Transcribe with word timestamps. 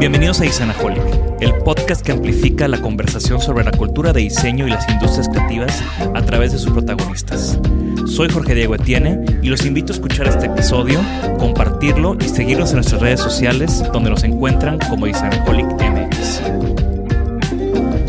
Bienvenidos 0.00 0.40
a 0.40 0.46
Isanaholic, 0.46 1.02
el 1.42 1.54
podcast 1.56 2.00
que 2.00 2.12
amplifica 2.12 2.66
la 2.68 2.80
conversación 2.80 3.38
sobre 3.38 3.64
la 3.64 3.70
cultura 3.70 4.14
de 4.14 4.22
diseño 4.22 4.66
y 4.66 4.70
las 4.70 4.88
industrias 4.88 5.28
creativas 5.28 5.84
a 6.14 6.22
través 6.22 6.52
de 6.52 6.58
sus 6.58 6.72
protagonistas. 6.72 7.60
Soy 8.06 8.30
Jorge 8.30 8.54
Diego 8.54 8.76
Etienne 8.76 9.26
y 9.42 9.50
los 9.50 9.66
invito 9.66 9.92
a 9.92 9.96
escuchar 9.96 10.26
este 10.26 10.46
episodio, 10.46 10.98
compartirlo 11.38 12.16
y 12.18 12.30
seguirnos 12.30 12.70
en 12.70 12.76
nuestras 12.76 13.02
redes 13.02 13.20
sociales 13.20 13.84
donde 13.92 14.08
nos 14.08 14.24
encuentran 14.24 14.78
como 14.88 15.06
Isanaholic 15.06 15.66
MX. 15.66 16.40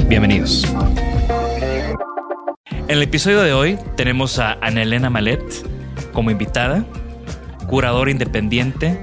Bienvenidos. 0.08 0.66
En 2.70 2.98
el 2.98 3.04
episodio 3.04 3.42
de 3.42 3.52
hoy 3.52 3.78
tenemos 3.98 4.40
a 4.40 4.54
Ana 4.62 4.84
Elena 4.84 5.10
Malet 5.10 5.44
como 6.14 6.32
invitada, 6.32 6.86
curadora 7.68 8.12
independiente, 8.12 8.98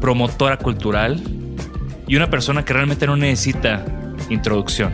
promotora 0.00 0.58
cultural, 0.58 1.20
y 2.10 2.16
una 2.16 2.28
persona 2.28 2.64
que 2.64 2.72
realmente 2.72 3.06
no 3.06 3.16
necesita 3.16 3.86
introducción. 4.30 4.92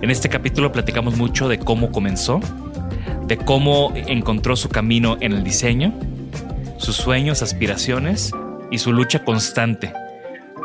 En 0.00 0.10
este 0.10 0.28
capítulo 0.28 0.72
platicamos 0.72 1.16
mucho 1.16 1.48
de 1.48 1.60
cómo 1.60 1.92
comenzó, 1.92 2.40
de 3.28 3.38
cómo 3.38 3.92
encontró 3.94 4.56
su 4.56 4.68
camino 4.68 5.16
en 5.20 5.34
el 5.34 5.44
diseño, 5.44 5.94
sus 6.78 6.96
sueños, 6.96 7.42
aspiraciones 7.42 8.32
y 8.72 8.78
su 8.78 8.92
lucha 8.92 9.24
constante 9.24 9.92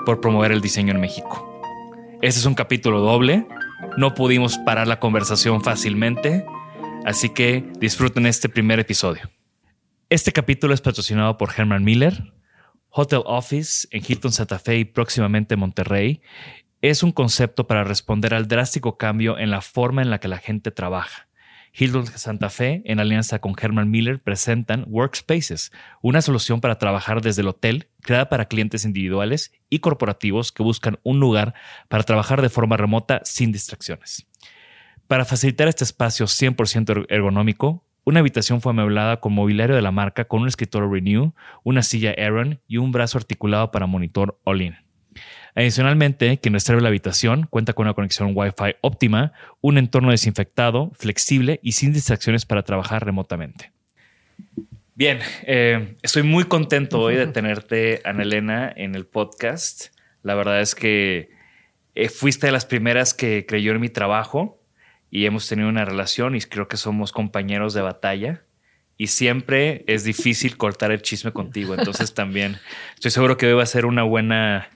por 0.04 0.20
promover 0.20 0.52
el 0.52 0.62
diseño 0.62 0.96
en 0.96 1.00
México. 1.00 1.62
Este 2.24 2.40
es 2.40 2.48
un 2.48 2.56
capítulo 2.56 3.00
doble, 3.00 3.46
no 3.98 4.16
pudimos 4.16 4.58
parar 4.58 4.88
la 4.88 5.00
conversación 5.00 5.64
fácilmente, 5.64 6.44
así 7.06 7.30
que 7.30 7.64
disfruten 7.80 8.26
este 8.26 8.50
primer 8.50 8.80
episodio. 8.80 9.30
Este 10.10 10.32
capítulo 10.32 10.74
es 10.74 10.82
patrocinado 10.82 11.38
por 11.38 11.52
Herman 11.56 11.84
Miller, 11.84 12.34
Hotel 12.90 13.22
Office 13.26 13.88
en 13.92 14.04
Hilton 14.08 14.32
Santa 14.32 14.60
Fe 14.60 14.78
y 14.78 14.86
próximamente 14.86 15.56
Monterrey 15.56 16.22
es 16.82 17.04
un 17.04 17.12
concepto 17.12 17.68
para 17.68 17.84
responder 17.84 18.34
al 18.34 18.48
drástico 18.48 18.98
cambio 18.98 19.38
en 19.38 19.50
la 19.52 19.62
forma 19.62 20.02
en 20.02 20.10
la 20.10 20.20
que 20.20 20.28
la 20.28 20.38
gente 20.38 20.72
trabaja. 20.72 21.28
Hilton 21.74 22.08
Santa 22.08 22.50
Fe, 22.50 22.82
en 22.86 23.00
alianza 23.00 23.40
con 23.40 23.54
Herman 23.60 23.92
Miller, 23.92 24.22
presentan 24.22 24.86
Workspaces, 24.88 25.72
una 26.02 26.22
solución 26.22 26.60
para 26.60 26.80
trabajar 26.80 27.22
desde 27.22 27.42
el 27.42 27.50
hotel 27.50 27.90
creada 28.02 28.30
para 28.30 28.48
clientes 28.48 28.84
individuales 28.84 29.52
y 29.70 29.80
corporativos 29.80 30.52
que 30.52 30.64
buscan 30.64 31.00
un 31.04 31.20
lugar 31.20 31.54
para 31.88 32.04
trabajar 32.04 32.42
de 32.42 32.50
forma 32.50 32.78
remota 32.78 33.22
sin 33.26 33.52
distracciones. 33.52 34.26
Para 35.08 35.24
facilitar 35.24 35.68
este 35.68 35.84
espacio 35.84 36.26
100% 36.26 37.06
ergonómico, 37.10 37.87
una 38.08 38.22
habitación 38.22 38.62
fue 38.62 38.70
amueblada 38.70 39.20
con 39.20 39.34
mobiliario 39.34 39.76
de 39.76 39.82
la 39.82 39.92
marca 39.92 40.24
con 40.24 40.44
un 40.44 40.48
escritorio 40.48 40.90
Renew, 40.90 41.34
una 41.66 41.84
silla 41.84 42.16
Aaron 42.18 42.62
y 42.66 42.78
un 42.78 42.94
brazo 42.94 43.18
articulado 43.18 43.70
para 43.70 43.86
monitor 43.86 44.40
All-in. 44.46 44.78
Adicionalmente, 45.56 46.38
quien 46.38 46.54
reserve 46.54 46.82
la 46.82 46.88
habitación 46.88 47.48
cuenta 47.50 47.74
con 47.74 47.86
una 47.86 47.94
conexión 47.94 48.32
Wi-Fi 48.34 48.78
óptima, 48.80 49.34
un 49.60 49.78
entorno 49.78 50.12
desinfectado, 50.12 50.94
flexible 50.96 51.60
y 51.62 51.74
sin 51.74 51.92
distracciones 51.92 52.46
para 52.46 52.64
trabajar 52.64 53.04
remotamente. 53.04 53.74
Bien, 54.96 55.20
eh, 55.44 55.98
estoy 56.02 56.24
muy 56.24 56.46
contento 56.46 57.02
hoy 57.02 57.16
de 57.16 57.28
tenerte, 57.28 58.00
Ana 58.06 58.24
Elena, 58.24 58.72
en 58.74 58.96
el 58.96 59.06
podcast. 59.06 59.88
La 60.24 60.34
verdad 60.34 60.62
es 60.62 60.76
que 60.76 61.32
eh, 61.94 62.08
fuiste 62.08 62.46
de 62.48 62.54
las 62.54 62.66
primeras 62.66 63.14
que 63.14 63.46
creyó 63.46 63.74
en 63.74 63.82
mi 63.82 63.90
trabajo 63.90 64.62
y 65.10 65.26
hemos 65.26 65.48
tenido 65.48 65.70
una 65.70 65.86
relación 65.86 66.36
y 66.36 66.42
creo 66.42 66.68
que 66.68 66.78
somos 66.78 67.12
compañeros 67.12 67.74
de 67.74 67.82
batalla 67.82 68.44
y 68.98 69.08
siempre 69.08 69.84
es 69.88 70.04
difícil 70.04 70.58
cortar 70.58 70.92
el 70.92 71.02
chisme 71.02 71.32
contigo. 71.32 71.76
Entonces 71.76 72.14
también 72.14 72.58
estoy 72.96 73.12
seguro 73.12 73.38
que 73.38 73.48
hoy 73.48 73.54
va 73.54 73.64
a 73.64 73.68
ser 73.68 73.86
una 73.86 74.04
buena, 74.04 74.70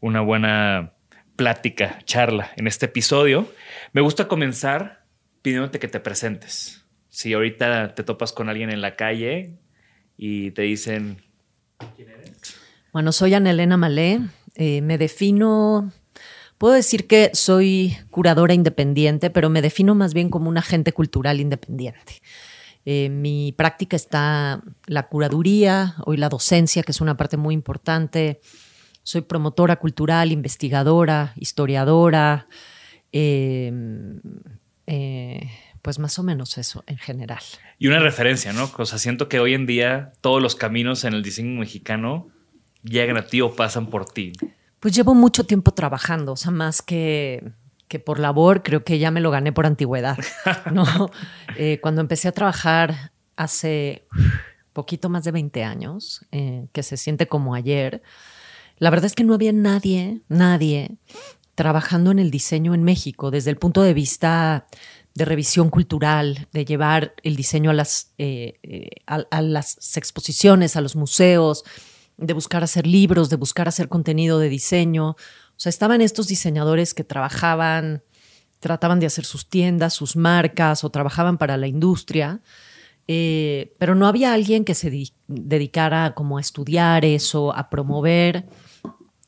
una 0.00 0.20
buena 0.20 0.92
plática, 1.36 1.98
charla 2.04 2.52
en 2.56 2.66
este 2.66 2.86
episodio. 2.86 3.52
Me 3.92 4.00
gusta 4.00 4.28
comenzar 4.28 5.04
pidiéndote 5.42 5.78
que 5.78 5.88
te 5.88 6.00
presentes. 6.00 6.84
Si 7.08 7.32
ahorita 7.32 7.94
te 7.94 8.04
topas 8.04 8.32
con 8.32 8.48
alguien 8.48 8.70
en 8.70 8.80
la 8.80 8.96
calle 8.96 9.58
y 10.16 10.52
te 10.52 10.62
dicen... 10.62 11.22
¿Quién 11.96 12.10
eres? 12.10 12.60
Bueno, 12.92 13.12
soy 13.12 13.34
Ana 13.34 13.50
Elena 13.50 13.76
Malé. 13.76 14.20
Eh, 14.54 14.82
me 14.82 14.98
defino 14.98 15.92
Puedo 16.58 16.74
decir 16.74 17.06
que 17.06 17.30
soy 17.34 17.96
curadora 18.10 18.52
independiente, 18.52 19.30
pero 19.30 19.48
me 19.48 19.62
defino 19.62 19.94
más 19.94 20.12
bien 20.12 20.28
como 20.28 20.48
un 20.48 20.58
agente 20.58 20.92
cultural 20.92 21.40
independiente. 21.40 22.20
Eh, 22.84 23.08
mi 23.10 23.52
práctica 23.52 23.96
está 23.96 24.62
la 24.86 25.08
curaduría, 25.08 25.94
hoy 26.04 26.16
la 26.16 26.28
docencia, 26.28 26.82
que 26.82 26.92
es 26.92 27.00
una 27.00 27.16
parte 27.16 27.36
muy 27.36 27.54
importante. 27.54 28.40
Soy 29.04 29.20
promotora 29.20 29.76
cultural, 29.76 30.32
investigadora, 30.32 31.32
historiadora. 31.36 32.48
Eh, 33.12 33.72
eh, 34.86 35.50
pues 35.82 35.98
más 35.98 36.18
o 36.18 36.22
menos 36.22 36.58
eso 36.58 36.82
en 36.86 36.98
general. 36.98 37.42
Y 37.78 37.86
una 37.86 38.00
referencia, 38.00 38.52
¿no? 38.52 38.70
O 38.76 38.86
sea, 38.86 38.98
siento 38.98 39.28
que 39.28 39.38
hoy 39.38 39.54
en 39.54 39.66
día 39.66 40.12
todos 40.20 40.42
los 40.42 40.56
caminos 40.56 41.04
en 41.04 41.14
el 41.14 41.22
diseño 41.22 41.60
mexicano 41.60 42.28
llegan 42.82 43.16
a 43.16 43.26
ti 43.26 43.40
o 43.40 43.54
pasan 43.54 43.86
por 43.86 44.06
ti. 44.06 44.32
Pues 44.80 44.94
llevo 44.94 45.14
mucho 45.14 45.44
tiempo 45.44 45.72
trabajando, 45.72 46.32
o 46.32 46.36
sea, 46.36 46.52
más 46.52 46.82
que, 46.82 47.52
que 47.88 47.98
por 47.98 48.20
labor, 48.20 48.62
creo 48.62 48.84
que 48.84 48.98
ya 48.98 49.10
me 49.10 49.20
lo 49.20 49.30
gané 49.30 49.52
por 49.52 49.66
antigüedad. 49.66 50.18
¿no? 50.72 51.10
Eh, 51.56 51.80
cuando 51.80 52.00
empecé 52.00 52.28
a 52.28 52.32
trabajar 52.32 53.12
hace 53.36 54.06
poquito 54.72 55.08
más 55.08 55.24
de 55.24 55.32
20 55.32 55.64
años, 55.64 56.24
eh, 56.30 56.68
que 56.72 56.82
se 56.82 56.96
siente 56.96 57.26
como 57.26 57.54
ayer, 57.54 58.02
la 58.78 58.90
verdad 58.90 59.06
es 59.06 59.14
que 59.14 59.24
no 59.24 59.34
había 59.34 59.52
nadie, 59.52 60.20
nadie 60.28 60.98
trabajando 61.56 62.12
en 62.12 62.20
el 62.20 62.30
diseño 62.30 62.72
en 62.74 62.84
México 62.84 63.32
desde 63.32 63.50
el 63.50 63.56
punto 63.56 63.82
de 63.82 63.92
vista 63.92 64.68
de 65.14 65.24
revisión 65.24 65.70
cultural, 65.70 66.46
de 66.52 66.64
llevar 66.64 67.14
el 67.24 67.34
diseño 67.34 67.70
a 67.70 67.74
las, 67.74 68.12
eh, 68.18 68.90
a 69.06 69.42
las 69.42 69.96
exposiciones, 69.96 70.76
a 70.76 70.80
los 70.80 70.94
museos, 70.94 71.64
de 72.18 72.34
buscar 72.34 72.62
hacer 72.62 72.86
libros, 72.86 73.30
de 73.30 73.36
buscar 73.36 73.68
hacer 73.68 73.88
contenido 73.88 74.38
de 74.38 74.48
diseño. 74.48 75.10
O 75.10 75.16
sea, 75.56 75.70
estaban 75.70 76.00
estos 76.00 76.26
diseñadores 76.26 76.92
que 76.92 77.04
trabajaban, 77.04 78.02
trataban 78.60 79.00
de 79.00 79.06
hacer 79.06 79.24
sus 79.24 79.48
tiendas, 79.48 79.94
sus 79.94 80.16
marcas 80.16 80.84
o 80.84 80.90
trabajaban 80.90 81.38
para 81.38 81.56
la 81.56 81.68
industria, 81.68 82.40
eh, 83.06 83.74
pero 83.78 83.94
no 83.94 84.06
había 84.06 84.34
alguien 84.34 84.64
que 84.64 84.74
se 84.74 84.92
dedicara 85.28 86.14
como 86.14 86.38
a 86.38 86.40
estudiar 86.40 87.04
eso, 87.04 87.56
a 87.56 87.70
promover. 87.70 88.46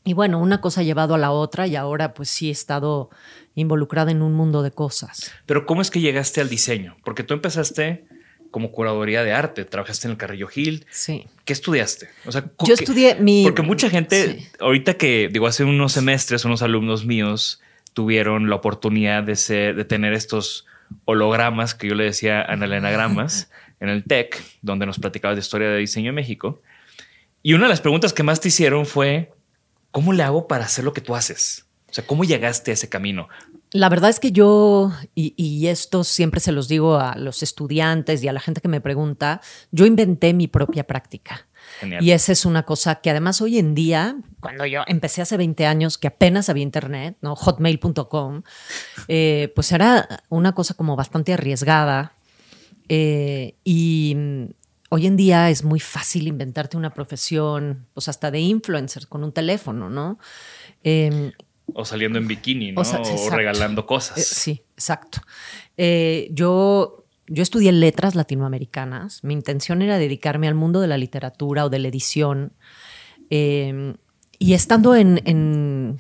Y 0.05 0.13
bueno, 0.13 0.41
una 0.41 0.61
cosa 0.61 0.81
ha 0.81 0.85
llevado 0.85 1.15
a 1.15 1.19
la 1.19 1.31
otra 1.31 1.67
y 1.67 1.77
ahora 1.77 2.13
pues 2.13 2.29
sí 2.29 2.49
he 2.49 2.53
estado 2.53 3.11
involucrada 3.55 4.11
en 4.11 4.23
un 4.23 4.35
mundo 4.35 4.63
de 4.63 4.73
cosas. 4.73 5.31
Pero 5.47 5.65
¿cómo 5.65 5.81
es 5.81 5.91
que 5.91 6.01
llegaste 6.01 6.41
al 6.41 6.49
diseño? 6.49 6.97
Porque 7.05 7.23
tú 7.23 7.35
empezaste 7.35 8.07
como 8.51 8.73
curaduría 8.73 9.23
de 9.25 9.33
arte, 9.33 9.65
trabajaste 9.65 10.09
en 10.09 10.13
el 10.13 10.17
Carrillo 10.17 10.49
Gil. 10.49 10.87
Sí. 10.91 11.27
¿Qué 11.45 11.53
estudiaste? 11.53 12.09
O 12.27 12.33
sea, 12.33 12.45
yo 12.65 12.75
estudié 12.75 13.15
mi. 13.17 13.45
Porque 13.45 13.63
mucha 13.63 13.91
gente, 13.91 14.49
ahorita 14.59 14.95
que 14.95 15.29
digo, 15.33 15.47
hace 15.47 15.65
unos 15.65 15.93
semestres, 15.93 16.45
unos 16.45 16.63
alumnos 16.63 17.05
míos 17.05 17.61
tuvieron 17.93 18.49
la 18.49 18.57
oportunidad 18.57 19.23
de, 19.23 19.37
ser, 19.37 19.75
de 19.75 19.85
tener 19.85 20.13
estos 20.13 20.67
hologramas, 21.05 21.75
que 21.75 21.89
yo 21.89 21.95
le 21.95 22.05
decía 22.05 22.41
a 22.41 22.57
Gramas, 22.57 23.51
en 23.81 23.89
el 23.89 24.05
TEC, 24.05 24.43
donde 24.63 24.87
nos 24.87 24.99
platicabas 24.99 25.37
de 25.37 25.41
historia 25.41 25.69
de 25.69 25.79
diseño 25.79 26.11
en 26.11 26.15
México. 26.15 26.61
Y 27.43 27.55
una 27.55 27.65
de 27.65 27.71
las 27.71 27.81
preguntas 27.81 28.13
que 28.13 28.23
más 28.23 28.41
te 28.41 28.49
hicieron 28.49 28.87
fue, 28.87 29.33
¿cómo 29.91 30.13
le 30.13 30.23
hago 30.23 30.47
para 30.47 30.65
hacer 30.65 30.85
lo 30.85 30.93
que 30.93 31.01
tú 31.01 31.15
haces? 31.15 31.67
O 31.89 31.93
sea, 31.95 32.07
¿cómo 32.07 32.25
llegaste 32.25 32.71
a 32.71 32.75
ese 32.75 32.89
camino? 32.89 33.29
La 33.73 33.89
verdad 33.89 34.11
es 34.11 34.19
que 34.19 34.33
yo, 34.33 34.93
y, 35.15 35.67
esto 35.69 36.03
siempre 36.03 36.41
se 36.41 36.51
los 36.51 36.67
digo 36.67 36.97
a 36.97 37.17
los 37.17 37.43
estudiantes 37.45 38.23
y 38.23 38.29
a 38.29 38.33
la 38.33 38.41
gente 38.41 38.61
que 38.61 38.67
me 38.67 38.81
pregunta, 38.81 39.41
yo 39.71 39.87
inventé 39.87 40.35
mi 40.35 40.49
propia 40.49 40.85
práctica. 40.85 41.47
Y 42.01 42.11
esa 42.11 42.33
es 42.33 42.45
una 42.45 42.65
cosa 42.65 42.97
que 42.97 43.11
además 43.11 43.41
hoy 43.41 43.59
en 43.59 43.75
día, 43.75 44.17
cuando 44.41 44.67
yo 44.67 44.83
empecé 44.89 45.23
hace 45.23 45.37
20 45.37 45.67
años, 45.67 45.99
que 45.99 46.09
apenas 46.09 46.49
había 46.49 46.65
internet, 46.65 47.17
¿no? 47.21 47.37
hotmail.com, 47.37 48.43
eh, 49.07 49.53
pues 49.55 49.71
era 49.71 50.25
una 50.31 50.53
cosa 50.53 50.75
como 50.75 50.97
bastante 50.97 51.33
arriesgada. 51.33 52.15
Eh, 52.89 53.55
y 53.63 54.17
hoy 54.89 55.07
en 55.07 55.17
día 55.17 55.49
es 55.49 55.63
muy 55.63 55.79
fácil 55.79 56.27
inventarte 56.27 56.77
una 56.77 56.93
profesión, 56.93 57.87
pues 57.95 58.09
hasta 58.09 58.33
de 58.33 58.41
influencer 58.41 59.07
con 59.07 59.23
un 59.23 59.33
teléfono, 59.33 59.89
¿no? 59.89 60.19
Em, 60.83 61.31
o 61.75 61.85
saliendo 61.85 62.19
en 62.19 62.27
bikini, 62.27 62.73
¿no? 62.73 62.83
O, 62.83 63.31
regalando 63.31 63.87
cosas. 63.87 64.19
Eh, 64.19 64.23
sí, 64.23 64.63
exacto. 64.77 65.21
yo 66.31 67.01
yo 67.33 67.45
estudié 67.45 67.71
letras 67.71 68.17
latinoamericanas. 68.17 69.23
Mi 69.23 69.35
intención 69.35 69.83
era 69.83 69.99
dedicarme 69.99 70.49
al 70.49 70.57
mundo 70.57 70.81
de 70.81 70.89
la 70.89 70.99
literatura 70.99 71.65
o 71.65 71.71
de 71.71 71.79
la 71.79 71.87
edición. 71.87 72.53
Em, 73.31 73.95
y 74.41 74.55
estando 74.55 74.97
en, 74.97 75.97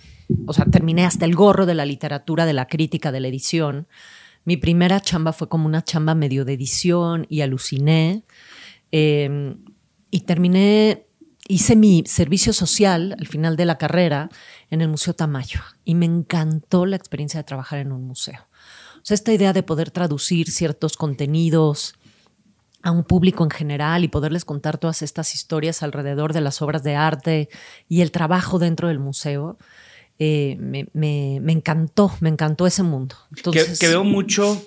o 0.46 0.52
sea, 0.52 0.64
terminé 0.64 1.06
hasta 1.06 1.24
el 1.24 1.36
gorro 1.36 1.66
de 1.66 1.74
la 1.74 1.86
literatura, 1.86 2.46
de 2.46 2.52
la 2.52 2.66
crítica, 2.66 3.12
de 3.12 3.20
la 3.20 3.28
edición. 3.28 3.86
Mi 4.44 4.56
primera 4.56 5.00
chamba 5.00 5.32
fue 5.32 5.48
como 5.48 5.66
una 5.66 5.84
chamba 5.84 6.16
medio 6.16 6.44
de 6.44 6.54
edición 6.54 7.26
y 7.28 7.42
aluciné. 7.42 8.24
Em, 8.90 9.58
y 10.10 10.20
terminé, 10.22 11.06
hice 11.50 11.74
mi 11.74 12.04
servicio 12.06 12.52
social 12.52 13.16
al 13.18 13.26
final 13.26 13.56
de 13.56 13.64
la 13.64 13.76
carrera 13.76 14.30
en 14.70 14.80
el 14.80 14.88
Museo 14.88 15.14
Tamayo. 15.14 15.60
Y 15.84 15.96
me 15.96 16.06
encantó 16.06 16.86
la 16.86 16.96
experiencia 16.96 17.40
de 17.40 17.44
trabajar 17.44 17.80
en 17.80 17.92
un 17.92 18.06
museo. 18.06 18.46
O 18.96 19.04
sea, 19.04 19.16
esta 19.16 19.32
idea 19.32 19.52
de 19.52 19.62
poder 19.62 19.90
traducir 19.90 20.50
ciertos 20.50 20.96
contenidos 20.96 21.94
a 22.82 22.92
un 22.92 23.04
público 23.04 23.44
en 23.44 23.50
general 23.50 24.04
y 24.04 24.08
poderles 24.08 24.44
contar 24.44 24.78
todas 24.78 25.02
estas 25.02 25.34
historias 25.34 25.82
alrededor 25.82 26.32
de 26.32 26.40
las 26.40 26.62
obras 26.62 26.82
de 26.82 26.94
arte 26.94 27.48
y 27.88 28.00
el 28.00 28.10
trabajo 28.10 28.58
dentro 28.58 28.88
del 28.88 29.00
museo, 29.00 29.58
eh, 30.18 30.56
me, 30.60 31.42
encantó, 31.52 32.12
me 32.20 32.28
encantó 32.28 32.66
ese 32.66 32.82
mundo. 32.82 33.16
Entonces, 33.36 33.78
que, 33.78 33.88
veo 33.88 34.04
mucho, 34.04 34.62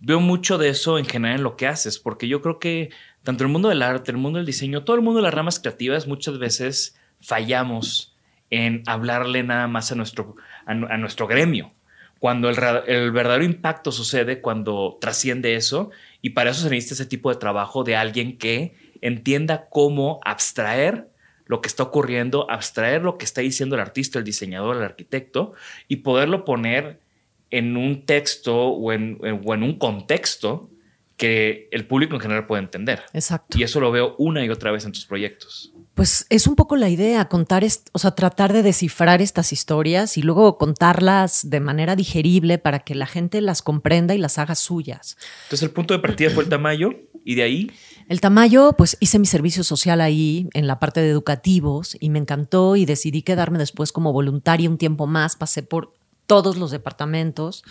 veo 0.00 0.20
mucho 0.20 0.58
de 0.58 0.70
eso 0.70 0.98
en 0.98 1.06
general 1.06 1.38
en 1.38 1.44
lo 1.44 1.56
que 1.56 1.66
haces, 1.66 1.98
porque 1.98 2.26
yo 2.26 2.42
creo 2.42 2.58
que 2.58 2.90
tanto 3.24 3.42
el 3.42 3.50
mundo 3.50 3.70
del 3.70 3.82
arte, 3.82 4.10
el 4.10 4.18
mundo 4.18 4.36
del 4.36 4.46
diseño, 4.46 4.84
todo 4.84 4.96
el 4.96 5.02
mundo 5.02 5.18
de 5.18 5.24
las 5.24 5.34
ramas 5.34 5.58
creativas, 5.58 6.06
muchas 6.06 6.38
veces 6.38 6.96
fallamos 7.20 8.14
en 8.50 8.82
hablarle 8.86 9.42
nada 9.42 9.66
más 9.66 9.90
a 9.90 9.94
nuestro, 9.94 10.36
a 10.66 10.96
nuestro 10.98 11.26
gremio. 11.26 11.72
Cuando 12.20 12.48
el, 12.48 13.10
verdadero 13.12 13.44
impacto 13.44 13.92
sucede, 13.92 14.40
cuando 14.40 14.98
trasciende 15.00 15.56
eso, 15.56 15.90
y 16.22 16.30
para 16.30 16.50
eso 16.50 16.62
se 16.62 16.70
necesita 16.70 16.94
ese 16.94 17.06
tipo 17.06 17.30
de 17.30 17.36
trabajo 17.36 17.82
de 17.82 17.96
alguien 17.96 18.38
que 18.38 18.74
entienda 19.00 19.68
cómo 19.70 20.20
abstraer 20.24 21.08
lo 21.46 21.60
que 21.60 21.68
está 21.68 21.82
ocurriendo, 21.82 22.50
abstraer 22.50 23.02
lo 23.02 23.18
que 23.18 23.24
está 23.24 23.40
diciendo 23.40 23.74
el 23.74 23.82
artista, 23.82 24.18
el 24.18 24.24
diseñador, 24.24 24.76
el 24.76 24.84
arquitecto, 24.84 25.52
y 25.88 25.96
poderlo 25.96 26.44
poner 26.44 27.00
en 27.50 27.76
un 27.76 28.06
texto 28.06 28.54
o 28.56 28.86
o 28.86 28.92
en 28.92 29.62
un 29.62 29.78
contexto 29.78 30.70
que 31.24 31.68
el 31.72 31.86
público 31.86 32.14
en 32.14 32.20
general 32.20 32.46
puede 32.46 32.62
entender. 32.62 33.02
Exacto. 33.14 33.58
Y 33.58 33.62
eso 33.62 33.80
lo 33.80 33.90
veo 33.90 34.14
una 34.18 34.44
y 34.44 34.50
otra 34.50 34.70
vez 34.70 34.84
en 34.84 34.92
tus 34.92 35.06
proyectos. 35.06 35.72
Pues 35.94 36.26
es 36.28 36.46
un 36.46 36.54
poco 36.54 36.76
la 36.76 36.90
idea, 36.90 37.24
contar, 37.30 37.64
o 37.92 37.98
sea, 37.98 38.10
tratar 38.10 38.52
de 38.52 38.62
descifrar 38.62 39.22
estas 39.22 39.50
historias 39.50 40.18
y 40.18 40.22
luego 40.22 40.58
contarlas 40.58 41.48
de 41.48 41.60
manera 41.60 41.96
digerible 41.96 42.58
para 42.58 42.80
que 42.80 42.94
la 42.94 43.06
gente 43.06 43.40
las 43.40 43.62
comprenda 43.62 44.14
y 44.14 44.18
las 44.18 44.38
haga 44.38 44.54
suyas. 44.54 45.16
Entonces 45.44 45.62
el 45.62 45.70
punto 45.70 45.94
de 45.94 46.00
partida 46.00 46.28
fue 46.28 46.44
el 46.44 46.50
Tamayo 46.50 46.90
y 47.24 47.36
de 47.36 47.42
ahí... 47.42 47.72
El 48.06 48.20
Tamayo, 48.20 48.74
pues 48.76 48.98
hice 49.00 49.18
mi 49.18 49.24
servicio 49.24 49.64
social 49.64 50.02
ahí 50.02 50.50
en 50.52 50.66
la 50.66 50.78
parte 50.78 51.00
de 51.00 51.08
educativos 51.08 51.96
y 51.98 52.10
me 52.10 52.18
encantó 52.18 52.76
y 52.76 52.84
decidí 52.84 53.22
quedarme 53.22 53.56
después 53.56 53.92
como 53.92 54.12
voluntaria 54.12 54.68
un 54.68 54.76
tiempo 54.76 55.06
más, 55.06 55.36
pasé 55.36 55.62
por 55.62 55.94
todos 56.26 56.58
los 56.58 56.70
departamentos. 56.70 57.64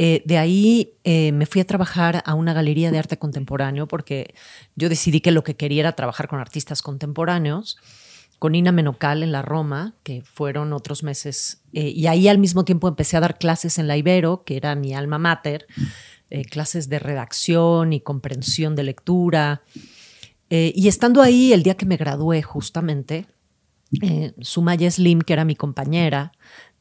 Eh, 0.00 0.22
de 0.24 0.38
ahí 0.38 0.92
eh, 1.02 1.32
me 1.32 1.44
fui 1.44 1.60
a 1.60 1.66
trabajar 1.66 2.22
a 2.24 2.34
una 2.34 2.54
galería 2.54 2.92
de 2.92 3.00
arte 3.00 3.18
contemporáneo 3.18 3.88
porque 3.88 4.32
yo 4.76 4.88
decidí 4.88 5.20
que 5.20 5.32
lo 5.32 5.42
que 5.42 5.56
quería 5.56 5.80
era 5.80 5.92
trabajar 5.92 6.28
con 6.28 6.38
artistas 6.38 6.82
contemporáneos, 6.82 7.78
con 8.38 8.54
Ina 8.54 8.70
Menocal 8.70 9.24
en 9.24 9.32
la 9.32 9.42
Roma, 9.42 9.96
que 10.04 10.22
fueron 10.22 10.72
otros 10.72 11.02
meses, 11.02 11.62
eh, 11.72 11.88
y 11.88 12.06
ahí 12.06 12.28
al 12.28 12.38
mismo 12.38 12.64
tiempo 12.64 12.86
empecé 12.86 13.16
a 13.16 13.20
dar 13.20 13.38
clases 13.38 13.80
en 13.80 13.88
la 13.88 13.96
Ibero, 13.96 14.44
que 14.44 14.56
era 14.56 14.76
mi 14.76 14.94
alma 14.94 15.18
mater, 15.18 15.66
clases 16.50 16.90
de 16.90 16.98
redacción 16.98 17.94
y 17.94 18.00
comprensión 18.00 18.76
de 18.76 18.82
lectura. 18.84 19.62
y 20.50 20.86
estando 20.86 21.22
ahí, 21.22 21.54
el 21.54 21.62
día 21.62 21.74
que 21.74 21.86
me 21.86 21.96
gradué 21.96 22.42
justamente, 22.42 23.26
Sumaya 24.42 24.90
Slim, 24.90 25.22
que 25.22 25.32
era 25.32 25.46
mi 25.46 25.56
compañera 25.56 26.32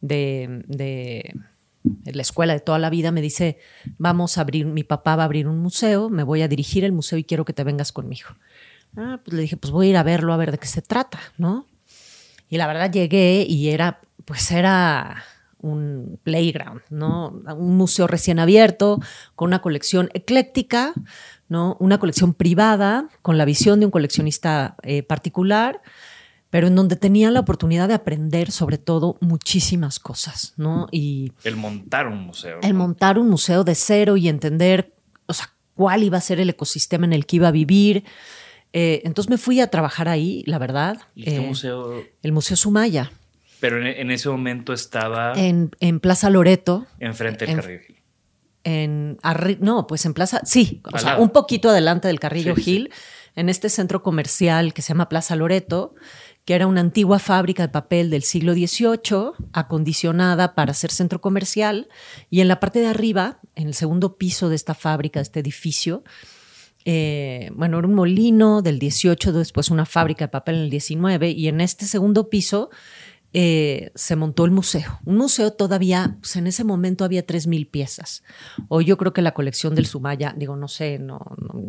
de 0.01 1.33
en 1.39 1.56
la 2.05 2.21
escuela 2.21 2.53
de 2.53 2.59
toda 2.59 2.79
la 2.79 2.89
vida, 2.89 3.11
me 3.11 3.21
dice, 3.21 3.59
vamos 3.97 4.37
a 4.37 4.41
abrir, 4.41 4.65
mi 4.65 4.83
papá 4.83 5.15
va 5.15 5.23
a 5.23 5.25
abrir 5.25 5.47
un 5.47 5.59
museo, 5.59 6.09
me 6.09 6.23
voy 6.23 6.41
a 6.41 6.47
dirigir 6.47 6.83
el 6.83 6.91
museo 6.91 7.17
y 7.17 7.23
quiero 7.23 7.45
que 7.45 7.53
te 7.53 7.63
vengas 7.63 7.91
conmigo. 7.91 8.29
Ah, 8.95 9.19
pues 9.23 9.35
le 9.35 9.41
dije, 9.41 9.57
pues 9.57 9.71
voy 9.71 9.87
a 9.87 9.89
ir 9.91 9.97
a 9.97 10.03
verlo, 10.03 10.33
a 10.33 10.37
ver 10.37 10.51
de 10.51 10.57
qué 10.57 10.67
se 10.67 10.81
trata, 10.81 11.19
¿no? 11.37 11.67
Y 12.49 12.57
la 12.57 12.67
verdad 12.67 12.91
llegué 12.91 13.45
y 13.47 13.69
era, 13.69 13.99
pues 14.25 14.51
era 14.51 15.23
un 15.59 16.19
playground, 16.23 16.81
¿no? 16.89 17.41
Un 17.55 17.77
museo 17.77 18.07
recién 18.07 18.39
abierto, 18.39 18.99
con 19.35 19.47
una 19.47 19.61
colección 19.61 20.09
ecléctica, 20.13 20.93
¿no? 21.49 21.77
Una 21.79 21.99
colección 21.99 22.33
privada, 22.33 23.09
con 23.21 23.37
la 23.37 23.45
visión 23.45 23.79
de 23.79 23.85
un 23.85 23.91
coleccionista 23.91 24.75
eh, 24.83 25.03
particular, 25.03 25.81
pero 26.49 26.67
en 26.67 26.75
donde 26.75 26.95
tenía 26.95 27.29
la 27.31 27.41
oportunidad 27.41 27.87
de 27.87 27.93
aprender 27.93 28.51
sobre 28.51 28.77
todo 28.77 29.17
muchísimas 29.19 29.99
cosas, 29.99 30.53
¿no? 30.57 30.87
Y 30.91 31.33
el 31.43 31.57
montar 31.57 32.07
un 32.07 32.19
museo. 32.19 32.59
El 32.61 32.73
montar 32.73 33.19
un 33.19 33.29
museo 33.29 33.63
de 33.63 33.75
cero 33.75 34.17
y 34.17 34.29
entender, 34.29 34.93
o 35.25 35.33
sea, 35.33 35.53
cuál 35.75 36.03
iba 36.03 36.17
a 36.17 36.21
ser 36.21 36.39
el 36.39 36.49
ecosistema 36.49 37.05
en 37.05 37.13
el 37.13 37.25
que 37.25 37.37
iba 37.37 37.49
a 37.49 37.51
vivir. 37.51 38.05
Eh, 38.73 39.01
entonces 39.03 39.29
me 39.29 39.37
fui 39.37 39.59
a 39.59 39.67
trabajar 39.67 40.07
ahí, 40.07 40.43
la 40.45 40.57
verdad. 40.57 40.97
¿Y 41.15 41.25
qué 41.25 41.35
eh, 41.35 41.41
museo? 41.41 42.03
El 42.21 42.31
Museo 42.31 42.55
Sumaya. 42.55 43.11
Pero 43.59 43.83
en, 43.85 44.11
ese 44.11 44.29
momento 44.29 44.71
estaba... 44.71 45.33
En, 45.35 45.99
Plaza 45.99 46.29
Loreto. 46.29 46.85
Enfrente 46.99 47.45
del 47.45 47.55
Carrillo 47.55 47.81
Gil. 47.85 47.95
En, 48.63 49.17
no, 49.61 49.87
pues 49.87 50.05
en 50.05 50.13
Plaza, 50.13 50.41
sí, 50.43 50.81
o 50.93 50.97
sea, 50.97 51.17
un 51.17 51.29
poquito 51.29 51.69
adelante 51.69 52.07
del 52.07 52.19
Carrillo 52.19 52.53
Gil, 52.53 52.91
en 53.35 53.49
este 53.49 53.69
centro 53.69 54.03
comercial 54.03 54.73
que 54.73 54.81
se 54.81 54.89
llama 54.89 55.09
Plaza 55.09 55.35
Loreto 55.35 55.95
que 56.47 56.55
era 56.55 56.65
una 56.65 56.79
antigua 56.79 57.19
fábrica 57.19 57.63
de 57.63 57.73
papel 57.73 58.09
del 58.09 58.23
siglo 58.23 58.53
XVIII, 58.53 59.33
acondicionada 59.51 60.55
para 60.55 60.73
ser 60.73 60.91
centro 60.91 61.19
comercial, 61.19 61.89
y 62.29 62.39
en 62.39 62.47
la 62.47 62.61
parte 62.61 62.79
de 62.79 62.87
arriba, 62.87 63.41
en 63.55 63.67
el 63.67 63.73
segundo 63.73 64.17
piso 64.17 64.47
de 64.47 64.55
esta 64.55 64.73
fábrica, 64.73 65.19
de 65.19 65.23
este 65.23 65.41
edificio, 65.41 66.05
eh, 66.85 67.51
bueno, 67.53 67.79
era 67.79 67.87
un 67.89 67.95
molino 67.95 68.61
del 68.61 68.79
18, 68.79 69.33
después 69.33 69.69
una 69.69 69.85
fábrica 69.85 70.27
de 70.27 70.29
papel 70.29 70.55
en 70.55 70.61
el 70.61 70.69
19, 70.69 71.31
y 71.31 71.49
en 71.49 71.59
este 71.59 71.85
segundo 71.85 72.29
piso 72.29 72.69
eh, 73.39 73.91
se 73.93 74.15
montó 74.15 74.45
el 74.45 74.51
museo. 74.51 74.99
Un 75.05 75.17
museo 75.17 75.53
todavía, 75.53 76.17
pues 76.21 76.35
en 76.37 76.47
ese 76.47 76.63
momento 76.63 77.05
había 77.05 77.23
3.000 77.23 77.69
piezas. 77.69 78.23
Hoy 78.67 78.85
yo 78.85 78.97
creo 78.97 79.13
que 79.13 79.21
la 79.21 79.35
colección 79.35 79.75
del 79.75 79.85
Sumaya, 79.85 80.33
digo, 80.35 80.55
no 80.55 80.67
sé, 80.67 80.97
no, 80.97 81.19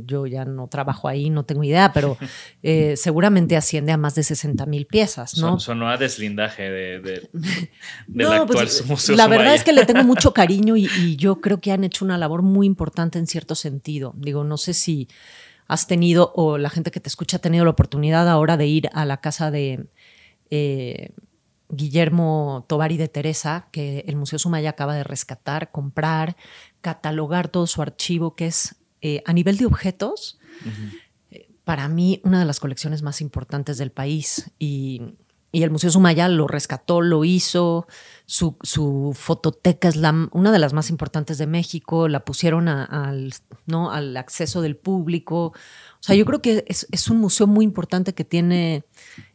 yo 0.07 0.27
ya 0.27 0.47
no 0.47 0.69
trabajo 0.69 1.09
ahí, 1.09 1.29
no 1.29 1.45
tengo 1.45 1.63
idea, 1.63 1.93
pero 1.93 2.17
eh, 2.63 2.95
seguramente 2.97 3.55
asciende 3.55 3.93
a 3.93 3.99
más 3.99 4.15
de 4.15 4.23
60.000 4.23 4.87
piezas, 4.87 5.37
¿no? 5.37 5.61
sonó 5.61 5.91
a 5.91 5.99
deslindaje 5.99 6.71
de, 6.71 7.01
de, 7.01 7.31
no, 8.09 8.47
pues, 8.47 8.87
museo 8.87 9.15
La 9.15 9.27
verdad 9.27 9.55
es 9.55 9.63
que 9.63 9.75
le 9.75 9.85
tengo 9.85 10.05
mucho 10.05 10.33
cariño 10.33 10.75
y, 10.75 10.89
y 10.99 11.17
yo 11.17 11.43
creo 11.43 11.61
que 11.61 11.73
han 11.73 11.85
hecho 11.85 12.03
una 12.03 12.17
labor 12.17 12.41
muy 12.41 12.67
importante 12.67 13.19
en 13.19 13.27
cierto 13.27 13.55
sentido. 13.55 14.15
Digo, 14.17 14.43
no 14.43 14.57
sé 14.57 14.73
si 14.73 15.07
has 15.67 15.87
tenido 15.87 16.33
o 16.35 16.57
la 16.57 16.71
gente 16.71 16.91
que 16.91 17.01
te 17.01 17.11
escucha 17.11 17.37
ha 17.37 17.41
tenido 17.41 17.67
la 17.67 17.73
oportunidad 17.73 18.27
ahora 18.27 18.57
de 18.57 18.67
ir 18.67 18.89
a 18.95 19.05
la 19.05 19.21
casa 19.21 19.51
de... 19.51 19.85
Eh, 20.51 21.11
Guillermo 21.69 22.65
Tovari 22.69 22.97
de 22.97 23.09
Teresa, 23.09 23.69
que 23.73 24.05
el 24.07 24.17
Museo 24.17 24.39
Sumaya 24.39 24.71
acaba 24.71 24.95
de 24.95 25.05
rescatar, 25.05 25.71
comprar, 25.71 26.37
catalogar 26.81 27.49
todo 27.49 27.67
su 27.67 27.83
archivo, 27.83 28.35
que 28.35 28.47
es 28.47 28.77
eh, 29.01 29.23
a 29.27 29.33
nivel 29.33 29.59
de 29.59 29.67
objetos, 29.67 30.39
eh, 31.31 31.49
para 31.65 31.89
mí 31.89 32.21
una 32.25 32.41
de 32.41 32.47
las 32.47 32.61
colecciones 32.61 33.03
más 33.03 33.21
importantes 33.21 33.79
del 33.79 33.93
país. 33.93 34.51
Y 34.59 35.15
y 35.51 35.63
el 35.63 35.71
Museo 35.71 35.91
Sumaya 35.91 36.29
lo 36.29 36.47
rescató, 36.47 37.01
lo 37.01 37.25
hizo. 37.25 37.87
Su, 38.27 38.57
su 38.63 39.13
fototeca 39.19 39.89
es 39.89 39.97
la, 39.97 40.29
una 40.33 40.53
de 40.53 40.59
las 40.59 40.75
más 40.75 40.91
importantes 40.91 41.39
de 41.39 41.47
México. 41.47 42.07
La 42.09 42.25
pusieron 42.25 42.69
a- 42.69 42.85
al, 42.85 43.33
¿no? 43.67 43.91
al 43.91 44.17
acceso 44.19 44.61
del 44.61 44.77
público. 44.77 45.47
O 45.47 45.53
sea, 46.03 46.15
yo 46.15 46.27
creo 46.27 46.43
que 46.43 46.65
es, 46.69 46.87
es 46.93 47.09
un 47.09 47.19
museo 47.19 47.47
muy 47.47 47.65
importante 47.65 48.15
que 48.15 48.25
tiene 48.25 48.85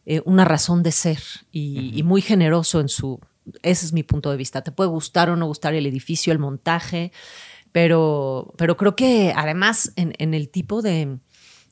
eh, 0.06 0.22
una 0.24 0.44
razón 0.44 0.82
de 0.84 0.92
ser 0.92 1.18
y, 1.50 1.90
y 1.98 2.02
muy 2.04 2.22
generoso 2.22 2.80
en 2.80 2.88
su... 2.88 3.18
Ese 3.62 3.84
es 3.84 3.92
mi 3.92 4.04
punto 4.04 4.30
de 4.30 4.36
vista. 4.36 4.62
Te 4.62 4.70
puede 4.72 4.88
gustar 4.90 5.28
o 5.30 5.36
no 5.36 5.46
gustar 5.46 5.74
el 5.74 5.84
edificio, 5.86 6.32
el 6.32 6.38
montaje, 6.38 7.10
pero, 7.72 8.54
pero 8.56 8.76
creo 8.76 8.94
que 8.96 9.32
además 9.36 9.92
en, 9.96 10.14
en 10.18 10.32
el 10.34 10.48
tipo 10.48 10.80
de 10.80 11.18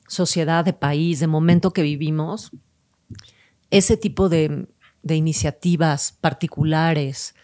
sociedad, 0.07 0.65
de 0.65 0.73
país, 0.73 1.19
de 1.19 1.27
momento 1.27 1.71
que 1.71 1.81
vivimos, 1.81 2.51
ese 3.77 3.97
tipo 3.97 4.29
de, 4.29 4.67
de 5.01 5.15
iniciativas 5.15 6.17
particulares, 6.21 7.35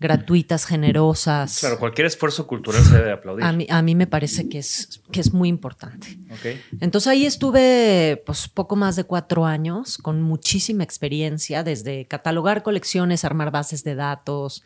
gratuitas, 0.00 0.66
generosas, 0.66 1.60
Claro, 1.60 1.78
cualquier 1.78 2.06
esfuerzo 2.06 2.46
cultural 2.46 2.84
se 2.84 2.94
debe 2.96 3.12
aplaudir. 3.12 3.44
a 3.44 3.52
mí, 3.52 3.66
a 3.70 3.80
mí 3.80 3.94
me 3.94 4.06
parece 4.06 4.48
que 4.48 4.58
es, 4.58 5.00
que 5.10 5.20
es 5.20 5.32
muy 5.32 5.48
importante. 5.48 6.18
Ok. 6.30 6.58
Entonces 6.80 7.08
ahí 7.08 7.24
estuve 7.24 8.22
pues 8.26 8.48
poco 8.48 8.76
más 8.76 8.96
de 8.96 9.04
cuatro 9.04 9.46
años 9.46 9.96
con 9.98 10.20
muchísima 10.20 10.82
experiencia, 10.84 11.62
desde 11.62 12.06
catalogar 12.06 12.62
colecciones, 12.62 13.24
armar 13.24 13.50
bases 13.50 13.84
de 13.84 13.94
datos, 13.94 14.62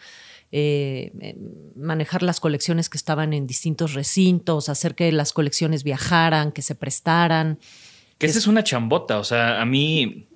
eh, 0.51 1.13
eh, 1.21 1.37
manejar 1.77 2.23
las 2.23 2.41
colecciones 2.41 2.89
que 2.89 2.97
estaban 2.97 3.33
en 3.35 3.47
distintos 3.47 3.93
recintos, 3.93 4.71
hacer 4.71 4.95
que 4.95 5.13
las 5.13 5.33
colecciones 5.35 5.85
viajaran, 5.85 6.53
que 6.53 6.63
se 6.63 6.75
prestaran. 6.75 7.59
Que 8.17 8.27
esa 8.27 8.39
es 8.39 8.47
una 8.47 8.65
chambota. 8.65 9.19
O 9.19 9.25
sea, 9.25 9.61
a 9.61 9.67
mí, 9.67 10.27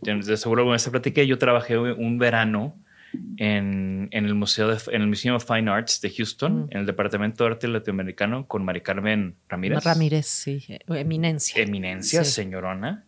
de 0.00 0.36
seguro 0.36 0.64
con 0.64 0.74
esta 0.74 0.90
platiqué, 0.90 1.26
yo 1.26 1.38
trabajé 1.38 1.78
un 1.78 2.18
verano 2.18 2.76
en, 3.38 4.08
en 4.12 4.24
el 4.24 4.34
Museo 4.34 4.68
de, 4.68 4.78
en 4.94 5.02
el 5.02 5.08
Museum 5.08 5.36
of 5.36 5.44
Fine 5.46 5.70
Arts 5.70 6.00
de 6.00 6.10
Houston, 6.10 6.62
Mm. 6.64 6.68
en 6.70 6.78
el 6.78 6.86
Departamento 6.86 7.44
de 7.44 7.50
Arte 7.50 7.68
Latinoamericano, 7.68 8.46
con 8.46 8.64
Mari 8.64 8.80
Carmen 8.82 9.34
Ramírez. 9.48 9.82
Ramírez, 9.84 10.26
sí, 10.26 10.64
eh, 10.68 10.78
eminencia. 10.88 11.60
Eminencia, 11.62 12.24
Sí. 12.24 12.32
señorona. 12.32 13.04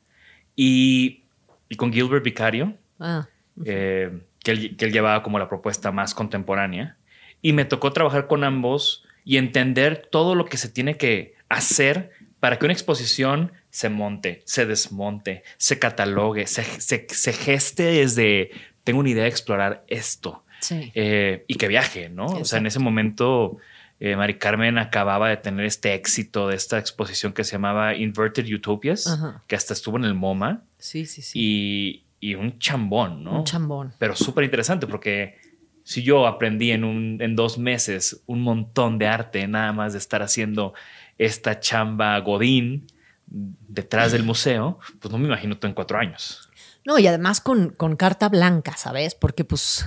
Y, 0.56 1.22
y 1.68 1.76
con 1.76 1.92
Gilbert 1.92 2.24
Vicario, 2.24 2.76
Ah, 2.98 3.26
eh, 3.64 4.10
que, 4.44 4.50
él, 4.52 4.76
que 4.76 4.84
él 4.86 4.92
llevaba 4.92 5.22
como 5.22 5.38
la 5.38 5.48
propuesta 5.48 5.90
más 5.92 6.14
contemporánea. 6.14 6.96
Y 7.40 7.52
me 7.52 7.64
tocó 7.64 7.92
trabajar 7.92 8.26
con 8.28 8.44
ambos 8.44 9.04
y 9.24 9.36
entender 9.36 10.08
todo 10.10 10.34
lo 10.34 10.44
que 10.46 10.56
se 10.56 10.68
tiene 10.68 10.96
que 10.96 11.34
hacer 11.48 12.10
para 12.40 12.58
que 12.58 12.66
una 12.66 12.72
exposición 12.72 13.52
se 13.72 13.88
monte, 13.88 14.42
se 14.44 14.66
desmonte, 14.66 15.42
se 15.56 15.78
catalogue, 15.78 16.46
se, 16.46 16.62
se, 16.62 17.06
se 17.08 17.32
geste 17.32 17.84
desde, 17.84 18.50
tengo 18.84 19.00
una 19.00 19.08
idea 19.08 19.22
de 19.22 19.30
explorar 19.30 19.82
esto 19.88 20.44
sí. 20.60 20.92
eh, 20.94 21.44
y 21.48 21.54
que 21.54 21.68
viaje, 21.68 22.10
¿no? 22.10 22.26
O 22.26 22.44
sea, 22.44 22.58
en 22.58 22.66
ese 22.66 22.78
momento, 22.80 23.56
eh, 23.98 24.14
Mari 24.14 24.34
Carmen 24.34 24.76
acababa 24.76 25.30
de 25.30 25.38
tener 25.38 25.64
este 25.64 25.94
éxito 25.94 26.48
de 26.48 26.56
esta 26.56 26.78
exposición 26.78 27.32
que 27.32 27.44
se 27.44 27.52
llamaba 27.52 27.94
Inverted 27.96 28.46
Utopias, 28.52 29.06
Ajá. 29.06 29.42
que 29.46 29.56
hasta 29.56 29.72
estuvo 29.72 29.96
en 29.96 30.04
el 30.04 30.14
MoMA 30.14 30.64
sí, 30.76 31.06
sí, 31.06 31.22
sí. 31.22 31.38
y, 31.40 32.04
y 32.20 32.34
un 32.34 32.58
chambón, 32.58 33.24
¿no? 33.24 33.38
Un 33.38 33.44
chambón. 33.44 33.94
Pero 33.98 34.14
súper 34.14 34.44
interesante 34.44 34.86
porque 34.86 35.38
si 35.82 36.02
yo 36.02 36.26
aprendí 36.26 36.72
en, 36.72 36.84
un, 36.84 37.22
en 37.22 37.34
dos 37.36 37.56
meses 37.56 38.22
un 38.26 38.42
montón 38.42 38.98
de 38.98 39.06
arte, 39.06 39.48
nada 39.48 39.72
más 39.72 39.94
de 39.94 39.98
estar 39.98 40.20
haciendo 40.20 40.74
esta 41.16 41.58
chamba 41.58 42.18
Godín 42.18 42.86
detrás 43.32 44.12
del 44.12 44.24
museo, 44.24 44.78
pues 45.00 45.10
no 45.10 45.18
me 45.18 45.26
imagino 45.26 45.58
tú 45.58 45.66
en 45.66 45.72
cuatro 45.72 45.98
años. 45.98 46.50
No, 46.84 46.98
y 46.98 47.06
además 47.06 47.40
con, 47.40 47.70
con 47.70 47.96
carta 47.96 48.28
blanca, 48.28 48.76
¿sabes? 48.76 49.14
Porque 49.14 49.44
pues... 49.44 49.86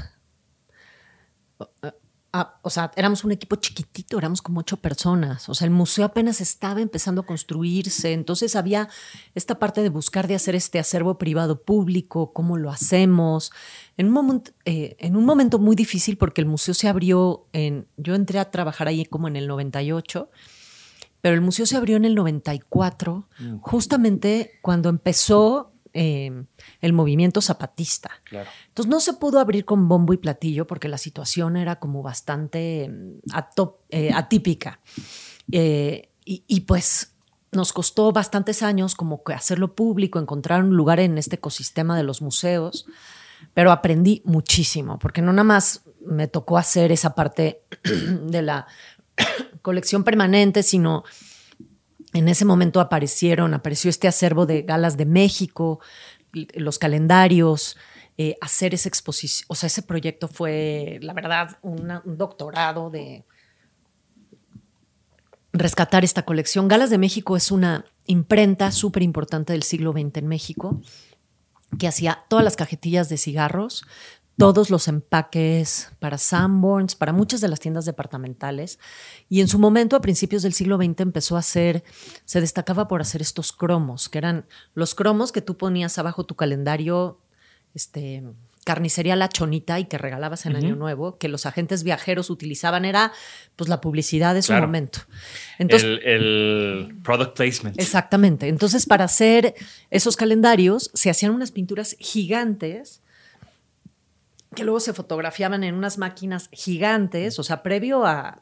o 2.64 2.70
sea, 2.70 2.92
éramos 2.96 3.24
un 3.24 3.32
equipo 3.32 3.56
chiquitito, 3.58 4.18
éramos 4.18 4.42
como 4.42 4.62
ocho 4.62 4.78
personas. 4.78 5.48
O 5.48 5.54
sea, 5.54 5.66
el 5.66 5.72
museo 5.72 6.06
apenas 6.06 6.42
estaba 6.42 6.82
empezando 6.82 7.22
a 7.22 7.26
construirse. 7.26 8.14
Entonces 8.14 8.56
había 8.56 8.90
esta 9.36 9.60
parte 9.60 9.84
de 9.84 9.90
buscar 9.90 10.28
de 10.28 10.36
hacer 10.36 10.56
este 10.56 10.80
acervo 10.80 11.18
privado 11.18 11.62
público, 11.62 12.34
cómo 12.34 12.58
lo 12.58 12.72
hacemos. 12.72 13.52
En 13.96 14.08
un, 14.08 14.14
momento, 14.14 14.52
eh, 14.66 14.96
en 15.00 15.16
un 15.16 15.26
momento 15.26 15.60
muy 15.60 15.76
difícil 15.76 16.18
porque 16.18 16.42
el 16.42 16.48
museo 16.48 16.74
se 16.74 16.88
abrió 16.88 17.48
en... 17.54 17.88
Yo 17.96 18.16
entré 18.16 18.40
a 18.40 18.50
trabajar 18.50 18.88
ahí 18.88 19.06
como 19.06 19.28
en 19.28 19.36
el 19.36 19.48
98 19.48 20.30
pero 21.26 21.34
el 21.34 21.42
museo 21.42 21.66
se 21.66 21.76
abrió 21.76 21.98
en 21.98 22.06
el 22.06 22.14
94, 22.14 23.28
justamente 23.60 24.60
cuando 24.62 24.90
empezó 24.90 25.74
eh, 25.92 26.46
el 26.82 26.94
movimiento 26.94 27.42
zapatista. 27.42 28.12
Claro. 28.26 28.48
Entonces 28.68 28.92
no 28.92 29.00
se 29.00 29.14
pudo 29.14 29.40
abrir 29.40 29.66
con 29.66 29.88
bombo 29.88 30.14
y 30.14 30.18
platillo 30.18 30.68
porque 30.68 30.88
la 30.88 31.00
situación 31.00 31.58
era 31.58 31.80
como 31.80 32.04
bastante 32.04 32.92
mm, 32.92 33.32
eh, 33.90 34.12
atípica. 34.14 34.80
Eh, 35.52 36.12
y, 36.24 36.44
y, 36.46 36.60
pues 36.60 37.16
nos 37.52 37.74
costó 37.74 38.12
bastantes 38.12 38.62
años 38.62 38.94
como 38.94 39.24
que 39.24 39.34
hacerlo 39.34 39.74
público, 39.74 40.20
encontrar 40.20 40.64
un 40.64 40.78
lugar 40.78 41.00
en 41.00 41.18
este 41.18 41.38
ecosistema 41.38 41.98
de 41.98 42.04
los 42.04 42.22
museos, 42.22 42.86
pero 43.56 43.72
aprendí 43.72 44.22
muchísimo, 44.26 45.00
porque 45.00 45.24
no 45.24 45.34
nada 45.34 45.44
más 45.44 45.82
me 46.06 46.28
tocó 46.28 46.60
hacer 46.60 46.92
esa 46.92 47.16
parte 47.16 47.64
de 47.84 48.44
la 48.44 48.68
colección 49.62 50.04
permanente, 50.04 50.64
sino 50.64 51.04
en 52.14 52.28
ese 52.28 52.46
momento 52.46 52.80
aparecieron, 52.80 53.54
apareció 53.54 53.90
este 53.90 54.08
acervo 54.08 54.46
de 54.46 54.62
galas 54.62 54.98
de 54.98 55.06
México, 55.06 55.80
los 56.54 56.80
calendarios, 56.80 57.78
eh, 58.18 58.38
hacer 58.42 58.74
esa 58.74 58.88
exposición, 58.88 59.46
o 59.50 59.56
sea, 59.56 59.68
ese 59.68 59.82
proyecto 59.82 60.28
fue, 60.28 61.00
la 61.02 61.14
verdad, 61.14 61.58
un 61.62 62.02
doctorado 62.06 62.90
de 62.90 63.26
rescatar 65.52 66.04
esta 66.04 66.24
colección. 66.24 66.68
Galas 66.68 66.90
de 66.90 66.98
México 66.98 67.36
es 67.36 67.52
una 67.52 67.86
imprenta 68.06 68.72
súper 68.72 69.04
importante 69.04 69.54
del 69.54 69.64
siglo 69.64 69.92
XX 69.92 70.18
en 70.18 70.28
México, 70.28 70.82
que 71.78 71.88
hacía 71.88 72.24
todas 72.30 72.46
las 72.46 72.56
cajetillas 72.56 73.10
de 73.10 73.18
cigarros, 73.18 73.86
todos 74.38 74.70
los 74.70 74.88
empaques 74.88 75.92
para 76.00 76.18
Sanborns, 76.18 76.96
para 76.96 77.14
muchas 77.14 77.40
de 77.42 77.48
las 77.48 77.60
tiendas 77.60 77.86
departamentales. 77.86 78.80
Y 79.30 79.42
en 79.42 79.48
su 79.48 79.60
momento, 79.60 79.96
a 79.96 80.02
principios 80.02 80.44
del 80.44 80.54
siglo 80.54 80.78
XX, 80.78 81.00
empezó 81.02 81.36
a 81.36 81.40
hacer, 81.40 81.84
se 82.26 82.42
destacaba 82.42 82.88
por 82.88 83.02
hacer 83.02 83.22
estos 83.22 83.52
cromos, 83.54 84.10
que 84.10 84.18
eran 84.18 84.46
los 84.74 84.94
cromos 84.94 85.32
que 85.32 85.42
tú 85.42 85.58
ponías 85.58 85.98
abajo 85.98 86.26
tu 86.26 86.36
calendario, 86.36 87.20
este, 87.74 88.24
carnicería 88.66 89.16
La 89.16 89.30
Chonita 89.30 89.80
y 89.80 89.86
que 89.86 89.98
regalabas 90.00 90.46
en 90.48 90.56
Año 90.56 90.76
Nuevo, 90.76 91.18
que 91.18 91.28
los 91.30 91.46
agentes 91.46 91.84
viajeros 91.84 92.30
utilizaban, 92.32 92.84
era 92.84 93.14
pues 93.56 93.70
la 93.70 93.80
publicidad 93.80 94.34
de 94.34 94.42
su 94.42 94.48
Claro. 94.48 94.66
momento. 94.66 95.00
Entonces, 95.60 96.00
el, 96.04 96.24
el 96.24 96.98
product 97.04 97.38
placement. 97.38 97.80
Exactamente. 97.80 98.48
Entonces, 98.48 98.86
para 98.88 99.06
hacer 99.06 99.54
esos 99.92 100.16
calendarios, 100.18 100.90
se 100.96 101.10
hacían 101.12 101.32
unas 101.32 101.52
pinturas 101.52 101.96
gigantes 102.00 103.02
que 104.56 104.64
luego 104.64 104.80
se 104.80 104.94
fotografiaban 104.94 105.64
en 105.64 105.76
unas 105.76 105.98
máquinas 105.98 106.50
gigantes, 106.52 107.38
o 107.40 107.44
sea, 107.44 107.62
previo 107.62 108.06
a... 108.06 108.40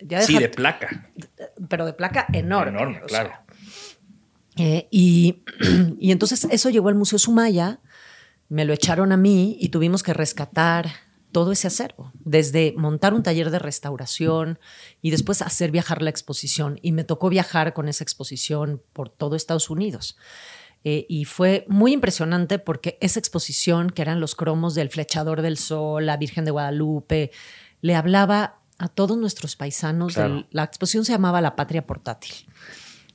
Ya 0.00 0.22
sí, 0.22 0.38
de 0.38 0.48
placa. 0.48 1.10
pero 1.68 1.84
de 1.84 1.92
placa 1.92 2.26
enorme. 2.32 2.78
Enorme, 2.78 3.02
claro. 3.06 3.28
sea. 3.28 3.44
Eh, 4.56 4.88
y, 4.90 5.42
y 5.98 6.10
entonces 6.10 6.46
eso 6.50 6.70
llegó 6.70 6.88
al 6.88 6.94
Museo 6.94 7.18
Sumaya, 7.18 7.80
me 8.48 8.64
lo 8.64 8.72
echaron 8.72 9.12
a 9.12 9.16
mí 9.16 9.56
y 9.60 9.68
tuvimos 9.68 10.02
que 10.02 10.14
rescatar 10.14 10.88
todo 11.32 11.52
ese 11.52 11.66
acervo, 11.66 12.10
desde 12.14 12.72
montar 12.76 13.12
un 13.12 13.22
taller 13.22 13.50
de 13.50 13.58
restauración 13.58 14.58
y 15.02 15.10
después 15.10 15.42
hacer 15.42 15.70
viajar 15.70 16.02
la 16.02 16.10
exposición. 16.10 16.78
Y 16.82 16.92
me 16.92 17.04
tocó 17.04 17.28
viajar 17.28 17.74
con 17.74 17.88
esa 17.88 18.02
exposición 18.02 18.82
por 18.92 19.10
todo 19.10 19.36
Estados 19.36 19.68
Unidos. 19.68 20.16
Eh, 20.84 21.06
y 21.08 21.24
fue 21.24 21.64
muy 21.68 21.92
impresionante 21.92 22.58
porque 22.58 22.98
esa 23.00 23.18
exposición, 23.18 23.90
que 23.90 24.02
eran 24.02 24.20
los 24.20 24.34
cromos 24.34 24.74
del 24.74 24.90
Flechador 24.90 25.42
del 25.42 25.56
Sol, 25.58 26.06
la 26.06 26.16
Virgen 26.16 26.44
de 26.44 26.50
Guadalupe, 26.52 27.30
le 27.80 27.94
hablaba 27.94 28.60
a 28.78 28.88
todos 28.88 29.16
nuestros 29.18 29.56
paisanos. 29.56 30.14
Claro. 30.14 30.34
del- 30.34 30.46
la 30.50 30.62
exposición 30.64 31.04
se 31.04 31.12
llamaba 31.12 31.40
La 31.40 31.56
Patria 31.56 31.86
Portátil. 31.86 32.32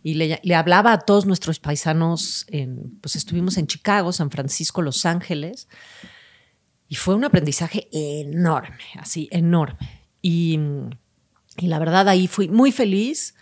Y 0.05 0.15
le, 0.15 0.41
le 0.43 0.55
hablaba 0.55 0.91
a 0.91 0.99
todos 0.99 1.25
nuestros 1.25 1.59
paisanos, 1.61 2.45
en, 2.49 2.97
pues 2.99 3.15
estuvimos 3.15 3.57
en 3.57 3.67
Chicago, 3.67 4.11
San 4.11 4.29
Francisco, 4.29 4.81
Los 4.81 5.05
Ángeles, 5.05 5.69
y 6.89 6.95
fue 6.95 7.15
un 7.15 7.23
aprendizaje 7.23 7.87
enorme, 7.93 8.77
así, 8.99 9.29
enorme. 9.31 10.03
Y, 10.21 10.59
y 11.57 11.67
la 11.67 11.79
verdad 11.79 12.09
ahí 12.09 12.27
fui 12.27 12.49
muy 12.49 12.73
feliz 12.73 13.35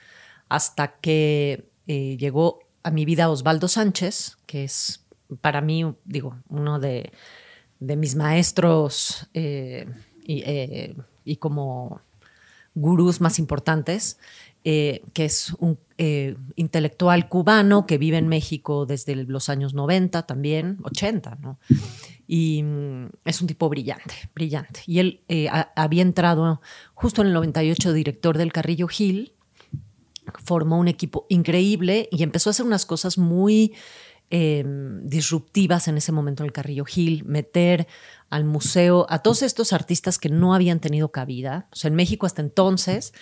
hasta 0.49 0.99
que 0.99 1.71
eh, 1.87 2.17
llegó 2.19 2.59
a 2.83 2.91
mi 2.91 3.05
vida 3.05 3.29
Osvaldo 3.29 3.67
Sánchez, 3.67 4.37
que 4.45 4.63
es 4.63 5.05
para 5.39 5.61
mí, 5.61 5.85
digo, 6.05 6.37
uno 6.49 6.79
de, 6.79 7.11
de 7.79 7.95
mis 7.95 8.15
maestros 8.15 9.27
eh, 9.33 9.87
y, 10.23 10.43
eh, 10.45 10.95
y 11.23 11.37
como 11.37 12.01
gurús 12.75 13.21
más 13.21 13.39
importantes. 13.39 14.17
eh, 14.63 15.01
que 15.13 15.25
es 15.25 15.55
un 15.57 15.79
intelectual 16.55 17.27
cubano 17.29 17.87
que 17.87 17.97
vive 17.97 18.17
en 18.17 18.27
México 18.27 18.85
desde 18.85 19.15
los 19.15 19.49
años 19.49 19.73
90 19.73 20.27
también, 20.27 20.77
80, 20.83 21.37
¿no? 21.41 21.59
Y 22.27 22.61
mm, 22.61 23.09
es 23.25 23.41
un 23.41 23.47
tipo 23.47 23.69
brillante, 23.69 24.13
brillante. 24.35 24.81
Y 24.85 24.99
él 24.99 25.21
había 25.75 26.03
entrado 26.03 26.61
justo 26.93 27.21
en 27.21 27.29
el 27.29 27.33
98 27.33 27.93
director 27.93 28.37
del 28.37 28.51
Carrillo 28.51 28.87
Gil, 28.87 29.33
formó 30.43 30.77
un 30.77 30.87
equipo 30.87 31.25
increíble 31.29 32.07
y 32.11 32.23
empezó 32.23 32.49
a 32.49 32.51
hacer 32.51 32.65
unas 32.65 32.85
cosas 32.85 33.17
muy 33.17 33.73
em, 34.29 35.05
disruptivas 35.05 35.87
en 35.87 35.97
ese 35.97 36.11
momento 36.11 36.43
en 36.43 36.47
el 36.47 36.53
Carrillo 36.53 36.85
Gil, 36.85 37.25
meter 37.25 37.87
al 38.29 38.45
museo 38.45 39.05
a 39.09 39.19
todos 39.19 39.41
estos 39.41 39.73
artistas 39.73 40.17
que 40.17 40.29
no 40.29 40.53
habían 40.53 40.79
tenido 40.79 41.11
cabida. 41.11 41.67
O 41.71 41.75
sea, 41.75 41.89
en 41.89 41.95
México 41.95 42.25
hasta 42.25 42.41
entonces 42.41 43.13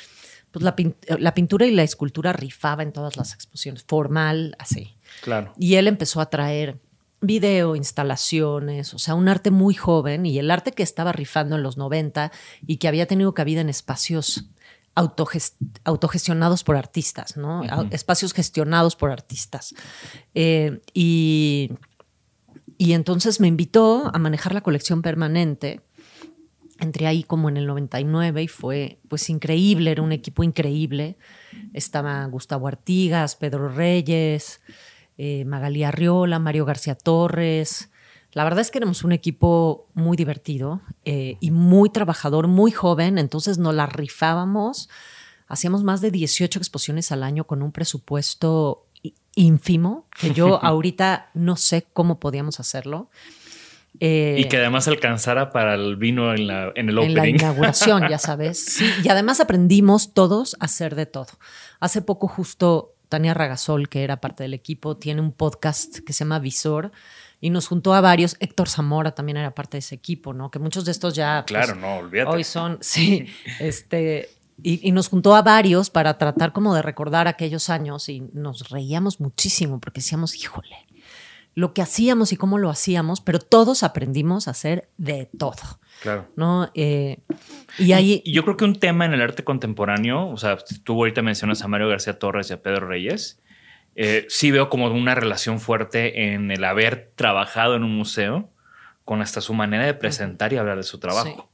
pues 0.52 0.64
la, 0.64 1.34
pintura 1.34 1.66
y 1.68 1.72
la 1.72 1.84
escultura 1.84 2.34
rifaba 2.34 2.82
en 2.84 2.92
todas 2.92 3.18
las 3.18 3.34
exposiciones, 3.34 3.84
formal, 3.84 4.56
así. 4.58 4.96
Claro. 5.22 5.54
Y 5.60 5.76
él 5.76 5.88
empezó 5.88 6.22
a 6.22 6.30
traer 6.30 6.80
video, 7.22 7.76
instalaciones, 7.76 8.94
o 8.94 9.00
sea, 9.00 9.14
un 9.14 9.28
arte 9.28 9.52
muy 9.52 9.76
joven 9.76 10.26
y 10.26 10.40
el 10.40 10.50
arte 10.50 10.72
que 10.72 10.84
estaba 10.84 11.12
rifando 11.12 11.56
en 11.56 11.64
los 11.64 11.78
90 11.78 12.32
y 12.66 12.78
que 12.78 12.88
había 12.88 13.06
tenido 13.06 13.34
cabida 13.34 13.62
en 13.62 13.70
espacios 13.70 14.46
autogestionados 15.84 16.64
por 16.64 16.76
artistas, 16.76 17.38
¿no? 17.38 17.64
Espacios 17.92 18.34
gestionados 18.34 18.96
por 18.96 19.12
artistas. 19.12 19.74
Eh, 20.34 20.82
y, 20.94 21.72
y 22.78 22.94
entonces 22.94 23.40
me 23.40 23.48
invitó 23.48 24.12
a 24.14 24.20
manejar 24.20 24.54
la 24.54 24.62
colección 24.62 25.02
permanente 25.02 25.82
entré 26.80 27.08
ahí 27.08 27.24
como 27.24 27.50
en 27.50 27.58
el 27.58 27.68
99 27.68 28.44
y 28.44 28.48
fue 28.48 29.00
pues 29.08 29.30
increíble, 29.30 29.92
era 29.92 30.02
un 30.02 30.12
equipo 30.12 30.44
increíble. 30.44 31.18
Estaba 31.74 32.26
Gustavo 32.26 32.68
Artigas, 32.68 33.36
Pedro 33.36 33.70
Reyes, 33.70 34.62
eh, 35.18 35.46
Magalí 35.46 35.84
Arriola, 35.84 36.40
Mario 36.40 36.66
García 36.66 36.96
Torres. 36.96 37.89
La 38.34 38.44
verdad 38.44 38.60
es 38.60 38.70
que 38.70 38.78
éramos 38.78 39.04
un 39.04 39.12
equipo 39.12 39.88
muy 39.94 40.16
divertido 40.16 40.82
eh, 41.04 41.38
y 41.40 41.52
muy 41.52 41.90
trabajador, 41.90 42.48
muy 42.48 42.72
joven, 42.72 43.18
entonces 43.18 43.58
nos 43.58 43.74
la 43.74 43.88
rifábamos. 43.88 44.90
Hacíamos 45.48 45.84
más 45.84 46.02
de 46.02 46.12
18 46.12 46.60
exposiciones 46.60 47.12
al 47.12 47.24
año 47.24 47.46
con 47.46 47.64
un 47.64 47.72
presupuesto 47.72 48.86
ínfimo, 49.36 50.08
que 50.20 50.32
yo 50.32 50.60
ahorita 50.64 51.32
no 51.34 51.56
sé 51.56 51.88
cómo 51.92 52.20
podíamos 52.20 52.60
hacerlo. 52.60 53.10
Eh, 54.00 54.36
y 54.38 54.48
que 54.48 54.58
además 54.58 54.88
alcanzara 54.88 55.50
para 55.52 55.74
el 55.74 55.96
vino 55.96 56.32
en, 56.34 56.46
la, 56.46 56.72
en 56.76 56.90
el 56.90 57.00
opening. 57.00 57.18
En 57.18 57.24
la 57.24 57.28
inauguración, 57.28 58.08
ya 58.10 58.20
sabes. 58.20 58.64
Sí, 58.64 58.86
y 59.04 59.10
además 59.10 59.40
aprendimos 59.40 60.14
todos 60.14 60.56
a 60.60 60.66
hacer 60.66 60.94
de 60.94 61.08
todo. 61.08 61.32
Hace 61.80 62.04
poco 62.04 62.28
justo 62.28 62.94
Tania 63.10 63.34
Ragasol, 63.34 63.90
que 63.90 64.04
era 64.04 64.22
parte 64.22 64.44
del 64.44 64.54
equipo, 64.54 64.98
tiene 64.98 65.20
un 65.20 65.32
podcast 65.32 65.98
que 66.00 66.14
se 66.14 66.20
llama 66.20 66.38
Visor 66.38 66.92
y 67.42 67.50
nos 67.50 67.68
juntó 67.68 67.94
a 67.94 68.02
varios. 68.02 68.36
Héctor 68.40 68.70
Zamora 68.70 69.12
también 69.12 69.38
era 69.38 69.54
parte 69.54 69.78
de 69.78 69.80
ese 69.80 69.96
equipo, 69.96 70.34
¿no? 70.34 70.52
Que 70.52 70.60
muchos 70.60 70.86
de 70.86 70.92
estos 70.92 71.14
ya. 71.14 71.44
Pues, 71.48 71.66
claro, 71.66 71.80
no, 71.80 71.98
olvídate. 71.98 72.32
Hoy 72.32 72.44
son, 72.44 72.78
sí, 72.82 73.28
este. 73.60 74.30
Y, 74.62 74.86
y, 74.86 74.92
nos 74.92 75.08
juntó 75.08 75.36
a 75.36 75.42
varios 75.42 75.90
para 75.90 76.18
tratar 76.18 76.52
como 76.52 76.76
de 76.76 76.82
recordar 76.82 77.30
aquellos 77.30 77.70
años 77.70 78.10
y 78.10 78.20
nos 78.34 78.70
reíamos 78.70 79.22
muchísimo 79.22 79.80
porque 79.80 80.02
decíamos, 80.02 80.36
híjole, 80.36 80.76
lo 81.56 81.74
que 81.74 81.82
hacíamos 81.82 82.32
y 82.32 82.38
cómo 82.38 82.58
lo 82.58 82.70
hacíamos, 82.70 83.22
pero 83.22 83.40
todos 83.40 83.84
aprendimos 83.84 84.48
a 84.48 84.52
hacer 84.52 84.90
de 84.98 85.30
todo. 85.38 85.80
Claro. 86.02 86.28
¿no? 86.36 86.72
Eh, 86.74 87.20
y 87.78 87.92
ahí. 87.92 88.24
yo 88.26 88.44
creo 88.44 88.56
que 88.56 88.66
un 88.66 88.80
tema 88.80 89.06
en 89.06 89.14
el 89.14 89.22
arte 89.22 89.44
contemporáneo, 89.44 90.30
o 90.30 90.38
sea, 90.38 90.58
tú 90.84 90.94
ahorita 90.94 91.22
mencionas 91.22 91.62
a 91.62 91.68
Mario 91.68 91.90
García 91.90 92.18
Torres 92.18 92.50
y 92.50 92.54
a 92.54 92.62
Pedro 92.62 92.88
Reyes. 92.88 93.42
Eh, 93.96 94.26
sí 94.30 94.52
veo 94.52 94.70
como 94.70 94.88
una 94.88 95.16
relación 95.16 95.60
fuerte 95.60 96.34
en 96.34 96.52
el 96.52 96.64
haber 96.64 97.12
trabajado 97.16 97.76
en 97.76 97.84
un 97.84 97.96
museo 97.96 98.50
con 99.06 99.22
hasta 99.22 99.42
su 99.42 99.54
manera 99.54 99.86
de 99.86 99.94
presentar 99.94 100.54
y 100.54 100.58
hablar 100.58 100.78
de 100.78 100.84
su 100.84 101.00
trabajo. 101.00 101.50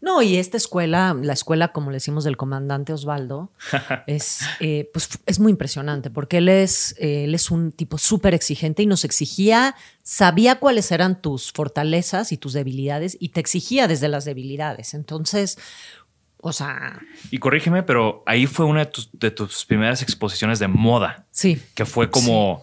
No, 0.00 0.22
y 0.22 0.36
esta 0.36 0.56
escuela, 0.56 1.16
la 1.20 1.32
escuela, 1.32 1.72
como 1.72 1.90
le 1.90 1.96
decimos, 1.96 2.22
del 2.22 2.36
comandante 2.36 2.92
Osvaldo, 2.92 3.50
es, 4.06 4.40
eh, 4.60 4.88
pues, 4.92 5.08
es 5.26 5.40
muy 5.40 5.50
impresionante 5.50 6.08
porque 6.08 6.38
él 6.38 6.48
es, 6.48 6.94
eh, 6.98 7.24
él 7.24 7.34
es 7.34 7.50
un 7.50 7.72
tipo 7.72 7.98
súper 7.98 8.32
exigente 8.32 8.82
y 8.82 8.86
nos 8.86 9.04
exigía, 9.04 9.74
sabía 10.02 10.60
cuáles 10.60 10.92
eran 10.92 11.20
tus 11.20 11.52
fortalezas 11.52 12.30
y 12.30 12.36
tus 12.36 12.52
debilidades 12.52 13.16
y 13.18 13.30
te 13.30 13.40
exigía 13.40 13.88
desde 13.88 14.08
las 14.08 14.24
debilidades. 14.24 14.94
Entonces, 14.94 15.58
o 16.40 16.52
sea. 16.52 17.00
Y 17.30 17.38
corrígeme, 17.38 17.82
pero 17.82 18.22
ahí 18.26 18.46
fue 18.46 18.64
una 18.64 18.88
de 19.12 19.30
tus, 19.30 19.64
primeras 19.64 20.02
exposiciones 20.02 20.58
de 20.58 20.68
moda. 20.68 21.26
Sí. 21.30 21.60
Que 21.74 21.84
fue 21.84 22.10
como 22.10 22.62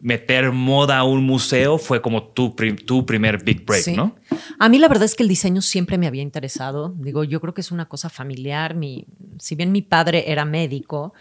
meter 0.00 0.50
moda 0.50 0.98
a 0.98 1.04
un 1.04 1.24
museo 1.24 1.78
fue 1.78 2.02
como 2.02 2.24
tu, 2.24 2.52
tu 2.84 3.06
primer 3.06 3.42
big 3.44 3.64
break, 3.64 3.86
¿no? 3.96 4.16
A 4.58 4.68
mí 4.68 4.78
la 4.78 4.88
verdad 4.88 5.04
es 5.04 5.14
que 5.14 5.22
el 5.22 5.28
diseño 5.28 5.62
siempre 5.62 5.96
me 5.96 6.08
había 6.08 6.22
interesado. 6.22 6.92
Digo, 6.98 7.22
yo 7.22 7.40
creo 7.40 7.54
que 7.54 7.60
es 7.60 7.70
una 7.70 7.88
cosa 7.88 8.08
familiar. 8.08 8.74
Mi, 8.74 9.06
si 9.38 9.54
bien 9.54 9.70
mi 9.70 9.80
padre 9.80 10.30
era 10.32 10.44
médico, 10.44 11.14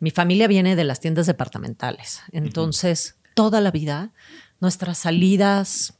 mi 0.00 0.10
familia 0.10 0.48
viene 0.48 0.74
de 0.74 0.84
las 0.84 0.98
tiendas 0.98 1.26
departamentales. 1.26 2.22
Entonces, 2.32 3.16
toda 3.34 3.60
la 3.60 3.70
vida, 3.70 4.10
nuestras 4.60 4.98
salidas 4.98 5.94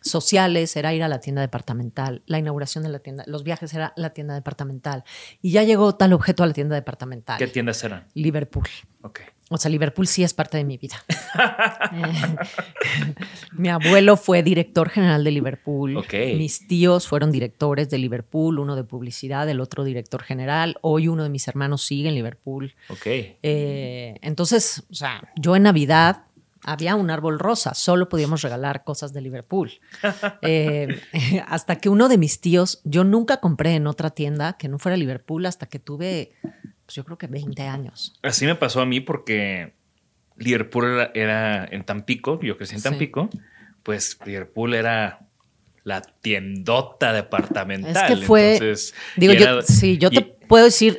sociales 0.00 0.76
era 0.76 0.94
ir 0.94 1.02
a 1.02 1.08
la 1.08 1.20
tienda 1.20 1.42
departamental, 1.42 2.22
la 2.26 2.38
inauguración 2.38 2.84
de 2.84 2.90
la 2.90 2.98
tienda, 2.98 3.24
los 3.26 3.44
viajes 3.44 3.72
era 3.74 3.92
la 3.96 4.10
tienda 4.10 4.34
departamental. 4.34 5.04
Y 5.42 5.52
ya 5.52 5.62
llegó 5.62 5.94
tal 5.94 6.12
objeto 6.12 6.42
a 6.42 6.46
la 6.46 6.52
tienda 6.52 6.74
departamental. 6.74 7.38
¿Qué 7.38 7.46
tiendas 7.46 7.82
eran? 7.84 8.06
Liverpool. 8.14 8.68
Ok. 9.02 9.20
O 9.50 9.56
sea, 9.56 9.70
Liverpool 9.70 10.06
sí 10.06 10.22
es 10.22 10.34
parte 10.34 10.58
de 10.58 10.64
mi 10.64 10.76
vida. 10.76 10.96
mi 13.52 13.68
abuelo 13.70 14.16
fue 14.16 14.42
director 14.42 14.90
general 14.90 15.24
de 15.24 15.30
Liverpool. 15.30 16.04
Mis 16.36 16.66
tíos 16.68 17.06
fueron 17.06 17.32
directores 17.32 17.88
de 17.88 17.98
Liverpool, 17.98 18.58
uno 18.58 18.76
de 18.76 18.84
publicidad, 18.84 19.48
el 19.48 19.60
otro 19.60 19.84
director 19.84 20.22
general. 20.22 20.76
Hoy 20.82 21.08
uno 21.08 21.22
de 21.22 21.30
mis 21.30 21.48
hermanos 21.48 21.82
sigue 21.82 22.08
en 22.08 22.14
Liverpool. 22.14 22.74
Eh, 23.06 24.18
entonces, 24.20 24.84
o 24.90 24.94
sea, 24.94 25.32
yo 25.36 25.56
en 25.56 25.62
Navidad 25.62 26.24
había 26.70 26.96
un 26.96 27.10
árbol 27.10 27.38
rosa, 27.38 27.74
solo 27.74 28.08
podíamos 28.08 28.42
regalar 28.42 28.84
cosas 28.84 29.12
de 29.12 29.20
Liverpool. 29.20 29.72
Eh, 30.42 31.00
hasta 31.46 31.76
que 31.76 31.88
uno 31.88 32.08
de 32.08 32.18
mis 32.18 32.40
tíos, 32.40 32.80
yo 32.84 33.04
nunca 33.04 33.38
compré 33.38 33.74
en 33.74 33.86
otra 33.86 34.10
tienda 34.10 34.56
que 34.58 34.68
no 34.68 34.78
fuera 34.78 34.96
Liverpool 34.96 35.46
hasta 35.46 35.66
que 35.66 35.78
tuve 35.78 36.32
pues 36.88 36.96
yo 36.96 37.04
creo 37.04 37.18
que 37.18 37.26
20 37.26 37.62
años. 37.64 38.14
Así 38.22 38.46
me 38.46 38.54
pasó 38.54 38.80
a 38.80 38.86
mí 38.86 39.00
porque 39.00 39.74
Liverpool 40.38 41.10
era, 41.12 41.66
en 41.70 41.84
Tampico, 41.84 42.40
yo 42.40 42.56
crecí 42.56 42.76
en 42.76 42.82
Tampico, 42.82 43.28
pues 43.82 44.18
Liverpool 44.24 44.72
era 44.72 45.20
la 45.84 46.00
tiendota 46.00 47.12
departamental. 47.12 48.10
Es 48.10 48.18
que 48.18 48.24
fue, 48.24 48.58
digo, 49.16 49.34
yo, 49.34 49.60
sí, 49.60 49.98
yo 49.98 50.10
te 50.10 50.22
puedo 50.22 50.64
decir, 50.64 50.98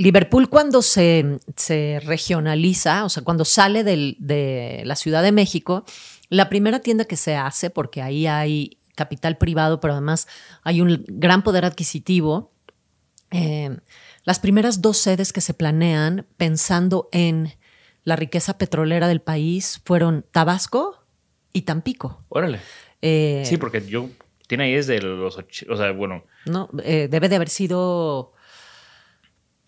Liverpool 0.00 0.48
cuando 0.48 0.80
se, 0.80 1.38
se, 1.56 2.00
regionaliza, 2.04 3.04
o 3.04 3.08
sea, 3.08 3.22
cuando 3.22 3.44
sale 3.44 3.84
de 3.84 4.82
la 4.84 4.96
Ciudad 4.96 5.22
de 5.22 5.30
México, 5.30 5.84
la 6.30 6.48
primera 6.48 6.80
tienda 6.80 7.04
que 7.04 7.16
se 7.16 7.36
hace, 7.36 7.68
porque 7.68 8.00
ahí 8.00 8.26
hay 8.26 8.78
capital 8.94 9.36
privado, 9.36 9.78
pero 9.80 9.92
además 9.92 10.26
hay 10.62 10.80
un 10.80 11.04
gran 11.06 11.42
poder 11.42 11.66
adquisitivo, 11.66 12.52
eh, 13.30 13.76
las 14.24 14.38
primeras 14.38 14.80
dos 14.80 14.96
sedes 14.96 15.32
que 15.32 15.40
se 15.42 15.54
planean 15.54 16.26
pensando 16.36 17.08
en 17.12 17.52
la 18.02 18.16
riqueza 18.16 18.56
petrolera 18.56 19.06
del 19.06 19.20
país 19.20 19.82
fueron 19.84 20.24
Tabasco 20.30 21.04
y 21.52 21.62
Tampico. 21.62 22.24
Órale. 22.28 22.60
Eh, 23.02 23.42
sí, 23.44 23.56
porque 23.56 23.86
yo 23.86 24.08
tiene 24.46 24.64
ahí 24.64 24.74
desde 24.74 25.00
los 25.00 25.36
o 25.36 25.76
sea, 25.76 25.92
bueno. 25.92 26.24
No, 26.46 26.68
eh, 26.82 27.08
debe 27.10 27.28
de 27.28 27.36
haber 27.36 27.48
sido 27.50 28.32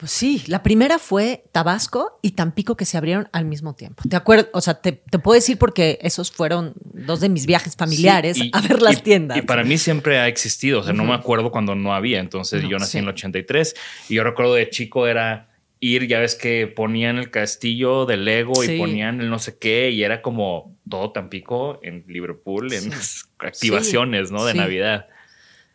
pues 0.02 0.10
sí, 0.10 0.42
la 0.48 0.64
primera 0.64 0.98
fue 0.98 1.44
Tabasco 1.52 2.18
y 2.22 2.32
Tampico 2.32 2.76
que 2.76 2.84
se 2.84 2.98
abrieron 2.98 3.28
al 3.30 3.44
mismo 3.44 3.76
tiempo. 3.76 4.02
¿Te 4.10 4.16
acuerdas? 4.16 4.48
O 4.52 4.60
sea, 4.60 4.74
te, 4.80 4.94
puedo 4.94 5.36
decir 5.36 5.58
porque 5.58 6.00
esos 6.02 6.32
fueron 6.32 6.74
dos 6.74 7.20
de 7.20 7.28
mis 7.28 7.46
viajes 7.46 7.76
familiares 7.76 8.36
a 8.50 8.60
ver 8.62 8.82
las 8.82 9.04
tiendas. 9.04 9.38
Y 9.38 9.42
para 9.42 9.62
mí 9.62 9.78
siempre 9.78 10.18
ha 10.18 10.26
existido, 10.26 10.80
o 10.80 10.82
sea, 10.82 10.92
no 10.92 11.04
me 11.04 11.14
acuerdo 11.14 11.52
cuando 11.52 11.76
no 11.76 11.94
había. 11.94 12.18
Entonces 12.18 12.64
yo 12.68 12.80
nací 12.80 12.98
en 12.98 13.04
el 13.04 13.10
83 13.10 13.76
y 14.08 14.14
yo 14.16 14.24
recuerdo 14.24 14.54
de 14.54 14.68
chico 14.70 15.06
era 15.06 15.50
ir, 15.78 16.08
ya 16.08 16.18
ves 16.18 16.34
que 16.34 16.66
ponían 16.66 17.18
el 17.18 17.30
castillo 17.30 18.04
de 18.04 18.16
Lego 18.16 18.64
y 18.64 18.76
ponían 18.78 19.20
el 19.20 19.30
no 19.30 19.38
sé 19.38 19.56
qué 19.56 19.90
y 19.90 20.02
era 20.02 20.20
como 20.20 20.76
todo 20.90 21.12
Tampico 21.12 21.78
en 21.84 22.02
Liverpool, 22.08 22.72
en 22.72 22.90
activaciones, 23.38 24.32
¿no? 24.32 24.44
De 24.44 24.54
Navidad. 24.54 25.06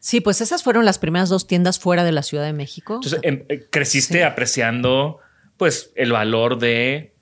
Sí, 0.07 0.21
pues 0.21 0.39
esas 0.39 0.63
fueron 0.63 0.85
las 0.85 0.99
primeras 0.99 1.27
dos 1.27 1.47
tiendas 1.47 1.79
fuera 1.79 2.05
de 2.05 2.13
la 2.13 2.23
Ciudad 2.23 2.45
de 2.45 2.53
México. 2.53 2.93
Entonces, 2.93 3.19
em, 3.23 3.43
eh, 3.49 3.67
creciste 3.69 4.23
apreciando 4.23 5.19
pues 5.57 5.91
el 5.97 6.13
valor 6.13 6.59
de 6.59 7.13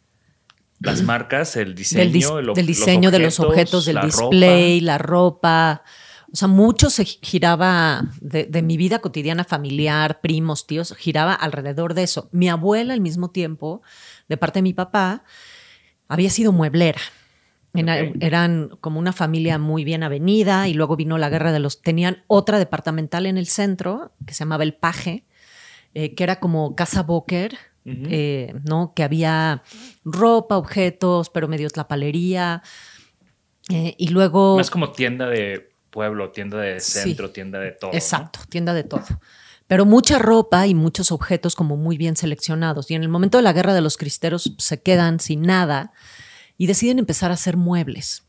las 0.81 1.01
marcas, 1.01 1.55
el 1.55 1.73
diseño, 1.73 2.53
del, 2.53 2.67
diseño 2.67 3.09
de 3.09 3.17
los 3.17 3.39
objetos, 3.39 3.85
del 3.85 4.01
display, 4.01 4.81
la 4.81 4.99
ropa. 4.99 5.81
O 6.27 6.33
O 6.33 6.35
sea, 6.35 6.47
mucho 6.47 6.91
se 6.91 7.05
giraba 7.05 8.03
de, 8.21 8.43
de, 8.43 8.61
mi 8.61 8.77
vida 8.77 8.99
cotidiana 8.99 9.45
familiar, 9.45 10.21
primos, 10.21 10.67
tíos, 10.67 10.93
giraba 10.95 11.33
alrededor 11.33 11.95
de 11.95 12.03
eso. 12.03 12.29
Mi 12.31 12.49
abuela, 12.49 12.93
al 12.93 13.01
mismo 13.01 13.31
tiempo, 13.31 13.81
de 14.29 14.37
parte 14.37 14.59
de 14.59 14.61
mi 14.61 14.73
papá, 14.73 15.23
había 16.07 16.29
sido 16.29 16.51
mueblera. 16.51 17.01
Eran 17.75 18.69
como 18.81 18.99
una 18.99 19.13
familia 19.13 19.57
muy 19.57 19.83
bien 19.83 20.03
avenida 20.03 20.67
y 20.67 20.73
luego 20.73 20.95
vino 20.95 21.17
la 21.17 21.29
guerra 21.29 21.51
de 21.51 21.59
los... 21.59 21.81
Tenían 21.81 22.23
otra 22.27 22.59
departamental 22.59 23.25
en 23.25 23.37
el 23.37 23.47
centro 23.47 24.13
que 24.25 24.33
se 24.33 24.39
llamaba 24.39 24.63
El 24.63 24.73
Paje, 24.73 25.25
eh, 25.93 26.15
que 26.15 26.23
era 26.23 26.39
como 26.39 26.75
Casa 26.75 27.03
Boker, 27.03 27.57
eh, 27.85 28.53
¿no? 28.63 28.93
Que 28.95 29.03
había 29.03 29.63
ropa, 30.03 30.57
objetos, 30.57 31.29
pero 31.29 31.47
medio 31.47 31.69
tlapalería. 31.69 32.63
Eh, 33.69 33.95
y 33.97 34.07
luego... 34.09 34.57
Más 34.57 34.71
como 34.71 34.91
tienda 34.91 35.27
de 35.27 35.69
pueblo, 35.89 36.31
tienda 36.31 36.59
de 36.59 36.79
centro, 36.79 37.31
tienda 37.31 37.59
de 37.59 37.71
todo. 37.71 37.93
Exacto, 37.93 38.39
tienda 38.49 38.73
de 38.73 38.83
todo. 38.83 39.05
Pero 39.67 39.85
mucha 39.85 40.19
ropa 40.19 40.67
y 40.67 40.75
muchos 40.75 41.11
objetos 41.11 41.55
como 41.55 41.77
muy 41.77 41.97
bien 41.97 42.15
seleccionados. 42.15 42.91
Y 42.91 42.95
en 42.95 43.01
el 43.01 43.09
momento 43.09 43.37
de 43.37 43.43
la 43.43 43.53
guerra 43.53 43.73
de 43.73 43.81
los 43.81 43.97
cristeros 43.97 44.53
se 44.57 44.81
quedan 44.81 45.19
sin 45.19 45.41
nada 45.41 45.93
y 46.57 46.67
deciden 46.67 46.99
empezar 46.99 47.31
a 47.31 47.35
hacer 47.35 47.57
muebles. 47.57 48.23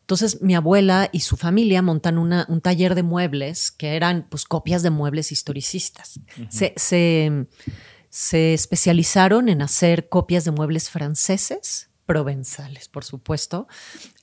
Entonces 0.00 0.42
mi 0.42 0.54
abuela 0.54 1.08
y 1.12 1.20
su 1.20 1.36
familia 1.36 1.80
montan 1.82 2.18
un 2.18 2.60
taller 2.60 2.94
de 2.94 3.02
muebles 3.02 3.70
que 3.70 3.96
eran 3.96 4.26
pues 4.28 4.44
copias 4.44 4.82
de 4.82 4.90
muebles 4.90 5.32
historicistas. 5.32 6.20
se, 6.50 6.74
se, 6.76 8.54
especializaron 8.54 9.48
en 9.48 9.62
hacer 9.62 10.08
copias 10.08 10.44
de 10.44 10.50
muebles 10.50 10.90
franceses, 10.90 11.88
provenzales, 12.04 12.88
por 12.88 13.04
supuesto, 13.04 13.66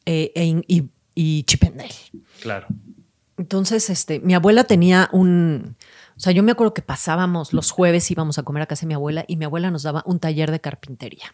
eh, 0.06 0.32
e 0.36 0.62
y, 0.68 0.90
y 1.16 1.44
Chipendale. 1.44 1.96
Claro. 2.42 2.68
Entonces, 3.38 3.90
este, 3.90 4.20
mi 4.20 4.34
abuela 4.36 4.66
tenía 4.66 5.10
un, 5.14 5.78
o 6.18 6.20
sea, 6.20 6.34
yo 6.34 6.44
me 6.44 6.52
acuerdo 6.52 6.74
que 6.74 6.82
pasábamos 6.82 7.54
los 7.54 7.72
jueves, 7.72 8.12
íbamos 8.12 8.38
a 8.38 8.44
comer 8.44 8.64
a 8.64 8.66
casa 8.66 8.82
de 8.82 8.88
mi 8.88 8.94
abuela 8.94 9.24
y 9.26 9.38
mi 9.38 9.46
abuela 9.46 9.72
nos 9.72 9.84
daba 9.84 10.04
un 10.06 10.20
taller 10.20 10.52
de 10.52 10.60
carpintería. 10.60 11.34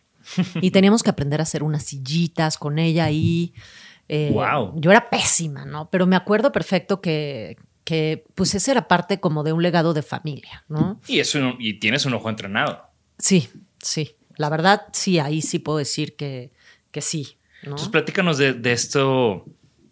Y 0.61 0.71
teníamos 0.71 1.03
que 1.03 1.09
aprender 1.09 1.39
a 1.39 1.43
hacer 1.43 1.63
unas 1.63 1.83
sillitas 1.83 2.57
con 2.57 2.79
ella 2.79 3.09
y 3.11 3.53
wow. 4.09 4.73
Yo 4.75 4.91
era 4.91 5.09
pésima, 5.09 5.65
¿no? 5.65 5.89
Pero 5.89 6.07
me 6.07 6.15
acuerdo 6.15 6.51
perfecto 6.51 7.01
que, 7.01 7.57
que 7.83 8.25
pues 8.35 8.53
ese 8.55 8.71
era 8.71 8.87
parte 8.87 9.19
como 9.19 9.43
de 9.43 9.53
un 9.53 9.63
legado 9.63 9.93
de 9.93 10.01
familia, 10.01 10.65
¿no? 10.67 10.99
Y, 11.07 11.19
eso, 11.19 11.55
y 11.59 11.79
tienes 11.79 12.05
un 12.05 12.13
ojo 12.13 12.29
entrenado. 12.29 12.83
Sí, 13.17 13.49
sí. 13.79 14.15
La 14.37 14.49
verdad, 14.49 14.87
sí, 14.91 15.19
ahí 15.19 15.41
sí 15.41 15.59
puedo 15.59 15.77
decir 15.77 16.15
que, 16.15 16.51
que 16.91 17.01
sí. 17.01 17.37
Entonces, 17.61 17.87
platícanos 17.89 18.37
de, 18.37 18.59
esto, 18.71 19.45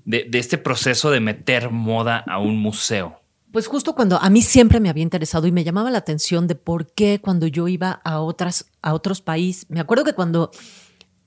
de, 0.05 0.25
de, 0.29 0.39
este 0.39 0.57
proceso 0.57 1.09
de 1.11 1.19
meter 1.19 1.69
moda 1.69 2.23
a 2.27 2.39
un 2.39 2.57
museo. 2.57 3.22
Pues 3.53 3.67
justo 3.67 3.93
cuando 3.93 4.17
a 4.17 4.31
mí 4.31 4.41
siempre 4.41 4.79
me 4.79 4.89
había 4.89 5.03
interesado 5.03 5.45
y 5.45 5.51
me 5.51 5.63
llamaba 5.63 5.91
la 5.91 5.99
atención 5.99 6.47
de 6.47 6.55
por 6.55 6.91
qué 6.91 7.19
cuando 7.21 7.45
yo 7.45 7.67
iba 7.67 7.91
a, 8.03 8.19
otras, 8.19 8.65
a 8.81 8.95
otros 8.95 9.21
países, 9.21 9.69
me 9.69 9.79
acuerdo 9.79 10.03
que 10.03 10.13
cuando 10.13 10.49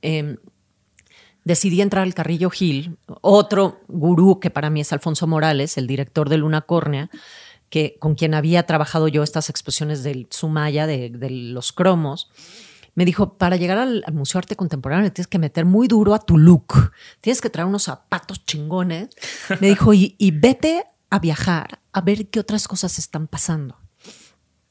em, 0.03 0.37
decidí 1.45 1.81
entrar 1.81 2.03
al 2.03 2.15
Carrillo 2.15 2.51
Gil, 2.51 2.99
otro 3.21 3.79
gurú 3.87 4.41
que 4.41 4.51
para 4.51 4.71
mí 4.71 4.81
es 4.81 4.93
Alfonso 4.93 5.29
Morales, 5.29 5.79
el 5.79 5.87
director 5.87 6.29
de 6.29 6.39
Luna 6.39 6.63
Córnea, 6.63 7.11
que, 7.71 7.97
con 8.01 8.17
quien 8.17 8.35
había 8.35 8.65
trabajado 8.65 9.07
yo 9.07 9.23
estas 9.23 9.49
exposiciones 9.49 10.03
del 10.03 10.27
Sumaya, 10.29 10.89
de, 10.89 11.31
los 11.31 11.73
cromos, 11.73 12.29
me 12.97 13.05
dijo, 13.05 13.35
para 13.35 13.55
llegar 13.55 13.79
al, 13.79 14.05
Museo 14.13 14.41
de 14.41 14.47
Arte 14.47 14.57
Contemporáneo 14.57 15.13
tienes 15.13 15.29
que 15.29 15.39
meter 15.39 15.65
muy 15.65 15.87
duro 15.87 16.13
a 16.13 16.19
tu 16.19 16.39
look, 16.39 16.91
tienes 17.21 17.41
que 17.41 17.51
traer 17.51 17.69
unos 17.69 17.85
zapatos 17.85 18.45
chingones. 18.45 19.11
Me 19.61 19.69
dijo, 19.69 19.95
y, 19.95 20.17
y 20.19 20.33
vete 20.33 20.87
a 21.17 21.19
viajar, 21.19 21.81
a 21.93 22.01
ver 22.03 22.29
qué 22.29 22.41
otras 22.41 22.69
cosas 22.69 22.99
están 22.99 23.27
pasando. 23.27 23.79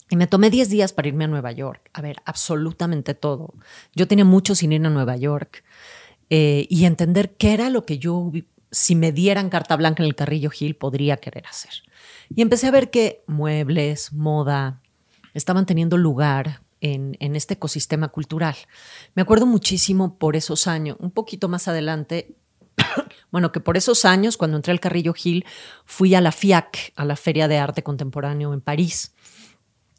Y 0.09 0.15
me 0.15 0.27
tomé 0.27 0.51
10 0.51 0.69
días 0.69 0.93
para 0.93 1.07
irme 1.07 1.23
a 1.23 1.27
Nueva 1.27 1.51
York, 1.51 1.89
a 1.91 2.01
ver 2.01 2.17
absolutamente 2.25 3.15
todo. 3.15 3.55
Yo 3.95 4.07
tenía 4.07 4.25
mucho 4.25 4.53
sin 4.53 4.71
ir 4.71 4.85
a 4.85 4.89
Nueva 4.89 5.17
York 5.17 5.63
eh, 6.29 6.67
y 6.69 6.85
entender 6.85 7.35
qué 7.35 7.53
era 7.53 7.71
lo 7.71 7.85
que 7.85 7.97
yo, 7.97 8.31
si 8.71 8.95
me 8.95 9.11
dieran 9.11 9.49
carta 9.49 9.75
blanca 9.75 10.03
en 10.03 10.07
el 10.07 10.15
Carrillo 10.15 10.51
Gil, 10.51 10.75
podría 10.75 11.17
querer 11.17 11.47
hacer. 11.47 11.71
Y 12.29 12.43
empecé 12.43 12.67
a 12.67 12.71
ver 12.71 12.91
que 12.91 13.23
muebles, 13.25 14.13
moda, 14.13 14.83
estaban 15.33 15.65
teniendo 15.65 15.97
lugar 15.97 16.61
en, 16.79 17.17
en, 17.19 17.35
este 17.35 17.55
ecosistema 17.55 18.09
cultural. 18.09 18.55
Me 19.15 19.23
acuerdo 19.23 19.47
muchísimo 19.47 20.19
por 20.19 20.35
esos 20.35 20.67
años, 20.67 20.97
un 20.99 21.09
poquito 21.09 21.49
más 21.49 21.67
adelante, 21.67 22.35
bueno, 23.31 23.51
que 23.51 23.59
por 23.59 23.77
esos 23.77 24.05
años, 24.05 24.37
cuando 24.37 24.57
entré 24.57 24.71
al 24.71 24.79
Carrillo 24.79 25.13
Gil, 25.13 25.45
fui 25.85 26.15
a 26.15 26.21
la 26.21 26.31
FIAC, 26.31 26.93
a 26.95 27.05
la 27.05 27.15
Feria 27.15 27.47
de 27.47 27.57
Arte 27.57 27.83
Contemporáneo 27.83 28.53
en 28.53 28.61
París. 28.61 29.13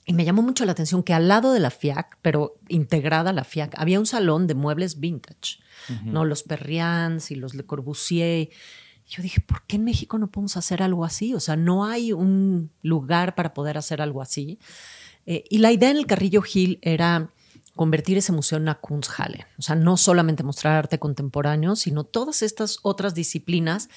Y 0.09 0.13
me 0.13 0.25
llamó 0.25 0.41
mucho 0.41 0.65
la 0.65 0.73
atención 0.73 1.03
que 1.03 1.15
al 1.15 1.27
lado 1.27 1.53
de 1.53 1.59
la 1.59 1.71
FIAC, 1.71 2.19
pero 2.23 2.61
integrada 2.69 3.31
a 3.31 3.33
la 3.33 3.43
FIAC, 3.43 3.75
había 3.77 3.99
un 3.99 4.07
salón 4.07 4.47
de 4.47 4.55
muebles 4.55 5.01
vintage, 5.01 5.59
¿no? 6.05 6.25
Los 6.25 6.45
Perrians 6.45 7.33
y 7.33 7.35
los 7.35 7.55
Le 7.55 7.67
Corbusier. 7.67 8.49
yo 9.09 9.23
dije, 9.23 9.41
¿por 9.41 9.67
qué 9.67 9.77
en 9.77 9.85
México 9.85 10.17
no 10.17 10.31
podemos 10.31 10.57
hacer 10.57 10.81
algo 10.81 11.05
así? 11.05 11.35
O 11.35 11.41
sea, 11.41 11.57
no 11.57 11.85
hay 11.85 12.13
un 12.13 12.71
lugar 12.83 13.35
para 13.35 13.53
poder 13.53 13.79
hacer 13.79 14.01
algo 14.01 14.23
así. 14.23 14.61
Eh, 15.27 15.43
y 15.51 15.59
la 15.59 15.73
idea 15.73 15.91
en 15.91 15.97
el 15.97 16.07
Carrillo 16.07 16.41
Gil 16.41 16.79
era 16.83 17.33
convertir 17.77 18.19
ese 18.19 18.33
museo 18.33 18.57
en 18.57 18.63
una 18.63 18.81
Kunsthalle. 18.81 19.47
O 19.59 19.63
sea, 19.63 19.77
no 19.77 19.97
solamente 19.97 20.43
mostrar 20.43 20.75
arte 20.75 20.99
contemporáneo, 20.99 21.77
sino 21.77 22.05
todas 22.05 22.43
estas 22.43 22.79
otras 22.83 23.15
disciplinas 23.15 23.89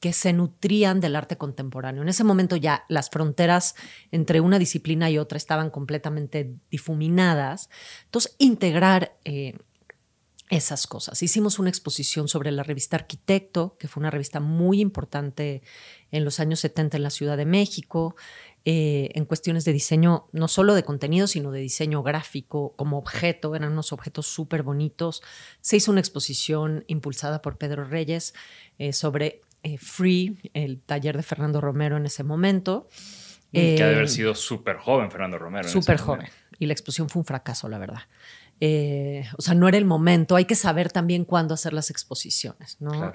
que 0.00 0.12
se 0.12 0.32
nutrían 0.32 1.00
del 1.00 1.16
arte 1.16 1.36
contemporáneo. 1.36 2.02
En 2.02 2.08
ese 2.08 2.24
momento 2.24 2.56
ya 2.56 2.84
las 2.88 3.10
fronteras 3.10 3.74
entre 4.12 4.40
una 4.40 4.58
disciplina 4.58 5.10
y 5.10 5.18
otra 5.18 5.36
estaban 5.36 5.70
completamente 5.70 6.54
difuminadas. 6.70 7.68
Entonces, 8.04 8.34
integrar 8.38 9.16
eh, 9.24 9.56
esas 10.50 10.86
cosas. 10.86 11.22
Hicimos 11.22 11.58
una 11.58 11.68
exposición 11.68 12.28
sobre 12.28 12.50
la 12.52 12.62
revista 12.62 12.96
Arquitecto, 12.96 13.76
que 13.78 13.88
fue 13.88 14.00
una 14.00 14.10
revista 14.10 14.40
muy 14.40 14.80
importante 14.80 15.62
en 16.10 16.24
los 16.24 16.40
años 16.40 16.60
70 16.60 16.96
en 16.96 17.02
la 17.02 17.10
Ciudad 17.10 17.36
de 17.36 17.44
México. 17.44 18.16
Eh, 18.70 19.12
en 19.14 19.24
cuestiones 19.24 19.64
de 19.64 19.72
diseño, 19.72 20.26
no 20.32 20.46
solo 20.46 20.74
de 20.74 20.82
contenido, 20.82 21.26
sino 21.26 21.50
de 21.52 21.60
diseño 21.60 22.02
gráfico 22.02 22.74
como 22.76 22.98
objeto, 22.98 23.56
eran 23.56 23.72
unos 23.72 23.94
objetos 23.94 24.26
súper 24.26 24.62
bonitos. 24.62 25.22
Se 25.62 25.78
hizo 25.78 25.90
una 25.90 26.00
exposición 26.00 26.84
impulsada 26.86 27.40
por 27.40 27.56
Pedro 27.56 27.84
Reyes 27.84 28.34
eh, 28.78 28.92
sobre 28.92 29.40
eh, 29.62 29.78
Free, 29.78 30.38
el 30.52 30.82
taller 30.82 31.16
de 31.16 31.22
Fernando 31.22 31.62
Romero 31.62 31.96
en 31.96 32.04
ese 32.04 32.24
momento. 32.24 32.90
que 33.52 33.82
ha 33.82 33.86
de 33.86 33.94
haber 33.94 34.10
sido 34.10 34.34
súper 34.34 34.76
joven 34.76 35.10
Fernando 35.10 35.38
Romero. 35.38 35.66
Súper 35.66 35.96
joven. 35.96 36.28
Y 36.58 36.66
la 36.66 36.74
exposición 36.74 37.08
fue 37.08 37.20
un 37.20 37.24
fracaso, 37.24 37.70
la 37.70 37.78
verdad. 37.78 38.02
o 39.38 39.40
sea, 39.40 39.54
no 39.54 39.66
era 39.66 39.78
el 39.78 39.86
momento. 39.86 40.36
Hay 40.36 40.44
que 40.44 40.56
saber 40.56 40.92
también 40.92 41.24
cuándo 41.24 41.54
hacer 41.54 41.72
las 41.72 41.88
exposiciones, 41.88 42.76
¿no? 42.80 43.14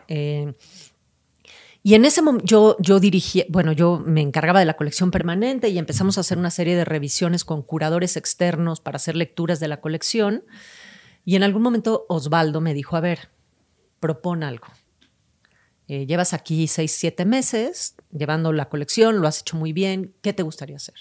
Y 1.85 1.95
en 1.95 2.05
ese 2.05 2.21
momento 2.21 2.45
yo, 2.45 2.77
yo 2.79 3.01
dirigí, 3.01 3.45
bueno, 3.49 3.73
yo 3.73 4.01
me 4.05 4.21
encargaba 4.21 4.59
de 4.59 4.65
la 4.65 4.77
colección 4.77 5.11
permanente 5.11 5.67
y 5.67 5.77
empezamos 5.77 6.17
a 6.17 6.21
hacer 6.21 6.37
una 6.37 6.49
serie 6.49 6.77
de 6.77 6.85
revisiones 6.85 7.43
con 7.43 7.61
curadores 7.61 8.15
externos 8.15 8.79
para 8.79 8.95
hacer 8.95 9.17
lecturas 9.17 9.59
de 9.59 9.67
la 9.67 9.81
colección. 9.81 10.45
Y 11.25 11.35
en 11.35 11.43
algún 11.43 11.61
momento 11.61 12.05
Osvaldo 12.07 12.61
me 12.61 12.73
dijo, 12.73 12.95
a 12.95 13.01
ver, 13.01 13.29
propon 13.99 14.43
algo. 14.43 14.67
Eh, 15.89 16.05
llevas 16.05 16.33
aquí 16.33 16.67
seis, 16.67 16.93
siete 16.93 17.25
meses 17.25 17.95
llevando 18.11 18.53
la 18.53 18.69
colección, 18.69 19.19
lo 19.19 19.27
has 19.27 19.41
hecho 19.41 19.57
muy 19.57 19.73
bien, 19.73 20.13
¿qué 20.21 20.31
te 20.31 20.43
gustaría 20.43 20.77
hacer? 20.77 20.95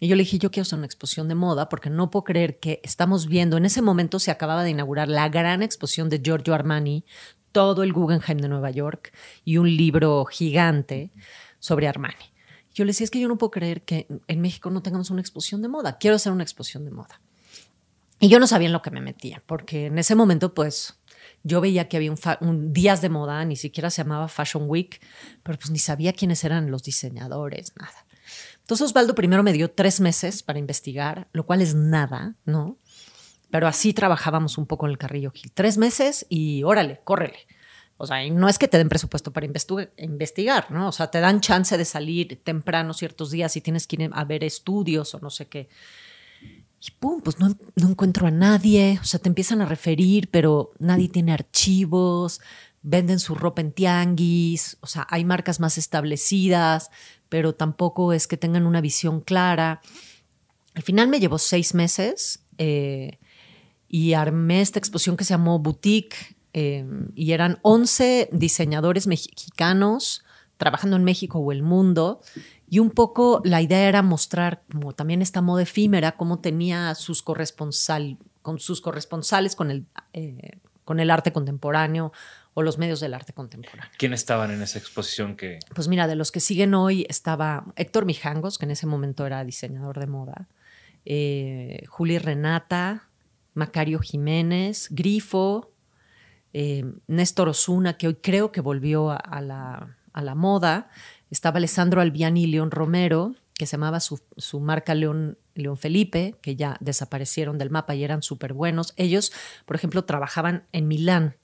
Y 0.00 0.08
yo 0.08 0.16
le 0.16 0.22
dije, 0.22 0.38
yo 0.38 0.50
quiero 0.50 0.62
hacer 0.62 0.78
una 0.78 0.86
exposición 0.86 1.28
de 1.28 1.34
moda 1.34 1.68
porque 1.68 1.90
no 1.90 2.10
puedo 2.10 2.24
creer 2.24 2.58
que 2.58 2.80
estamos 2.82 3.26
viendo, 3.26 3.58
en 3.58 3.66
ese 3.66 3.82
momento 3.82 4.18
se 4.18 4.30
acababa 4.30 4.62
de 4.64 4.70
inaugurar 4.70 5.08
la 5.08 5.28
gran 5.28 5.62
exposición 5.62 6.08
de 6.08 6.20
Giorgio 6.24 6.54
Armani 6.54 7.04
todo 7.58 7.82
el 7.82 7.92
Guggenheim 7.92 8.38
de 8.38 8.48
Nueva 8.48 8.70
York 8.70 9.12
y 9.44 9.56
un 9.56 9.68
libro 9.76 10.24
gigante 10.26 11.10
sobre 11.58 11.88
Armani. 11.88 12.14
Yo 12.72 12.84
le 12.84 12.90
decía, 12.90 13.02
es 13.02 13.10
que 13.10 13.18
yo 13.18 13.26
no 13.26 13.36
puedo 13.36 13.50
creer 13.50 13.82
que 13.82 14.06
en 14.28 14.40
México 14.40 14.70
no 14.70 14.80
tengamos 14.80 15.10
una 15.10 15.20
exposición 15.20 15.60
de 15.60 15.66
moda. 15.66 15.98
Quiero 15.98 16.14
hacer 16.14 16.30
una 16.30 16.44
exposición 16.44 16.84
de 16.84 16.92
moda. 16.92 17.20
Y 18.20 18.28
yo 18.28 18.38
no 18.38 18.46
sabía 18.46 18.66
en 18.66 18.72
lo 18.72 18.80
que 18.80 18.92
me 18.92 19.00
metía, 19.00 19.42
porque 19.44 19.86
en 19.86 19.98
ese 19.98 20.14
momento, 20.14 20.54
pues, 20.54 21.00
yo 21.42 21.60
veía 21.60 21.88
que 21.88 21.96
había 21.96 22.12
un, 22.12 22.18
un, 22.42 22.72
días 22.72 23.02
de 23.02 23.08
moda, 23.08 23.44
ni 23.44 23.56
siquiera 23.56 23.90
se 23.90 24.04
llamaba 24.04 24.28
Fashion 24.28 24.62
Week, 24.68 25.00
pero 25.42 25.58
pues 25.58 25.72
ni 25.72 25.80
sabía 25.80 26.12
quiénes 26.12 26.44
eran 26.44 26.70
los 26.70 26.84
diseñadores, 26.84 27.72
nada. 27.74 28.06
Entonces 28.60 28.86
Osvaldo 28.86 29.16
primero 29.16 29.42
me 29.42 29.52
dio 29.52 29.68
tres 29.68 30.00
meses 30.00 30.44
para 30.44 30.60
investigar, 30.60 31.26
lo 31.32 31.44
cual 31.44 31.60
es 31.60 31.74
nada, 31.74 32.36
¿no? 32.44 32.78
Pero 33.50 33.66
así 33.66 33.94
trabajábamos 33.94 34.58
un 34.58 34.66
poco 34.66 34.86
en 34.86 34.92
el 34.92 34.98
Carrillo 34.98 35.30
Gil. 35.30 35.52
Tres 35.52 35.78
meses 35.78 36.26
y 36.28 36.62
órale, 36.64 37.00
córrele. 37.04 37.46
O 37.96 38.06
sea, 38.06 38.28
no 38.30 38.48
es 38.48 38.58
que 38.58 38.68
te 38.68 38.78
den 38.78 38.88
presupuesto 38.88 39.32
para 39.32 39.46
investigar, 39.96 40.70
¿no? 40.70 40.88
O 40.88 40.92
sea, 40.92 41.10
te 41.10 41.18
dan 41.18 41.40
chance 41.40 41.76
de 41.76 41.84
salir 41.84 42.40
temprano 42.44 42.94
ciertos 42.94 43.30
días 43.32 43.56
y 43.56 43.60
tienes 43.60 43.86
que 43.86 43.96
ir 43.96 44.10
a 44.12 44.24
ver 44.24 44.44
estudios 44.44 45.14
o 45.14 45.20
no 45.20 45.30
sé 45.30 45.46
qué. 45.46 45.68
Y 46.80 46.92
pum, 47.00 47.20
pues 47.20 47.40
no, 47.40 47.56
no 47.74 47.88
encuentro 47.88 48.28
a 48.28 48.30
nadie. 48.30 49.00
O 49.02 49.04
sea, 49.04 49.18
te 49.18 49.28
empiezan 49.28 49.62
a 49.62 49.66
referir, 49.66 50.30
pero 50.30 50.70
nadie 50.78 51.08
tiene 51.08 51.32
archivos, 51.32 52.40
venden 52.82 53.18
su 53.18 53.34
ropa 53.34 53.60
en 53.60 53.72
tianguis, 53.72 54.78
o 54.80 54.86
sea, 54.86 55.06
hay 55.10 55.24
marcas 55.24 55.58
más 55.58 55.76
establecidas, 55.78 56.90
pero 57.28 57.54
tampoco 57.54 58.12
es 58.12 58.26
que 58.26 58.36
tengan 58.36 58.66
una 58.66 58.80
visión 58.80 59.20
clara. 59.20 59.82
Al 60.74 60.82
final 60.82 61.08
me 61.08 61.18
llevó 61.18 61.38
seis 61.38 61.74
meses 61.74 62.44
eh, 62.58 63.18
y 63.88 64.12
armé 64.12 64.60
esta 64.60 64.78
exposición 64.78 65.16
que 65.16 65.24
se 65.24 65.34
llamó 65.34 65.58
Boutique 65.58 66.36
eh, 66.52 66.84
y 67.14 67.32
eran 67.32 67.58
11 67.62 68.28
diseñadores 68.32 69.06
mexicanos 69.06 70.24
trabajando 70.56 70.96
en 70.96 71.04
México 71.04 71.38
o 71.38 71.52
el 71.52 71.62
mundo. 71.62 72.20
Y 72.68 72.80
un 72.80 72.90
poco 72.90 73.40
la 73.44 73.62
idea 73.62 73.88
era 73.88 74.02
mostrar 74.02 74.62
como 74.70 74.92
también 74.92 75.22
esta 75.22 75.40
moda 75.40 75.62
efímera, 75.62 76.16
cómo 76.16 76.40
tenía 76.40 76.94
sus, 76.94 77.22
corresponsal, 77.22 78.18
con 78.42 78.58
sus 78.58 78.80
corresponsales 78.80 79.56
con 79.56 79.70
el, 79.70 79.86
eh, 80.12 80.58
con 80.84 81.00
el 81.00 81.10
arte 81.10 81.32
contemporáneo 81.32 82.12
o 82.54 82.62
los 82.62 82.76
medios 82.76 83.00
del 83.00 83.14
arte 83.14 83.32
contemporáneo. 83.32 83.90
¿Quién 83.96 84.12
estaban 84.12 84.50
en 84.50 84.60
esa 84.60 84.78
exposición 84.78 85.36
que...? 85.36 85.60
Pues 85.74 85.88
mira, 85.88 86.08
de 86.08 86.16
los 86.16 86.32
que 86.32 86.40
siguen 86.40 86.74
hoy 86.74 87.06
estaba 87.08 87.64
Héctor 87.76 88.04
Mijangos, 88.04 88.58
que 88.58 88.64
en 88.64 88.72
ese 88.72 88.86
momento 88.86 89.24
era 89.24 89.44
diseñador 89.44 90.00
de 90.00 90.06
moda, 90.08 90.48
eh, 91.04 91.84
Juli 91.88 92.18
Renata, 92.18 93.07
Macario 93.58 93.98
Jiménez, 93.98 94.88
Grifo, 94.90 95.72
eh, 96.52 96.84
Néstor 97.06 97.48
Osuna, 97.48 97.98
que 97.98 98.08
hoy 98.08 98.14
creo 98.14 98.52
que 98.52 98.60
volvió 98.60 99.10
a, 99.10 99.40
la, 99.42 99.96
a, 100.12 100.22
la, 100.22 100.34
moda, 100.34 100.90
estaba 101.30 101.58
Alessandro 101.58 102.00
Albiani 102.00 102.44
y 102.44 102.46
León 102.46 102.70
Romero, 102.70 103.34
que 103.54 103.66
se 103.66 103.72
llamaba 103.72 104.00
su, 104.00 104.20
su 104.36 104.60
marca 104.60 104.94
León, 104.94 105.36
León 105.54 105.76
Felipe, 105.76 106.36
que 106.40 106.56
ya 106.56 106.76
desaparecieron 106.80 107.58
del 107.58 107.70
mapa 107.70 107.94
y 107.94 108.04
eran 108.04 108.22
súper 108.22 108.54
buenos. 108.54 108.94
Ellos, 108.96 109.32
por 109.66 109.76
ejemplo, 109.76 110.04
trabajaban 110.04 110.64
en 110.72 110.88
Milán. 110.88 111.36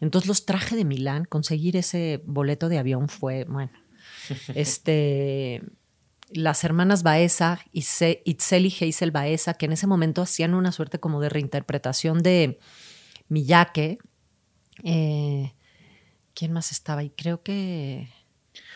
Entonces 0.00 0.28
los 0.28 0.44
traje 0.44 0.76
de 0.76 0.84
Milán, 0.84 1.24
conseguir 1.24 1.76
ese 1.76 2.22
boleto 2.26 2.68
de 2.68 2.78
avión 2.78 3.08
fue, 3.08 3.44
bueno, 3.44 3.72
este, 4.54 5.62
las 6.30 6.64
hermanas 6.64 7.02
Baeza, 7.02 7.60
Itzel 7.72 8.66
y 8.66 8.74
Hazel 8.80 9.10
Baeza, 9.10 9.54
que 9.54 9.66
en 9.66 9.72
ese 9.72 9.86
momento 9.86 10.22
hacían 10.22 10.54
una 10.54 10.72
suerte 10.72 10.98
como 10.98 11.20
de 11.20 11.28
reinterpretación 11.28 12.22
de 12.22 12.58
Miyake. 13.28 13.98
Eh, 14.82 15.52
¿Quién 16.34 16.52
más 16.52 16.72
estaba 16.72 17.00
ahí? 17.00 17.12
Creo 17.16 17.42
que... 17.42 18.08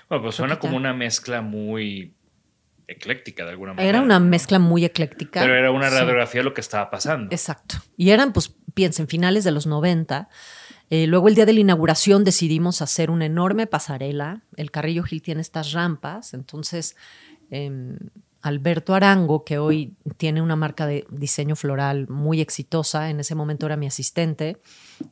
Bueno, 0.09 0.25
pues 0.25 0.37
suena 0.37 0.59
como 0.59 0.77
una 0.77 0.93
mezcla 0.93 1.41
muy 1.43 2.15
ecléctica 2.87 3.45
de 3.45 3.51
alguna 3.51 3.75
manera. 3.75 3.89
Era 3.89 4.03
una 4.03 4.19
mezcla 4.19 4.59
muy 4.59 4.85
ecléctica. 4.85 5.41
Pero 5.41 5.55
era 5.55 5.71
una 5.71 5.91
radiografía 5.91 6.41
de 6.41 6.45
lo 6.45 6.55
que 6.55 6.61
estaba 6.61 6.91
pasando. 6.91 7.29
Exacto. 7.31 7.77
Y 7.97 8.11
eran, 8.11 8.33
pues, 8.33 8.55
piensen, 8.75 9.09
finales 9.09 9.45
de 9.45 9.53
los 9.53 9.67
90. 9.67 10.29
Eh, 10.91 11.07
luego 11.07 11.29
el 11.29 11.37
día 11.37 11.47
de 11.47 11.53
la 11.53 11.61
inauguración 11.61 12.25
decidimos 12.25 12.83
hacer 12.83 13.11
una 13.11 13.27
enorme 13.27 13.67
pasarela. 13.67 14.43
El 14.57 14.73
Carrillo 14.73 15.05
Gil 15.05 15.23
tiene 15.23 15.41
estas 15.41 15.73
rampas, 15.73 16.35
entonces 16.35 16.97
em, 17.51 17.97
Alberto 18.43 18.95
Arango, 18.95 19.45
que 19.45 19.59
hoy 19.59 19.97
tiene 20.17 20.41
una 20.41 20.57
marca 20.57 20.87
de 20.87 21.07
diseño 21.11 21.57
floral 21.57 22.09
muy 22.09 22.41
exitosa, 22.41 23.11
en 23.11 23.21
ese 23.21 23.35
momento 23.35 23.67
era 23.67 23.77
mi 23.77 23.87
asistente, 23.87 24.57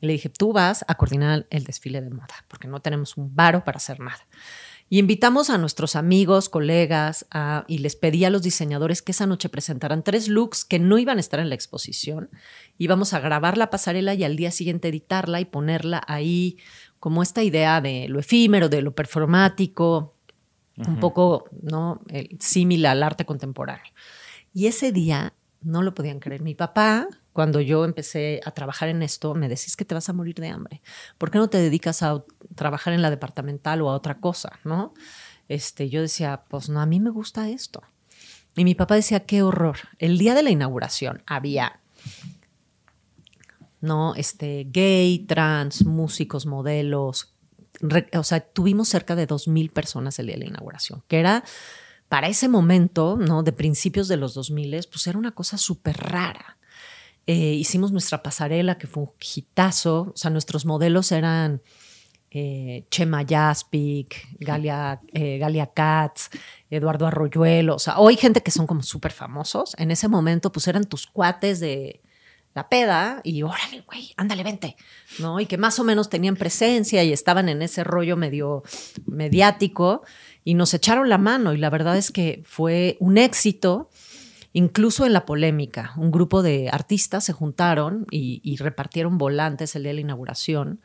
le 0.01 0.14
dije, 0.14 0.31
tú 0.31 0.53
vas 0.53 0.85
a 0.88 0.94
coordinar 0.94 1.46
el 1.51 1.64
desfile 1.64 2.01
de 2.01 2.11
moda, 2.11 2.44
porque 2.48 2.68
no 2.68 2.81
tenemos 2.81 3.16
un 3.16 3.35
varo 3.35 3.64
para 3.64 3.77
hacer 3.77 4.01
nada. 4.01 4.27
Y 4.90 4.98
invitamos 4.98 5.51
a 5.51 5.59
nuestros 5.59 5.96
amigos, 5.96 6.48
colegas, 6.48 7.27
y 7.66 7.79
les 7.79 7.94
pedí 7.94 8.24
a 8.24 8.31
los 8.31 8.40
diseñadores 8.40 9.03
que 9.03 9.12
esa 9.12 9.27
noche 9.27 9.51
presentaran 9.51 10.03
tres 10.03 10.29
looks 10.29 10.64
que 10.64 10.79
no 10.79 10.96
iban 10.96 11.18
a 11.18 11.20
estar 11.20 11.40
en 11.40 11.51
la 11.51 11.55
exposición. 11.55 12.31
Íbamos 12.79 13.12
a 13.12 13.20
grabar 13.20 13.59
la 13.59 13.68
pasarela 13.68 14.14
y 14.14 14.24
al 14.24 14.37
día 14.37 14.51
siguiente 14.51 14.88
editarla 14.88 15.42
y 15.42 15.44
ponerla 15.44 16.03
ahí 16.07 16.57
como 17.01 17.22
esta 17.22 17.42
idea 17.42 17.83
de 17.83 18.09
lo 18.09 18.18
efímero, 18.18 18.70
de 18.70 18.81
lo 18.81 18.94
performático, 18.94 20.14
un 20.86 21.00
poco 21.00 21.44
¿no? 21.62 22.00
similar 22.38 22.92
al 22.92 23.02
arte 23.02 23.24
contemporáneo. 23.24 23.92
Y 24.52 24.66
ese 24.66 24.92
día 24.92 25.34
no 25.60 25.82
lo 25.82 25.94
podían 25.94 26.20
creer. 26.20 26.42
Mi 26.42 26.54
papá, 26.54 27.08
cuando 27.32 27.60
yo 27.60 27.84
empecé 27.84 28.40
a 28.44 28.52
trabajar 28.52 28.88
en 28.88 29.02
esto, 29.02 29.34
me 29.34 29.48
decís 29.48 29.76
que 29.76 29.84
te 29.84 29.94
vas 29.94 30.08
a 30.08 30.12
morir 30.12 30.36
de 30.36 30.48
hambre. 30.48 30.82
¿Por 31.18 31.30
qué 31.30 31.38
no 31.38 31.48
te 31.48 31.58
dedicas 31.58 32.02
a 32.02 32.24
trabajar 32.54 32.92
en 32.92 33.02
la 33.02 33.10
departamental 33.10 33.82
o 33.82 33.90
a 33.90 33.94
otra 33.94 34.20
cosa? 34.20 34.58
¿no? 34.64 34.94
Este, 35.48 35.88
yo 35.90 36.00
decía, 36.00 36.44
pues 36.48 36.68
no, 36.68 36.80
a 36.80 36.86
mí 36.86 37.00
me 37.00 37.10
gusta 37.10 37.48
esto. 37.48 37.82
Y 38.56 38.64
mi 38.64 38.74
papá 38.74 38.94
decía, 38.94 39.20
qué 39.20 39.42
horror. 39.42 39.76
El 39.98 40.18
día 40.18 40.34
de 40.34 40.42
la 40.42 40.50
inauguración 40.50 41.22
había 41.26 41.80
¿no? 43.80 44.14
Este, 44.14 44.66
gay, 44.70 45.20
trans, 45.20 45.84
músicos, 45.84 46.46
modelos. 46.46 47.34
O 48.14 48.24
sea, 48.24 48.40
tuvimos 48.40 48.88
cerca 48.88 49.14
de 49.14 49.26
2.000 49.26 49.72
personas 49.72 50.18
el 50.18 50.26
día 50.26 50.36
de 50.36 50.40
la 50.40 50.48
inauguración, 50.48 51.02
que 51.08 51.20
era 51.20 51.44
para 52.08 52.28
ese 52.28 52.48
momento, 52.48 53.16
¿no? 53.18 53.42
De 53.42 53.52
principios 53.52 54.08
de 54.08 54.16
los 54.16 54.34
2000, 54.34 54.86
pues 54.90 55.06
era 55.06 55.18
una 55.18 55.32
cosa 55.32 55.58
súper 55.58 55.96
rara. 55.96 56.58
Eh, 57.26 57.54
hicimos 57.54 57.92
nuestra 57.92 58.22
pasarela, 58.22 58.78
que 58.78 58.86
fue 58.86 59.02
un 59.02 59.10
hitazo. 59.20 60.12
O 60.14 60.16
sea, 60.16 60.30
nuestros 60.30 60.64
modelos 60.64 61.12
eran 61.12 61.60
eh, 62.30 62.86
Chema 62.90 63.24
Jaspic, 63.28 64.26
Galia, 64.40 65.00
eh, 65.12 65.36
Galia 65.36 65.66
Katz, 65.66 66.30
Eduardo 66.70 67.06
Arroyuelo. 67.06 67.74
O 67.74 67.78
sea, 67.78 67.98
hoy 67.98 68.16
gente 68.16 68.42
que 68.42 68.50
son 68.50 68.66
como 68.66 68.82
súper 68.82 69.12
famosos. 69.12 69.74
En 69.76 69.90
ese 69.90 70.08
momento, 70.08 70.50
pues 70.50 70.66
eran 70.68 70.84
tus 70.84 71.06
cuates 71.06 71.60
de 71.60 72.00
la 72.54 72.68
peda 72.68 73.20
y 73.24 73.42
órale, 73.42 73.82
güey, 73.87 74.12
ándale, 74.16 74.42
vente. 74.42 74.76
¿No? 75.18 75.40
Y 75.40 75.46
que 75.46 75.58
más 75.58 75.78
o 75.78 75.84
menos 75.84 76.08
tenían 76.08 76.37
presencia 76.37 77.04
y 77.04 77.12
estaban 77.12 77.48
en 77.48 77.62
ese 77.62 77.84
rollo 77.84 78.16
medio 78.16 78.62
mediático 79.06 80.02
y 80.44 80.54
nos 80.54 80.74
echaron 80.74 81.08
la 81.08 81.18
mano. 81.18 81.52
Y 81.52 81.58
la 81.58 81.70
verdad 81.70 81.96
es 81.96 82.11
que 82.11 82.42
fue 82.44 82.96
un 83.00 83.18
éxito 83.18 83.90
Incluso 84.58 85.04
en 85.04 85.12
la 85.12 85.26
polémica, 85.26 85.92
un 85.96 86.11
grupo 86.11 86.42
de 86.42 86.70
artistas 86.70 87.24
se 87.24 87.32
juntaron 87.32 88.06
y, 88.11 88.56
repartieron 88.56 89.18
volantes 89.18 89.76
el 89.76 89.82
día 89.82 89.90
de 89.90 89.94
la 89.94 90.00
inauguración. 90.00 90.80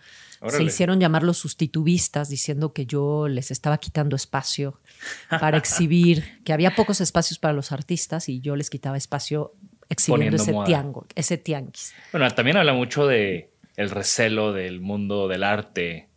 Se 0.49 0.62
hicieron 0.62 0.99
llamar 0.99 1.23
los 1.23 1.38
sustituvistas 1.38 2.28
diciendo 2.28 2.73
que 2.73 2.86
yo 2.86 3.30
les 3.30 3.49
estaba 3.49 3.78
quitando 3.78 4.17
espacio 4.17 4.82
para 5.28 5.58
exhibir, 5.58 6.41
que 6.43 6.52
había 6.52 6.76
pocos 6.76 6.99
espacios 6.99 7.39
para 7.39 7.54
los 7.54 7.71
artistas 7.71 8.28
y 8.28 8.41
yo 8.41 8.58
les 8.58 8.69
quitaba 8.69 8.97
espacio 8.97 9.54
exhibiendo 9.89 10.36
ese 10.38 10.54
tiango, 10.65 11.06
ese 11.15 11.38
tianguis. 11.38 11.93
Bueno, 12.12 12.30
también 12.32 12.58
habla 12.58 12.74
mucho 12.74 13.08
de 13.08 13.52
el 13.76 13.89
recelo 13.89 14.54
del 14.54 14.82
mundo 14.82 15.28
del 15.28 15.43
arte 15.43 16.10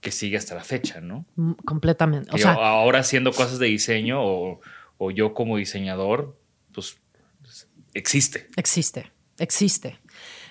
que 0.00 0.10
sigue 0.10 0.36
hasta 0.36 0.54
la 0.54 0.64
fecha, 0.64 1.00
¿no? 1.00 1.24
Mm, 1.36 1.52
completamente. 1.64 2.30
O 2.32 2.38
sea, 2.38 2.52
ahora 2.52 3.00
haciendo 3.00 3.32
cosas 3.32 3.58
de 3.58 3.66
diseño 3.66 4.22
o, 4.22 4.60
o 4.98 5.10
yo 5.10 5.34
como 5.34 5.56
diseñador, 5.56 6.38
pues 6.72 6.98
existe. 7.94 8.48
Existe, 8.56 9.10
existe. 9.38 9.98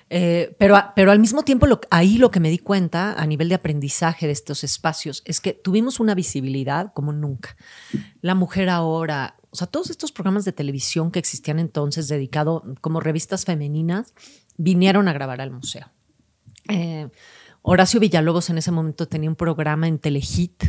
Eh, 0.10 0.56
pero, 0.60 0.78
pero 0.96 1.12
al 1.12 1.20
mismo 1.20 1.44
tiempo, 1.44 1.68
ahí 1.90 2.18
lo 2.18 2.30
que 2.30 2.40
me 2.40 2.50
di 2.50 2.60
cuenta 2.60 3.14
a 3.14 3.26
nivel 3.26 3.50
de 3.50 3.56
aprendizaje 3.56 4.28
de 4.28 4.34
estos 4.34 4.64
espacios 4.64 5.24
es 5.26 5.42
que 5.42 5.54
tuvimos 5.54 6.00
una 6.00 6.14
visibilidad 6.14 6.94
como 6.94 7.12
nunca. 7.12 7.56
La 8.22 8.36
mujer 8.36 8.70
ahora, 8.70 9.36
o 9.50 9.56
sea, 9.56 9.68
todos 9.68 9.90
estos 9.90 10.12
programas 10.12 10.46
de 10.46 10.52
televisión 10.52 11.12
que 11.12 11.20
existían 11.20 11.60
entonces, 11.60 12.08
dedicados 12.08 12.62
como 12.82 13.00
revistas 13.00 13.46
femeninas, 13.46 14.14
vinieron 14.58 15.08
a 15.08 15.14
grabar 15.14 15.42
al 15.42 15.52
museo. 15.52 15.92
Eh, 16.70 17.10
Horacio 17.62 18.00
Villalobos 18.00 18.50
en 18.52 18.60
ese 18.60 18.72
momento 18.72 19.08
tenía 19.08 19.30
un 19.30 19.36
programa 19.36 19.88
en 19.88 19.98
Telehit 19.98 20.64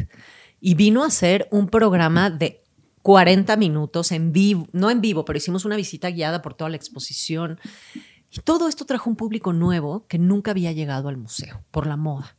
y 0.60 0.74
vino 0.74 1.04
a 1.04 1.08
hacer 1.08 1.46
un 1.50 1.68
programa 1.68 2.30
de 2.30 2.64
40 3.02 3.56
minutos 3.56 4.10
en 4.12 4.32
vivo, 4.32 4.66
no 4.72 4.90
en 4.90 5.00
vivo, 5.00 5.24
pero 5.24 5.36
hicimos 5.36 5.64
una 5.64 5.76
visita 5.76 6.10
guiada 6.10 6.42
por 6.42 6.54
toda 6.54 6.70
la 6.70 6.76
exposición. 6.76 7.60
Y 8.30 8.40
todo 8.40 8.68
esto 8.68 8.84
trajo 8.84 9.08
un 9.08 9.16
público 9.16 9.52
nuevo 9.52 10.06
que 10.08 10.18
nunca 10.18 10.50
había 10.50 10.72
llegado 10.72 11.08
al 11.08 11.16
museo 11.16 11.62
por 11.70 11.86
la 11.86 11.96
moda. 11.96 12.36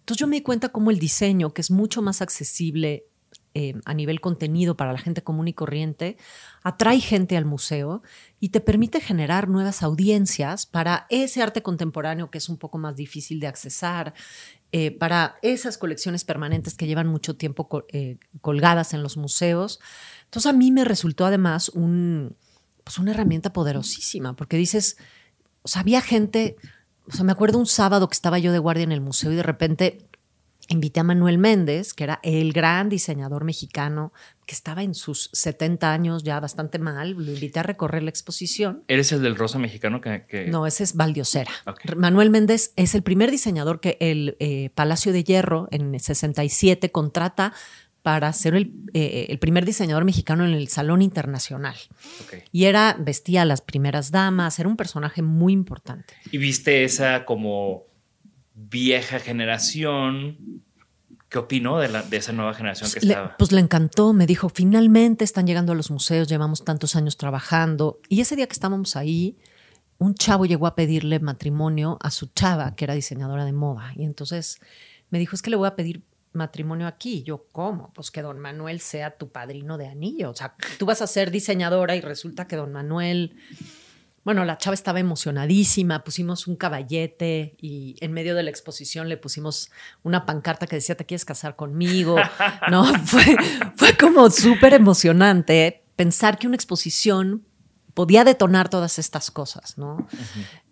Entonces 0.00 0.20
yo 0.20 0.26
me 0.26 0.36
di 0.36 0.42
cuenta 0.42 0.68
cómo 0.68 0.90
el 0.90 0.98
diseño, 0.98 1.54
que 1.54 1.60
es 1.60 1.70
mucho 1.70 2.02
más 2.02 2.22
accesible 2.22 3.06
eh, 3.54 3.74
a 3.84 3.94
nivel 3.94 4.20
contenido 4.20 4.76
para 4.76 4.92
la 4.92 4.98
gente 4.98 5.22
común 5.22 5.48
y 5.48 5.54
corriente, 5.54 6.16
atrae 6.62 7.00
gente 7.00 7.36
al 7.36 7.44
museo 7.44 8.02
y 8.40 8.48
te 8.48 8.60
permite 8.60 9.00
generar 9.00 9.48
nuevas 9.48 9.82
audiencias 9.82 10.66
para 10.66 11.06
ese 11.08 11.40
arte 11.40 11.62
contemporáneo 11.62 12.30
que 12.30 12.38
es 12.38 12.48
un 12.48 12.58
poco 12.58 12.78
más 12.78 12.96
difícil 12.96 13.40
de 13.40 13.46
accesar, 13.46 14.12
eh, 14.76 14.90
para 14.90 15.36
esas 15.40 15.78
colecciones 15.78 16.24
permanentes 16.24 16.74
que 16.74 16.88
llevan 16.88 17.06
mucho 17.06 17.36
tiempo 17.36 17.86
eh, 17.90 18.18
colgadas 18.40 18.92
en 18.92 19.04
los 19.04 19.16
museos. 19.16 19.78
Entonces 20.24 20.50
a 20.50 20.52
mí 20.52 20.72
me 20.72 20.84
resultó 20.84 21.24
además 21.24 21.68
un, 21.68 22.36
pues 22.82 22.98
una 22.98 23.12
herramienta 23.12 23.52
poderosísima, 23.52 24.34
porque 24.34 24.56
dices, 24.56 24.96
o 25.64 25.68
sea, 25.68 25.80
había 25.80 26.02
gente, 26.02 26.56
o 27.08 27.12
sea, 27.12 27.24
me 27.24 27.32
acuerdo 27.32 27.58
un 27.58 27.66
sábado 27.66 28.08
que 28.08 28.14
estaba 28.14 28.38
yo 28.38 28.52
de 28.52 28.58
guardia 28.58 28.84
en 28.84 28.92
el 28.92 29.00
museo 29.00 29.32
y 29.32 29.36
de 29.36 29.42
repente 29.42 30.06
invité 30.68 31.00
a 31.00 31.04
Manuel 31.04 31.38
Méndez, 31.38 31.94
que 31.94 32.04
era 32.04 32.20
el 32.22 32.52
gran 32.52 32.88
diseñador 32.88 33.44
mexicano, 33.44 34.12
que 34.46 34.54
estaba 34.54 34.82
en 34.82 34.94
sus 34.94 35.30
70 35.32 35.90
años 35.92 36.22
ya 36.22 36.38
bastante 36.38 36.78
mal. 36.78 37.12
Lo 37.12 37.32
invité 37.32 37.60
a 37.60 37.62
recorrer 37.62 38.02
la 38.02 38.10
exposición. 38.10 38.84
¿Eres 38.88 39.10
el 39.12 39.22
del 39.22 39.36
rosa 39.36 39.58
mexicano 39.58 40.00
que...? 40.00 40.26
que... 40.26 40.46
No, 40.46 40.66
ese 40.66 40.84
es 40.84 40.96
Valdiosera. 40.96 41.50
Manuel 41.96 42.30
Méndez 42.30 42.72
es 42.76 42.94
el 42.94 43.02
primer 43.02 43.30
diseñador 43.30 43.80
que 43.80 43.96
el 44.00 44.36
eh, 44.40 44.70
Palacio 44.74 45.12
de 45.12 45.24
Hierro 45.24 45.68
en 45.70 45.94
el 45.94 46.00
67 46.00 46.92
contrata 46.92 47.54
para 48.04 48.30
ser 48.34 48.54
el, 48.54 48.70
eh, 48.92 49.28
el 49.30 49.38
primer 49.38 49.64
diseñador 49.64 50.04
mexicano 50.04 50.44
en 50.44 50.52
el 50.52 50.68
Salón 50.68 51.00
Internacional. 51.00 51.74
Y 52.52 52.64
era, 52.64 52.94
vestía 53.00 53.40
a 53.40 53.44
las 53.46 53.62
primeras 53.62 54.10
damas, 54.10 54.58
era 54.58 54.68
un 54.68 54.76
personaje 54.76 55.22
muy 55.22 55.54
importante. 55.54 56.12
Y 56.30 56.36
viste 56.36 56.84
esa 56.84 57.24
como 57.24 57.84
vieja 58.54 59.18
generación. 59.20 60.36
¿Qué 61.30 61.38
opinó 61.38 61.78
de, 61.78 61.88
la, 61.88 62.02
de 62.02 62.18
esa 62.18 62.32
nueva 62.34 62.52
generación 62.52 62.90
que 62.92 63.00
Le- 63.00 63.12
estaba? 63.14 63.36
pues 63.38 63.52
le 63.52 63.60
encantó, 63.60 64.12
me 64.12 64.26
dijo, 64.26 64.50
finalmente 64.50 65.24
están 65.24 65.46
llegando 65.46 65.72
a 65.72 65.74
los 65.74 65.90
museos, 65.90 66.28
llevamos 66.28 66.62
tantos 66.62 66.96
años 66.96 67.16
trabajando. 67.16 68.00
Y 68.10 68.20
ese 68.20 68.36
día 68.36 68.46
que 68.46 68.52
estábamos 68.52 68.96
ahí, 68.96 69.38
un 69.96 70.14
chavo 70.14 70.44
llegó 70.44 70.66
a 70.66 70.74
pedirle 70.74 71.20
matrimonio 71.20 71.96
a 72.02 72.10
su 72.10 72.26
chava, 72.26 72.76
que 72.76 72.84
era 72.84 72.92
diseñadora 72.92 73.46
de 73.46 73.52
moda. 73.54 73.92
Y 73.96 74.04
entonces 74.04 74.58
me 75.08 75.18
dijo, 75.18 75.34
es 75.34 75.40
que 75.40 75.48
le 75.48 75.56
voy 75.56 75.68
a 75.68 75.74
pedir 75.74 76.02
matrimonio 76.34 76.86
aquí. 76.86 77.22
Yo, 77.22 77.46
¿cómo? 77.52 77.92
Pues 77.94 78.10
que 78.10 78.22
don 78.22 78.38
Manuel 78.38 78.80
sea 78.80 79.16
tu 79.16 79.30
padrino 79.30 79.78
de 79.78 79.88
anillo. 79.88 80.30
O 80.30 80.34
sea, 80.34 80.54
tú 80.78 80.86
vas 80.86 81.02
a 81.02 81.06
ser 81.06 81.30
diseñadora 81.30 81.96
y 81.96 82.00
resulta 82.00 82.46
que 82.46 82.56
don 82.56 82.72
Manuel... 82.72 83.36
Bueno, 84.24 84.46
la 84.46 84.56
chava 84.56 84.72
estaba 84.72 85.00
emocionadísima, 85.00 86.02
pusimos 86.02 86.46
un 86.46 86.56
caballete 86.56 87.56
y 87.60 87.96
en 88.00 88.12
medio 88.12 88.34
de 88.34 88.42
la 88.42 88.48
exposición 88.48 89.10
le 89.10 89.18
pusimos 89.18 89.70
una 90.02 90.24
pancarta 90.24 90.66
que 90.66 90.76
decía, 90.76 90.96
¿te 90.96 91.04
quieres 91.04 91.26
casar 91.26 91.56
conmigo? 91.56 92.16
No, 92.70 92.86
fue, 93.04 93.36
fue 93.76 93.94
como 93.98 94.30
súper 94.30 94.72
emocionante 94.72 95.84
pensar 95.94 96.38
que 96.38 96.46
una 96.46 96.56
exposición 96.56 97.44
podía 97.94 98.24
detonar 98.24 98.68
todas 98.68 98.98
estas 98.98 99.30
cosas, 99.30 99.78
¿no? 99.78 100.06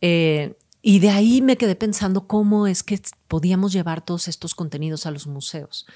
Eh, 0.01 0.57
y 0.83 0.99
de 0.99 1.11
ahí 1.11 1.41
me 1.41 1.57
quedé 1.57 1.77
pensando 1.77 2.27
cómo 2.27 2.67
es 2.67 2.83
que 2.83 3.01
podíamos 3.29 3.73
llevar 3.73 4.05
todos 4.05 4.29
estos 4.29 4.55
contenidos 4.55 5.07
a 5.07 5.11
los 5.11 5.27
museos. 5.27 5.87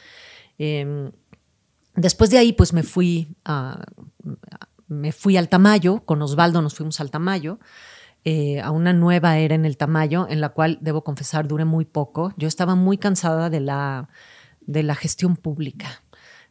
Eh, 0.59 1.11
después 1.97 2.31
de 2.31 2.39
ahí, 2.39 2.53
pues 2.53 2.73
me 2.73 2.83
fui 2.83 3.37
a, 3.45 3.85
me 4.89 5.13
fui 5.13 5.37
al 5.37 5.49
Tamayo, 5.49 6.05
con 6.05 6.23
Osvaldo 6.23 6.63
nos 6.63 6.75
fuimos 6.75 7.01
al 7.01 7.11
Tamayo, 7.11 7.59
eh, 8.25 8.61
a 8.61 8.71
una 8.71 8.93
nueva 8.93 9.39
era 9.39 9.55
en 9.55 9.65
el 9.65 9.77
Tamayo, 9.77 10.27
en 10.29 10.41
la 10.41 10.51
cual, 10.51 10.79
debo 10.81 11.05
confesar, 11.05 11.47
duré 11.47 11.65
muy 11.65 11.85
poco. 11.85 12.33
Yo 12.37 12.49
estaba 12.49 12.75
muy 12.75 12.99
cansada 12.99 13.51
de 13.51 13.61
la, 13.61 14.09
de 14.61 14.83
la 14.83 14.95
gestión 14.95 15.37
pública. 15.37 16.03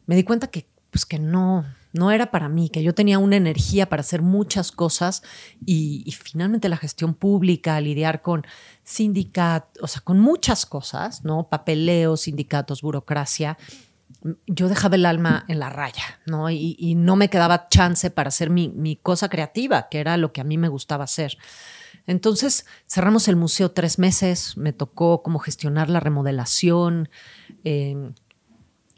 Me 0.06 0.16
di 0.16 0.24
cuenta 0.24 0.46
que, 0.48 0.68
pues, 0.90 1.04
que 1.04 1.18
no, 1.18 1.66
no 1.96 2.10
era 2.10 2.30
para 2.30 2.48
mí, 2.48 2.68
que 2.68 2.82
yo 2.82 2.94
tenía 2.94 3.18
una 3.18 3.36
energía 3.36 3.88
para 3.88 4.00
hacer 4.00 4.22
muchas 4.22 4.72
cosas 4.72 5.22
y, 5.64 6.14
finalmente 6.22 6.68
la 6.68 6.76
gestión 6.76 7.14
pública, 7.14 7.80
lidiar 7.80 8.22
con 8.22 8.46
sindicatos, 8.84 9.82
o 9.82 9.86
sea, 9.86 10.02
con 10.02 10.20
muchas 10.20 10.66
cosas, 10.66 11.24
¿no? 11.24 11.48
Papeleos, 11.48 12.22
sindicatos, 12.22 12.82
burocracia 12.82 13.58
yo 14.46 14.68
dejaba 14.68 14.96
el 14.96 15.06
alma 15.06 15.44
en 15.48 15.58
la 15.58 15.68
raya, 15.68 16.20
¿no? 16.26 16.50
Y, 16.50 16.76
y 16.78 16.94
no 16.94 17.16
me 17.16 17.28
quedaba 17.28 17.68
chance 17.68 18.10
para 18.10 18.28
hacer 18.28 18.50
mi, 18.50 18.68
mi, 18.68 18.96
cosa 18.96 19.28
creativa, 19.28 19.88
que 19.88 20.00
era 20.00 20.16
lo 20.16 20.32
que 20.32 20.40
a 20.40 20.44
mí 20.44 20.58
me 20.58 20.68
gustaba 20.68 21.04
hacer. 21.04 21.36
Entonces 22.06 22.66
cerramos 22.88 23.28
el 23.28 23.36
museo 23.36 23.72
tres 23.72 23.98
meses, 23.98 24.56
me 24.56 24.72
tocó 24.72 25.22
como 25.22 25.38
gestionar 25.38 25.90
la 25.90 26.00
remodelación. 26.00 27.08
Eh, 27.64 28.12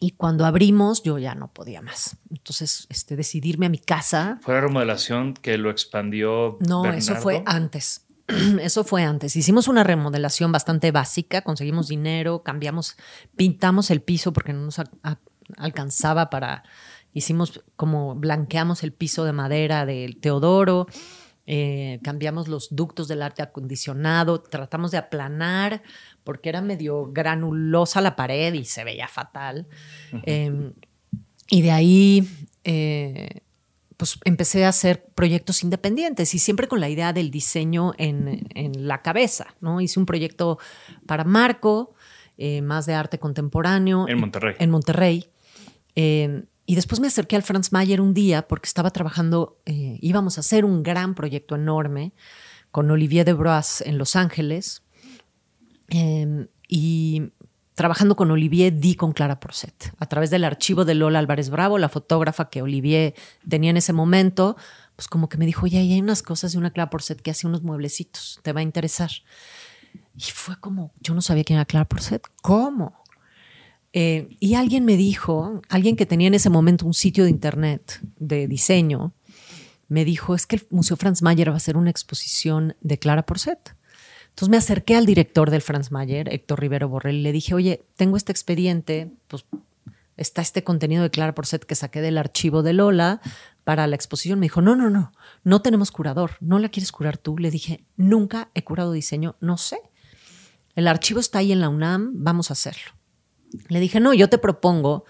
y 0.00 0.12
cuando 0.12 0.46
abrimos, 0.46 1.02
yo 1.02 1.18
ya 1.18 1.34
no 1.34 1.52
podía 1.52 1.82
más. 1.82 2.16
Entonces, 2.30 2.87
este, 2.88 3.16
decidirme 3.16 3.66
a 3.66 3.68
mi 3.68 3.78
casa. 3.78 4.38
¿Fue 4.42 4.54
la 4.54 4.61
remodelación 4.61 5.34
que 5.34 5.58
lo 5.58 5.70
expandió? 5.70 6.58
No, 6.61 6.82
Bernardo? 6.82 6.98
eso 6.98 7.16
fue 7.16 7.42
antes. 7.46 8.04
Eso 8.61 8.84
fue 8.84 9.04
antes. 9.04 9.37
Hicimos 9.37 9.68
una 9.68 9.84
remodelación 9.84 10.52
bastante 10.52 10.92
básica, 10.92 11.40
conseguimos 11.40 11.88
dinero, 11.88 12.42
cambiamos, 12.42 12.98
pintamos 13.37 13.90
el 13.90 14.02
piso 14.02 14.34
porque 14.34 14.52
no 14.52 14.66
nos 14.66 14.78
a, 14.78 14.84
a, 15.02 15.18
alcanzaba 15.56 16.28
para. 16.28 16.62
Hicimos 17.14 17.64
como 17.74 18.14
blanqueamos 18.16 18.82
el 18.82 18.92
piso 18.92 19.24
de 19.24 19.32
madera 19.32 19.87
del 19.87 20.20
Teodoro, 20.20 20.88
eh, 21.50 22.00
cambiamos 22.02 22.46
los 22.46 22.76
ductos 22.76 23.08
del 23.08 23.22
arte 23.22 23.40
acondicionado, 23.40 24.42
tratamos 24.42 24.90
de 24.90 24.98
aplanar 24.98 25.82
porque 26.24 26.48
era 26.48 26.61
medio 26.61 27.11
granulosa 27.12 28.00
la 28.00 28.16
pared 28.16 28.54
y 28.54 28.64
se 28.64 28.85
veía 28.85 29.09
fatal. 29.09 29.66
Uh 30.12 30.16
-huh. 30.16 30.22
eh, 30.26 30.72
y 31.50 31.62
de 31.62 31.70
ahí. 31.70 32.28
Eh, 32.64 33.42
pues 33.98 34.16
empecé 34.24 34.64
a 34.64 34.68
hacer 34.68 35.07
proyectos 35.16 35.64
independientes 35.64 36.33
y 36.33 36.38
siempre 36.38 36.68
con 36.68 36.81
la 36.81 36.88
idea 36.88 37.12
del 37.12 37.33
diseño 37.33 37.94
en, 37.98 38.46
en 38.54 38.87
la 38.87 39.02
cabeza, 39.02 39.57
¿no? 39.61 39.81
Hice 39.81 39.98
un 39.98 40.07
proyecto 40.07 40.59
para 41.04 41.24
Marco, 41.24 41.94
eh, 42.37 42.62
más 42.62 42.87
de 42.87 42.94
arte 42.94 43.18
contemporáneo. 43.18 44.07
En 44.07 44.20
Monterrey. 44.20 44.54
En 44.61 44.70
Monterrey. 44.70 45.28
Eh, 45.96 46.44
y 46.64 46.76
después 46.76 47.00
me 47.00 47.09
acerqué 47.09 47.35
al 47.35 47.42
Franz 47.42 47.72
Mayer 47.72 48.00
un 48.00 48.14
día 48.14 48.46
porque 48.46 48.68
estaba 48.68 48.92
trabajando, 48.92 49.59
eh, 49.66 49.98
íbamos 50.00 50.37
a 50.37 50.42
hacer 50.42 50.64
un 50.64 50.85
gran 50.85 51.16
proyecto 51.16 51.57
enorme 51.57 52.12
con 52.70 52.88
Olivier 52.92 53.26
de 53.26 53.33
Broas 53.33 53.81
en 53.81 53.98
Los 53.98 54.14
Ángeles. 54.14 54.83
Em, 55.88 56.48
y 56.68 57.33
trabajando 57.74 58.16
con 58.16 58.31
Olivier 58.31 58.79
di 58.79 58.94
con 58.94 59.12
Clara 59.12 59.40
Porcet. 59.40 59.92
A 59.98 60.07
través 60.07 60.31
del 60.31 60.44
archivo 60.44 60.85
de 60.85 60.94
Lola 60.94 61.20
Álvarez 61.20 61.48
Bravo, 61.48 61.79
la 61.79 61.88
fotógrafa 61.88 62.51
que 62.51 62.61
Olivier 62.61 63.14
tenía 63.48 63.70
en 63.70 63.77
ese 63.77 63.92
momento, 63.92 64.57
pues 64.96 65.07
como 65.07 65.29
que 65.29 65.38
me 65.38 65.46
dijo, 65.46 65.64
oye, 65.64 65.79
hay 65.79 66.01
unas 66.01 66.22
cosas 66.22 66.53
de 66.53 66.59
una 66.59 66.72
Clara 66.72 66.90
Porcet 66.90 67.22
que 67.22 67.31
hace 67.31 67.46
unos 67.46 67.62
mueblecitos, 67.62 68.40
te 68.42 68.53
va 68.53 68.61
a 68.61 68.64
interesar. 68.64 69.11
Y 70.16 70.22
fue 70.22 70.59
como, 70.59 70.92
yo 71.01 71.14
no 71.14 71.22
sabía 71.22 71.44
quién 71.44 71.59
era 71.59 71.64
Clara 71.64 71.88
Porcet. 71.88 72.27
¿Cómo? 72.42 73.05
Eh, 73.92 74.37
y 74.40 74.55
alguien 74.55 74.85
me 74.85 74.96
dijo, 74.96 75.62
alguien 75.68 75.96
que 75.96 76.05
tenía 76.05 76.27
en 76.27 76.35
ese 76.35 76.51
momento 76.51 76.85
un 76.85 76.94
sitio 76.94 77.24
de 77.24 77.31
internet 77.31 78.01
de 78.18 78.48
diseño, 78.48 79.14
me 79.87 80.05
dijo, 80.05 80.35
es 80.35 80.46
que 80.46 80.57
el 80.57 80.66
Museo 80.70 80.96
Franz 80.96 81.22
Mayer 81.22 81.48
va 81.48 81.55
a 81.55 81.57
hacer 81.59 81.77
una 81.77 81.90
exposición 81.90 82.77
de 82.81 82.98
Clara 82.98 83.24
Porcet. 83.24 83.77
Entonces 84.38 84.51
me 84.53 84.57
acerqué 84.57 84.94
al 84.94 85.05
director 85.05 85.51
del 85.51 85.62
Franz 85.62 85.90
Mayer, 85.90 86.33
Héctor 86.33 86.61
Rivero 86.61 86.88
Borrell, 86.88 87.16
y 87.16 87.22
le 87.22 87.33
dije, 87.33 87.55
oye, 87.55 87.85
tengo 87.96 88.16
este 88.16 88.31
expediente, 88.31 89.11
pues 89.27 89.44
está 90.16 90.42
este 90.42 90.62
contenido 90.62 91.03
de 91.03 91.11
Clara 91.11 91.35
Porcet 91.35 91.64
que 91.64 91.74
saqué 91.74 92.01
del 92.01 92.16
archivo 92.16 92.62
de 92.62 92.72
Lola 92.72 93.20
para 93.64 93.88
la 93.88 93.96
exposición. 93.96 94.38
Me 94.38 94.44
dijo, 94.44 94.62
no, 94.62 94.77
no, 94.77 94.90
no, 94.90 95.11
no 95.42 95.61
tenemos 95.61 95.90
curador, 95.90 96.37
no 96.38 96.61
la 96.61 96.68
quieres 96.68 96.92
curar 96.92 97.18
tú. 97.18 97.37
Le 97.37 97.51
dije, 97.51 97.83
nunca 97.96 98.48
he 98.55 98.62
curado 98.62 98.92
diseño, 98.92 99.35
no 99.40 99.59
sé. 99.59 99.81
El 100.77 100.87
archivo 100.87 101.18
está 101.18 101.40
ahí 101.40 101.51
en 101.51 101.59
la 101.59 101.68
UNAM, 101.68 102.12
vamos 102.22 102.51
a 102.51 102.53
hacerlo. 102.53 102.92
Le 103.66 103.81
dije, 103.81 103.98
no, 103.98 104.14
yo 104.14 104.29
te 104.29 104.38
propongo 104.38 105.05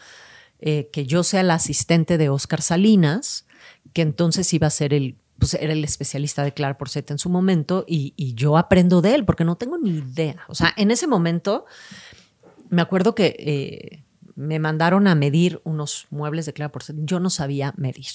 eh, 0.58 0.88
que 0.90 1.04
yo 1.04 1.22
sea 1.22 1.42
la 1.42 1.56
asistente 1.56 2.16
de 2.16 2.30
Oscar 2.30 2.62
Salinas, 2.62 3.46
que 3.92 4.00
entonces 4.00 4.54
iba 4.54 4.68
a 4.68 4.70
ser 4.70 4.94
el 4.94 5.18
pues 5.38 5.54
era 5.54 5.72
el 5.72 5.84
especialista 5.84 6.42
de 6.42 6.52
Clara 6.52 6.76
Porcet 6.76 7.10
en 7.10 7.18
su 7.18 7.30
momento 7.30 7.84
y, 7.86 8.34
yo 8.34 8.56
aprendo 8.56 9.00
de 9.00 9.14
él 9.14 9.24
porque 9.24 9.44
no 9.44 9.56
tengo 9.56 9.78
ni 9.78 9.90
idea. 9.90 10.36
O 10.48 10.54
sea, 10.54 10.74
en 10.76 10.90
ese 10.90 11.06
momento 11.06 11.64
me 12.70 12.82
acuerdo 12.82 13.14
que 13.14 13.36
eh, 13.38 14.04
me 14.34 14.58
mandaron 14.58 15.06
a 15.06 15.14
medir 15.14 15.60
unos 15.64 16.06
muebles 16.10 16.46
de 16.46 16.52
Clara 16.52 16.72
Porcet. 16.72 16.96
Yo 17.00 17.20
no 17.20 17.30
sabía 17.30 17.72
medir. 17.76 18.06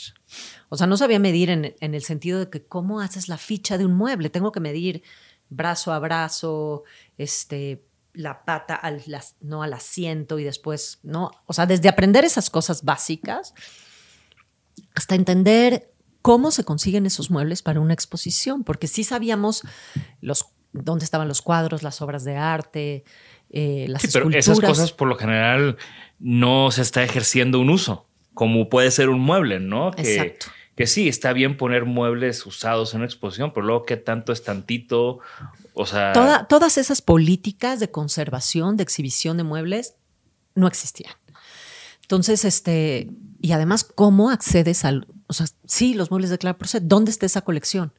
O 0.69 0.77
sea, 0.77 0.87
no 0.87 0.97
sabía 0.97 1.19
medir 1.19 1.49
en, 1.49 1.75
el 1.79 2.03
sentido 2.03 2.39
de 2.39 2.49
que 2.49 2.65
cómo 2.65 2.99
haces 2.99 3.29
la 3.29 3.37
ficha 3.37 3.77
de 3.77 3.85
un 3.85 3.95
mueble. 3.95 4.29
Tengo 4.29 4.51
que 4.51 4.59
medir 4.59 5.03
brazo 5.49 5.93
a 5.93 5.99
brazo, 5.99 6.83
este, 7.17 7.85
la 8.13 8.43
pata 8.43 8.75
al, 8.75 9.01
no 9.41 9.63
al 9.63 9.73
asiento 9.73 10.39
y 10.39 10.43
después, 10.43 10.99
¿no? 11.03 11.31
O 11.45 11.53
sea, 11.53 11.65
desde 11.65 11.89
aprender 11.89 12.25
esas 12.25 12.49
cosas 12.49 12.83
básicas 12.83 13.53
hasta 14.93 15.15
entender 15.15 15.92
cómo 16.23 16.51
se 16.51 16.63
consiguen 16.63 17.05
esos 17.05 17.29
muebles 17.29 17.61
para 17.61 17.81
una 17.81 17.93
exposición, 17.93 18.63
porque 18.63 18.87
sí 18.87 19.03
sabíamos 19.03 19.61
los, 20.21 20.47
dónde 20.71 21.03
estaban 21.03 21.27
los 21.27 21.41
cuadros, 21.41 21.83
las 21.83 22.01
obras 22.01 22.23
de 22.23 22.37
arte, 22.37 23.03
eh, 23.51 23.85
las 23.89 24.01
sí, 24.01 24.07
pero 24.11 24.29
esculturas. 24.29 24.47
esas 24.47 24.59
cosas 24.61 24.91
por 24.93 25.09
lo 25.09 25.17
general 25.17 25.77
no 26.19 26.71
se 26.71 26.81
está 26.81 27.03
ejerciendo 27.03 27.59
un 27.59 27.69
uso, 27.69 28.07
como 28.33 28.69
puede 28.69 28.89
ser 28.89 29.09
un 29.09 29.19
mueble, 29.19 29.59
¿no? 29.59 29.91
Que, 29.91 30.01
Exacto. 30.01 30.45
Que 30.77 30.87
sí, 30.87 31.09
está 31.09 31.33
bien 31.33 31.57
poner 31.57 31.83
muebles 31.83 32.45
usados 32.45 32.93
en 32.93 33.01
una 33.01 33.05
exposición, 33.05 33.51
pero 33.53 33.65
luego 33.67 33.83
qué 33.83 33.97
tanto 33.97 34.31
es 34.31 34.43
tantito, 34.43 35.19
o 35.73 35.85
sea... 35.85 36.13
Toda, 36.13 36.47
todas 36.47 36.77
esas 36.77 37.01
políticas 37.01 37.81
de 37.81 37.91
conservación, 37.91 38.77
de 38.77 38.83
exhibición 38.83 39.35
de 39.35 39.43
muebles, 39.43 39.95
no 40.55 40.67
existían. 40.67 41.13
Entonces, 42.01 42.45
este, 42.45 43.09
y 43.41 43.51
además, 43.51 43.83
¿cómo 43.83 44.29
accedes 44.29 44.85
al, 44.85 45.05
o 45.33 45.35
sea, 45.35 45.47
sí, 45.65 45.95
los 45.95 46.11
muebles 46.11 46.29
de 46.29 46.37
Clara 46.37 46.59
Porcet. 46.59 46.83
¿Dónde 46.83 47.09
está 47.09 47.25
esa 47.25 47.41
colección? 47.41 47.91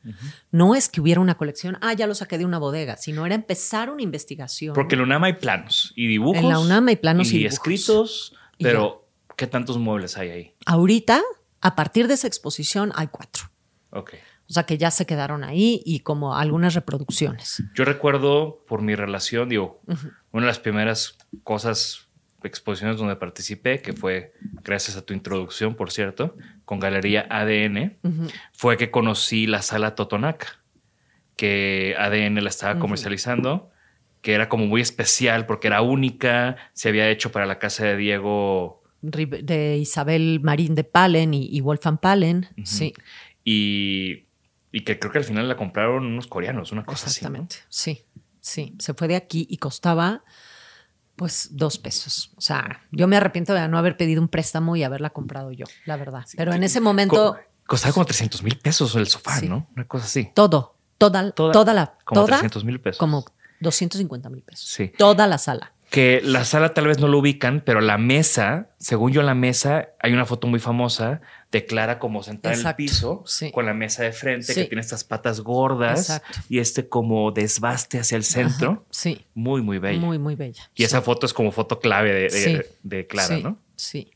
No 0.52 0.76
es 0.76 0.88
que 0.88 1.00
hubiera 1.00 1.20
una 1.20 1.34
colección, 1.34 1.76
ah, 1.80 1.92
ya 1.92 2.06
lo 2.06 2.14
saqué 2.14 2.38
de 2.38 2.44
una 2.44 2.58
bodega, 2.58 2.96
sino 2.96 3.26
era 3.26 3.34
empezar 3.34 3.90
una 3.90 4.02
investigación. 4.02 4.72
Porque 4.72 4.94
en 4.94 5.00
la 5.00 5.06
UNAM 5.06 5.24
hay 5.24 5.32
planos 5.32 5.92
y 5.96 6.06
dibujos. 6.06 6.40
En 6.40 6.48
la 6.48 6.60
UNAM 6.60 6.86
hay 6.86 6.96
planos 6.96 7.26
y, 7.32 7.34
y 7.34 7.38
dibujos. 7.38 7.54
escritos, 7.54 8.34
Y 8.56 8.62
pero 8.62 9.08
¿qué 9.36 9.48
tantos 9.48 9.78
muebles 9.78 10.16
hay 10.16 10.30
ahí? 10.30 10.54
Ahorita, 10.64 11.20
a 11.60 11.74
partir 11.74 12.06
de 12.06 12.14
esa 12.14 12.28
exposición, 12.28 12.92
hay 12.94 13.08
cuatro. 13.08 13.50
Ok. 13.90 14.14
O 14.48 14.52
sea, 14.52 14.62
que 14.62 14.78
ya 14.78 14.92
se 14.92 15.06
quedaron 15.06 15.42
ahí 15.42 15.82
y 15.84 16.00
como 16.00 16.36
algunas 16.36 16.74
reproducciones. 16.74 17.64
Yo 17.74 17.84
recuerdo 17.84 18.62
por 18.68 18.80
mi 18.80 18.94
relación, 18.94 19.48
digo, 19.48 19.80
una 20.30 20.42
de 20.42 20.46
las 20.46 20.60
primeras 20.60 21.16
cosas, 21.42 22.08
exposiciones 22.48 22.98
donde 22.98 23.16
participé, 23.16 23.80
que 23.80 23.92
fue 23.92 24.32
gracias 24.62 24.96
a 24.96 25.02
tu 25.02 25.14
introducción, 25.14 25.74
por 25.74 25.90
cierto, 25.90 26.36
con 26.64 26.78
Galería 26.80 27.26
ADN, 27.30 27.96
fue 28.52 28.76
que 28.76 28.90
conocí 28.90 29.46
la 29.46 29.62
sala 29.62 29.94
Totonaca, 29.94 30.62
que 31.36 31.94
ADN 31.98 32.42
la 32.42 32.48
estaba 32.48 32.78
comercializando, 32.78 33.70
que 34.20 34.32
era 34.32 34.48
como 34.48 34.66
muy 34.66 34.80
especial 34.80 35.46
porque 35.46 35.68
era 35.68 35.82
única, 35.82 36.56
se 36.72 36.88
había 36.88 37.08
hecho 37.10 37.32
para 37.32 37.46
la 37.46 37.58
casa 37.58 37.84
de 37.84 37.96
Diego 37.96 38.82
De 39.02 39.76
Isabel 39.76 40.40
Marín 40.42 40.74
de 40.74 40.84
Palen 40.84 41.34
y, 41.34 41.46
y 41.46 41.60
Wolfgang 41.60 41.98
Palen. 41.98 42.48
Sí, 42.64 42.94
y, 43.44 44.24
y 44.72 44.80
que 44.80 44.98
creo 44.98 45.12
que 45.12 45.18
al 45.18 45.24
final 45.24 45.46
la 45.46 45.56
compraron 45.56 46.06
unos 46.06 46.26
coreanos, 46.26 46.72
una 46.72 46.84
cosa 46.84 47.06
así. 47.06 47.22
¿no? 47.22 47.28
exactamente. 47.28 47.56
Sí, 47.68 48.04
sí. 48.40 48.74
Se 48.78 48.94
fue 48.94 49.06
de 49.06 49.16
aquí 49.16 49.46
y 49.48 49.58
costaba 49.58 50.24
pues 51.16 51.48
dos 51.52 51.78
pesos. 51.78 52.32
O 52.36 52.40
sea, 52.40 52.80
yo 52.90 53.06
me 53.06 53.16
arrepiento 53.16 53.54
de 53.54 53.68
no 53.68 53.78
haber 53.78 53.96
pedido 53.96 54.20
un 54.20 54.28
préstamo 54.28 54.74
y 54.76 54.82
haberla 54.82 55.10
comprado 55.10 55.52
yo, 55.52 55.66
la 55.84 55.96
verdad. 55.96 56.24
Pero 56.36 56.52
en 56.54 56.64
ese 56.64 56.80
momento, 56.80 57.34
Co- 57.34 57.38
costaba 57.66 57.92
como 57.94 58.06
300 58.06 58.42
mil 58.42 58.58
pesos 58.58 58.94
el 58.96 59.06
sofá, 59.06 59.38
Sí. 59.38 59.48
¿no? 59.48 59.68
Una 59.76 59.86
cosa 59.86 60.06
así. 60.06 60.30
todo, 60.34 60.74
toda, 60.98 61.30
Toda- 61.32 61.52
toda, 61.52 61.72
la, 61.74 61.94
como 62.04 62.22
toda, 62.22 62.38
300 62.38 62.64
mil 62.64 62.80
pesos. 62.80 62.98
como 62.98 63.24
250 63.60 64.28
mil 64.30 64.42
pesos. 64.42 64.68
Sí. 64.68 64.92
Toda 64.98 65.26
la 65.26 65.38
sala. 65.38 65.72
Que 65.94 66.20
la 66.24 66.44
sala 66.44 66.74
tal 66.74 66.88
vez 66.88 66.98
no 66.98 67.06
lo 67.08 67.18
ubican, 67.18 67.62
pero 67.64 67.80
la 67.80 67.98
mesa, 67.98 68.70
según 68.78 69.12
yo 69.12 69.22
la 69.22 69.34
mesa, 69.34 69.90
hay 70.00 70.12
una 70.12 70.26
foto 70.26 70.46
muy 70.48 70.58
famosa 70.58 71.20
de 71.52 71.66
Clara 71.66 72.00
como 72.00 72.22
sentada 72.24 72.54
en 72.54 72.66
el 72.66 72.74
piso, 72.74 73.22
sí. 73.26 73.52
con 73.52 73.64
la 73.64 73.74
mesa 73.74 74.02
de 74.02 74.10
frente, 74.12 74.52
Sí. 74.52 74.62
que 74.62 74.66
tiene 74.66 74.80
estas 74.80 75.04
patas 75.04 75.40
gordas 75.40 76.00
Exacto. 76.10 76.40
y 76.48 76.58
este 76.58 76.88
como 76.88 77.30
desbaste 77.30 78.00
hacia 78.00 78.16
el 78.16 78.24
centro. 78.24 78.70
Ajá, 78.72 78.82
Sí, 78.90 79.24
Muy, 79.34 79.62
muy 79.62 79.78
bella. 79.78 80.00
muy, 80.00 80.18
muy 80.18 80.34
bella. 80.34 80.68
y 80.74 80.82
esa 80.82 81.00
foto 81.00 81.26
es 81.26 81.32
como 81.32 81.52
foto 81.52 81.78
clave 81.78 82.12
de, 82.12 82.66
de- 82.82 83.06
Clara, 83.06 83.38
¿no? 83.38 83.58
Sí. 83.76 84.10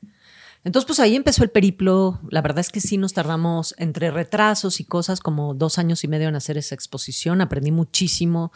Entonces, 0.64 0.86
pues 0.86 1.00
ahí 1.00 1.16
empezó 1.16 1.44
el 1.44 1.50
periplo. 1.50 2.20
La 2.30 2.42
verdad 2.42 2.58
es 2.58 2.70
que 2.70 2.80
sí 2.80 2.98
nos 2.98 3.12
tardamos 3.12 3.74
entre 3.78 4.10
retrasos 4.10 4.80
y 4.80 4.84
cosas 4.84 5.20
como 5.20 5.54
dos 5.54 5.78
años 5.78 6.04
y 6.04 6.08
medio 6.08 6.28
en 6.28 6.34
hacer 6.34 6.58
esa 6.58 6.74
exposición. 6.74 7.40
Aprendí 7.40 7.70
muchísimo 7.70 8.52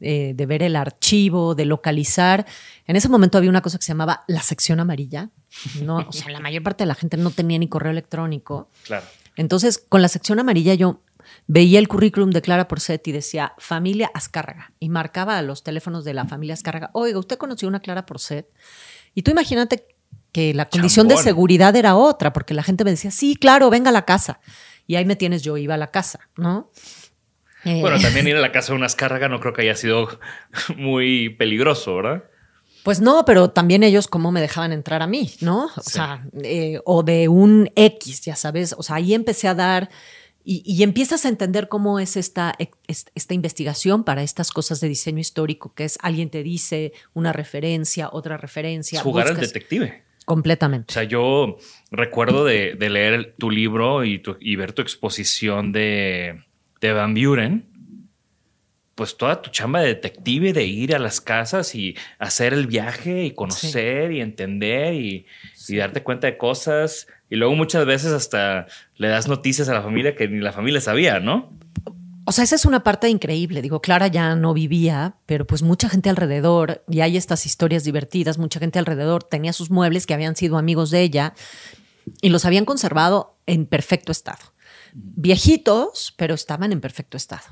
eh, 0.00 0.32
de 0.34 0.46
ver 0.46 0.62
el 0.62 0.76
archivo, 0.76 1.54
de 1.54 1.64
localizar. 1.64 2.46
En 2.86 2.96
ese 2.96 3.08
momento 3.08 3.38
había 3.38 3.50
una 3.50 3.62
cosa 3.62 3.78
que 3.78 3.84
se 3.84 3.92
llamaba 3.92 4.24
la 4.28 4.42
sección 4.42 4.80
amarilla. 4.80 5.30
No, 5.82 5.98
o 6.08 6.12
sea, 6.12 6.30
la 6.30 6.40
mayor 6.40 6.62
parte 6.62 6.84
de 6.84 6.88
la 6.88 6.94
gente 6.94 7.16
no 7.16 7.30
tenía 7.30 7.58
ni 7.58 7.68
correo 7.68 7.90
electrónico. 7.90 8.68
Claro. 8.84 9.06
Entonces, 9.36 9.78
con 9.78 10.02
la 10.02 10.08
sección 10.08 10.38
amarilla 10.38 10.74
yo 10.74 11.02
veía 11.46 11.78
el 11.78 11.88
currículum 11.88 12.30
de 12.30 12.42
Clara 12.42 12.68
Porcet 12.68 13.06
y 13.08 13.12
decía 13.12 13.54
familia 13.58 14.10
Azcárraga 14.14 14.72
y 14.78 14.88
marcaba 14.88 15.38
a 15.38 15.42
los 15.42 15.62
teléfonos 15.62 16.04
de 16.04 16.14
la 16.14 16.26
familia 16.26 16.54
Azcárraga. 16.54 16.90
Oiga, 16.92 17.18
¿usted 17.18 17.38
conoció 17.38 17.68
una 17.68 17.80
Clara 17.80 18.06
Porcet? 18.06 18.48
Y 19.14 19.22
tú 19.22 19.30
imagínate 19.30 19.95
que 20.32 20.52
la 20.54 20.68
condición 20.68 21.08
de 21.08 21.16
seguridad 21.16 21.74
era 21.76 21.96
otra, 21.96 22.32
porque 22.32 22.54
la 22.54 22.62
gente 22.62 22.84
me 22.84 22.90
decía, 22.90 23.10
sí, 23.10 23.36
claro, 23.36 23.70
venga 23.70 23.90
a 23.90 23.92
la 23.92 24.04
casa. 24.04 24.40
Y 24.86 24.96
ahí 24.96 25.04
me 25.04 25.16
tienes, 25.16 25.42
yo 25.42 25.56
iba 25.56 25.74
a 25.74 25.78
la 25.78 25.90
casa, 25.90 26.20
¿no? 26.36 26.70
Eh, 27.64 27.80
Bueno, 27.80 27.98
también 28.00 28.26
ir 28.28 28.36
a 28.36 28.40
la 28.40 28.52
casa 28.52 28.72
de 28.72 28.76
una 28.76 28.86
escárraga 28.86 29.28
no 29.28 29.40
creo 29.40 29.52
que 29.52 29.62
haya 29.62 29.74
sido 29.74 30.08
muy 30.76 31.30
peligroso, 31.30 31.96
¿verdad? 31.96 32.24
Pues 32.84 33.00
no, 33.00 33.24
pero 33.24 33.50
también 33.50 33.82
ellos 33.82 34.06
cómo 34.06 34.30
me 34.30 34.40
dejaban 34.40 34.72
entrar 34.72 35.02
a 35.02 35.08
mí, 35.08 35.32
¿no? 35.40 35.64
O 35.76 35.82
Sí. 35.82 35.90
sea, 35.94 36.24
eh, 36.44 36.78
o 36.84 37.02
de 37.02 37.26
un 37.28 37.68
X, 37.74 38.20
ya 38.20 38.36
sabes. 38.36 38.74
O 38.78 38.82
sea, 38.84 38.96
ahí 38.96 39.12
empecé 39.12 39.48
a 39.48 39.54
dar 39.56 39.90
y, 40.44 40.62
y 40.64 40.84
empiezas 40.84 41.24
a 41.24 41.28
entender 41.28 41.66
cómo 41.68 41.98
es 41.98 42.16
esta, 42.16 42.54
es- 42.86 43.06
esta 43.16 43.34
investigación 43.34 44.04
para 44.04 44.22
estas 44.22 44.52
cosas 44.52 44.78
de 44.80 44.86
diseño 44.86 45.18
histórico, 45.18 45.74
que 45.74 45.82
es 45.84 45.98
alguien 46.00 46.30
te 46.30 46.44
dice 46.44 46.92
una 47.12 47.32
referencia, 47.32 48.08
otra 48.12 48.36
referencia. 48.36 49.00
Jugar 49.00 49.26
al 49.26 49.34
buscas- 49.34 49.48
detective. 50.26 50.32
O 50.32 50.34
Completamente. 50.34 50.92
sea, 50.94 51.04
yo 51.04 51.56
recuerdo 51.90 52.44
de, 52.44 52.74
de 52.74 52.90
leer 52.90 53.34
tu 53.38 53.50
libro 53.50 54.04
y, 54.04 54.18
tu- 54.18 54.36
y 54.40 54.56
ver 54.56 54.72
tu 54.72 54.82
exposición 54.82 55.72
de, 55.72 56.42
de 56.80 56.92
Van 56.92 57.14
Buren, 57.14 57.64
pues 58.94 59.16
toda 59.18 59.42
tu 59.42 59.50
chamba 59.50 59.80
de 59.80 59.88
detective, 59.88 60.52
de 60.54 60.64
ir 60.64 60.94
a 60.94 60.98
las 60.98 61.20
casas 61.20 61.74
y 61.74 61.94
hacer 62.18 62.54
el 62.54 62.66
viaje 62.66 63.24
y 63.24 63.30
conocer 63.32 64.10
y 64.12 64.20
entender 64.22 64.94
y, 64.94 65.26
y 65.68 65.76
darte 65.76 66.02
cuenta 66.02 66.26
de 66.28 66.38
cosas. 66.38 67.06
Y 67.28 67.36
luego 67.36 67.54
muchas 67.54 67.84
veces 67.84 68.12
hasta 68.12 68.66
le 68.96 69.08
das 69.08 69.28
noticias 69.28 69.68
a 69.68 69.74
la 69.74 69.82
familia 69.82 70.14
que 70.16 70.28
ni 70.28 70.40
la 70.40 70.52
familia 70.52 70.80
sabía, 70.80 71.20
¿no? 71.20 71.52
O 72.26 72.32
sea, 72.32 72.42
esa 72.42 72.56
es 72.56 72.64
una 72.64 72.82
parte 72.82 73.08
increíble. 73.08 73.62
Digo, 73.62 73.80
Clara 73.80 74.08
ya 74.08 74.34
no 74.34 74.52
vivía, 74.52 75.14
pero 75.26 75.46
pues 75.46 75.62
mucha 75.62 75.88
gente 75.88 76.10
alrededor, 76.10 76.82
y 76.90 77.00
hay 77.00 77.16
estas 77.16 77.46
historias 77.46 77.84
divertidas, 77.84 78.36
mucha 78.36 78.58
gente 78.58 78.80
alrededor 78.80 79.22
tenía 79.22 79.52
sus 79.52 79.70
muebles 79.70 80.06
que 80.06 80.14
habían 80.14 80.34
sido 80.34 80.58
amigos 80.58 80.90
de 80.90 81.02
ella 81.02 81.34
y 82.20 82.30
los 82.30 82.44
habían 82.44 82.64
conservado 82.64 83.38
en 83.46 83.64
perfecto 83.64 84.10
estado. 84.10 84.40
Viejitos, 84.92 86.14
pero 86.16 86.34
estaban 86.34 86.72
en 86.72 86.80
perfecto 86.80 87.16
estado. 87.16 87.44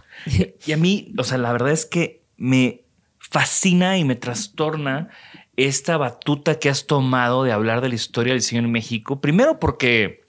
Y 0.66 0.72
a 0.72 0.76
mí, 0.76 1.12
o 1.18 1.22
sea, 1.22 1.38
la 1.38 1.52
verdad 1.52 1.70
es 1.70 1.86
que 1.86 2.24
me 2.36 2.82
fascina 3.18 3.96
y 3.96 4.04
me 4.04 4.16
trastorna 4.16 5.08
esta 5.56 5.96
batuta 5.98 6.58
que 6.58 6.68
has 6.68 6.86
tomado 6.86 7.44
de 7.44 7.52
hablar 7.52 7.80
de 7.80 7.90
la 7.90 7.94
historia 7.94 8.32
del 8.32 8.40
diseño 8.40 8.62
en 8.62 8.72
México. 8.72 9.20
Primero 9.20 9.60
porque 9.60 10.23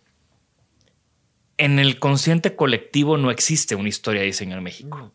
en 1.58 1.80
el 1.80 1.99
consciente 1.99 2.56
colectivo 2.56 3.18
no 3.18 3.32
existe 3.32 3.76
una 3.76 3.89
historia 3.89 4.22
de 4.22 4.28
diseño 4.28 4.58
en 4.58 4.64
México. 4.64 5.14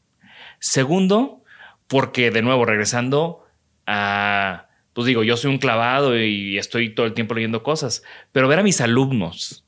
Segundo, 0.58 1.42
porque 1.86 2.30
de 2.30 2.42
nuevo, 2.42 2.64
regresando 2.64 3.44
a, 3.86 4.68
pues 4.92 5.06
digo, 5.06 5.22
yo 5.24 5.36
soy 5.36 5.50
un 5.50 5.58
clavado 5.58 6.18
y 6.18 6.58
estoy 6.58 6.94
todo 6.94 7.06
el 7.06 7.14
tiempo 7.14 7.34
leyendo 7.34 7.62
cosas, 7.62 8.02
pero 8.32 8.48
ver 8.48 8.58
a 8.58 8.62
mis 8.62 8.80
alumnos, 8.80 9.64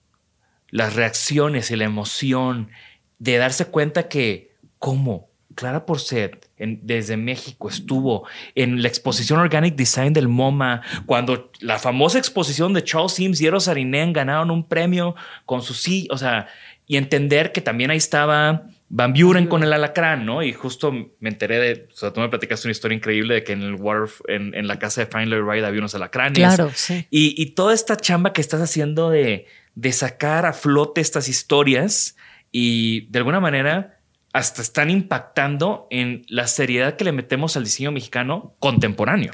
las 0.68 0.94
reacciones 0.94 1.70
y 1.70 1.76
la 1.76 1.84
emoción 1.84 2.70
de 3.18 3.36
darse 3.36 3.66
cuenta 3.66 4.08
que, 4.08 4.54
¿cómo? 4.78 5.31
Clara 5.55 5.86
Porcet 5.86 6.48
en- 6.59 6.80
desde 6.82 7.16
México 7.16 7.68
estuvo 7.68 8.26
en 8.55 8.82
la 8.82 8.88
exposición 8.88 9.38
Organic 9.38 9.74
Design 9.76 10.12
del 10.12 10.28
MoMA, 10.28 10.82
cuando 11.07 11.50
la 11.61 11.78
famosa 11.78 12.18
exposición 12.18 12.72
de 12.72 12.84
Charles 12.84 13.12
Sims 13.12 13.40
y 13.40 13.46
Eros 13.46 13.68
Arinen 13.68 14.12
ganaron 14.12 14.50
un 14.50 14.66
premio 14.68 15.14
con 15.46 15.62
su 15.62 15.74
sí, 15.74 16.09
o 16.11 16.18
sea, 16.18 16.48
y 16.86 16.96
entender 16.96 17.53
que 17.53 17.61
también 17.61 17.90
ahí 17.90 17.96
estaba 17.98 18.66
Van 18.94 19.14
Buren 19.14 19.46
con 19.46 19.62
el 19.62 19.72
alacrán, 19.72 20.26
¿no? 20.26 20.42
Y 20.42 20.53
justo 20.53 20.92
me 20.92 21.28
enteré 21.30 21.59
de, 21.59 21.88
o 21.90 21.96
sea, 21.96 22.12
tú 22.12 22.20
me 22.20 22.28
platicaste 22.28 22.68
una 22.68 22.72
historia 22.72 22.94
increíble 22.94 23.32
de 23.34 23.42
que 23.44 23.53
en 23.53 23.62
el 23.62 23.74
Wharf, 23.76 24.20
en, 24.28 24.55
en 24.55 24.66
la 24.66 24.78
casa 24.78 25.00
de 25.03 25.07
Fine 25.07 25.26
Lloyd 25.26 25.44
Wright 25.44 25.64
había 25.64 25.78
unos 25.80 25.94
alacranes. 25.94 26.36
Claro, 26.36 26.70
sí. 26.74 27.07
Y, 27.11 27.34
y 27.40 27.46
toda 27.53 27.72
esta 27.72 27.96
chamba 27.96 28.34
que 28.34 28.42
estás 28.42 28.61
haciendo 28.61 29.09
de, 29.09 29.46
de 29.76 29.92
sacar 29.92 30.44
a 30.44 30.53
flote 30.53 31.00
estas 31.00 31.28
historias 31.28 32.16
y 32.50 33.07
de 33.11 33.18
alguna 33.20 33.40
manera 33.40 33.98
hasta 34.32 34.62
están 34.62 34.90
impactando 34.90 35.86
en 35.90 36.24
la 36.28 36.46
seriedad 36.46 36.96
que 36.96 37.04
le 37.04 37.12
metemos 37.12 37.56
al 37.56 37.64
diseño 37.64 37.92
mexicano 37.92 38.54
contemporáneo. 38.58 39.32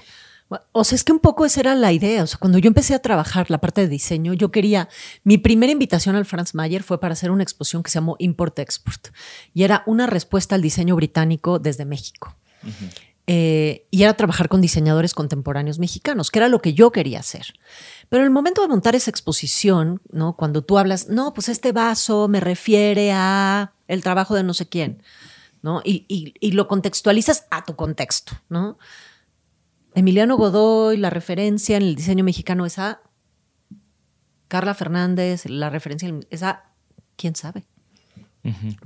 O 0.72 0.82
sea, 0.82 0.96
es 0.96 1.04
que 1.04 1.12
un 1.12 1.18
poco 1.20 1.44
esa 1.44 1.60
era 1.60 1.74
la 1.74 1.92
idea. 1.92 2.22
O 2.22 2.26
sea, 2.26 2.38
cuando 2.38 2.58
yo 2.58 2.68
empecé 2.68 2.94
a 2.94 3.00
trabajar 3.00 3.50
la 3.50 3.58
parte 3.58 3.82
de 3.82 3.88
diseño, 3.88 4.32
yo 4.32 4.50
quería. 4.50 4.88
Mi 5.22 5.36
primera 5.36 5.72
invitación 5.72 6.16
al 6.16 6.24
Franz 6.24 6.54
Mayer 6.54 6.82
fue 6.82 7.00
para 7.00 7.12
hacer 7.12 7.30
una 7.30 7.42
exposición 7.42 7.82
que 7.82 7.90
se 7.90 7.96
llamó 7.96 8.16
Import-Export. 8.18 9.08
Y 9.52 9.64
era 9.64 9.82
una 9.86 10.06
respuesta 10.06 10.54
al 10.54 10.62
diseño 10.62 10.96
británico 10.96 11.58
desde 11.58 11.84
México. 11.84 12.34
Eh, 13.26 13.86
y 13.90 14.04
era 14.04 14.14
trabajar 14.14 14.48
con 14.48 14.62
diseñadores 14.62 15.12
contemporáneos 15.12 15.78
mexicanos, 15.78 16.30
que 16.30 16.38
era 16.38 16.48
lo 16.48 16.62
que 16.62 16.72
yo 16.72 16.92
quería 16.92 17.20
hacer. 17.20 17.52
Pero 18.08 18.22
en 18.22 18.28
el 18.28 18.32
momento 18.32 18.62
de 18.62 18.68
montar 18.68 18.96
esa 18.96 19.10
exposición, 19.10 20.00
¿no? 20.10 20.34
Cuando 20.34 20.62
tú 20.62 20.78
hablas, 20.78 21.08
no, 21.08 21.34
pues 21.34 21.50
este 21.50 21.72
vaso 21.72 22.26
me 22.26 22.40
refiere 22.40 23.12
a 23.12 23.74
el 23.88 24.02
trabajo 24.02 24.34
de 24.36 24.44
no 24.44 24.54
sé 24.54 24.68
quién, 24.68 25.02
¿no? 25.62 25.82
Y, 25.84 26.04
y- 26.08 26.34
y 26.40 26.52
lo 26.52 26.68
contextualizas 26.68 27.46
a 27.50 27.64
tu 27.64 27.74
contexto, 27.74 28.32
¿no? 28.48 28.78
Emiliano 29.94 30.36
Godoy, 30.36 30.96
la 30.98 31.10
referencia 31.10 31.76
en 31.76 31.82
el 31.82 31.94
diseño 31.96 32.22
mexicano 32.22 32.64
es 32.66 32.78
a 32.78 33.00
Carla 34.46 34.74
Fernández, 34.74 35.46
la 35.46 35.70
referencia 35.70 36.12
es 36.30 36.42
a 36.42 36.70
quién 37.16 37.34
sabe. 37.34 37.64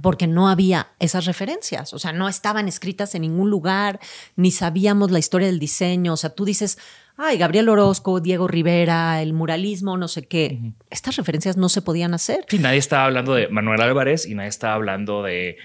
Porque 0.00 0.26
no 0.26 0.48
había 0.48 0.88
esas 0.98 1.24
referencias, 1.24 1.92
o 1.92 1.98
sea, 2.00 2.12
no 2.12 2.28
estaban 2.28 2.66
escritas 2.66 3.14
en 3.14 3.22
ningún 3.22 3.48
lugar, 3.48 4.00
ni 4.34 4.50
sabíamos 4.50 5.12
la 5.12 5.20
historia 5.20 5.46
del 5.46 5.60
diseño. 5.60 6.14
O 6.14 6.16
sea, 6.16 6.30
tú 6.30 6.44
dices, 6.44 6.78
ay, 7.16 7.38
Gabriel 7.38 7.68
Orozco, 7.68 8.20
Diego 8.20 8.48
Rivera, 8.48 9.22
el 9.22 9.32
muralismo, 9.32 9.96
no 9.96 10.08
sé 10.08 10.26
qué. 10.26 10.72
Estas 10.90 11.16
referencias 11.16 11.56
no 11.56 11.68
se 11.68 11.82
podían 11.82 12.14
hacer. 12.14 12.44
Sí, 12.48 12.58
nadie 12.58 12.78
estaba 12.78 13.04
hablando 13.04 13.34
de 13.34 13.48
Manuel 13.48 13.80
Álvarez 13.80 14.26
y 14.26 14.34
nadie 14.34 14.48
estaba 14.48 14.74
hablando 14.74 15.22
de 15.22 15.58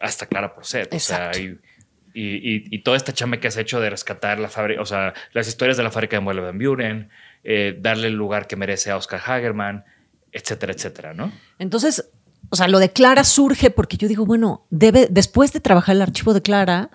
hasta 0.00 0.26
Clara 0.26 0.54
Porcet. 0.54 0.92
O 0.92 0.98
sea, 0.98 1.30
y, 1.36 1.58
y, 2.14 2.74
y, 2.74 2.78
toda 2.80 2.96
esta 2.96 3.12
chamba 3.12 3.38
que 3.38 3.48
has 3.48 3.56
hecho 3.56 3.80
de 3.80 3.90
rescatar 3.90 4.38
la 4.38 4.48
fábrica, 4.48 4.82
o 4.82 4.86
sea, 4.86 5.14
las 5.32 5.48
historias 5.48 5.76
de 5.76 5.82
la 5.82 5.90
fábrica 5.90 6.16
de 6.16 6.20
muebles 6.20 6.44
Van 6.44 6.58
Buren, 6.58 7.10
eh, 7.44 7.76
darle 7.80 8.08
el 8.08 8.14
lugar 8.14 8.46
que 8.46 8.56
merece 8.56 8.90
a 8.90 8.96
Oscar 8.96 9.20
Hagerman, 9.24 9.84
etcétera, 10.30 10.72
etcétera, 10.72 11.14
¿no? 11.14 11.32
Entonces, 11.58 12.10
o 12.52 12.56
sea, 12.56 12.68
lo 12.68 12.80
de 12.80 12.92
Clara 12.92 13.24
surge 13.24 13.70
porque 13.70 13.96
yo 13.96 14.08
digo, 14.08 14.26
bueno, 14.26 14.66
debe, 14.68 15.08
después 15.10 15.54
de 15.54 15.60
trabajar 15.60 15.96
el 15.96 16.02
archivo 16.02 16.34
de 16.34 16.42
Clara, 16.42 16.90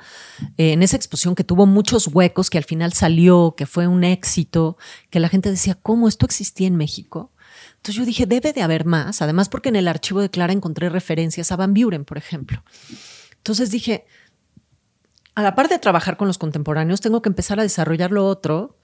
eh, 0.56 0.74
en 0.74 0.84
esa 0.84 0.98
exposición 0.98 1.34
que 1.34 1.44
tuvo 1.44 1.66
muchos 1.66 2.06
huecos, 2.06 2.52
que 2.52 2.60
al 2.60 2.64
final 2.64 2.94
salió, 2.94 3.56
que 3.58 3.66
fue 3.66 3.88
un 3.88 4.04
éxito, 4.04 4.78
que 5.10 5.20
la 5.20 5.30
gente 5.30 5.50
decía, 5.50 5.74
¿cómo 5.74 6.08
esto 6.08 6.28
existía 6.28 6.68
en 6.68 6.76
México? 6.76 7.32
Entonces 7.78 7.96
yo 7.96 8.06
dije, 8.06 8.28
debe 8.28 8.54
de 8.54 8.62
haber 8.62 8.86
más, 8.86 9.24
además 9.24 9.50
porque 9.50 9.70
en 9.70 9.78
el 9.78 9.88
archivo 9.88 10.22
de 10.22 10.30
Clara 10.30 10.54
encontré 10.54 10.90
referencias 10.90 11.52
a 11.52 11.56
Van 11.56 11.74
Buren, 11.74 12.06
por 12.06 12.20
ejemplo. 12.20 12.64
Entonces 13.38 13.72
dije, 13.72 14.06
a 15.34 15.42
la 15.42 15.56
par 15.56 15.70
de 15.70 15.80
trabajar 15.80 16.18
con 16.18 16.28
los 16.28 16.38
contemporáneos, 16.38 17.02
tengo 17.02 17.24
que 17.24 17.30
empezar 17.30 17.60
a 17.60 17.64
desarrollar 17.64 18.12
lo 18.12 18.28
otro, 18.28 18.78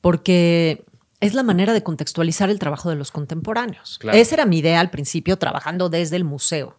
porque 0.00 0.86
es 1.20 1.34
la 1.34 1.42
manera 1.42 1.72
de 1.72 1.82
contextualizar 1.82 2.50
el 2.50 2.58
trabajo 2.58 2.90
de 2.90 2.96
los 2.96 3.10
contemporáneos. 3.10 3.98
Esa 4.12 4.34
era 4.34 4.46
mi 4.46 4.58
idea 4.58 4.80
al 4.80 4.90
principio, 4.90 5.36
trabajando 5.38 5.88
desde 5.88 6.16
el 6.16 6.24
museo. 6.24 6.78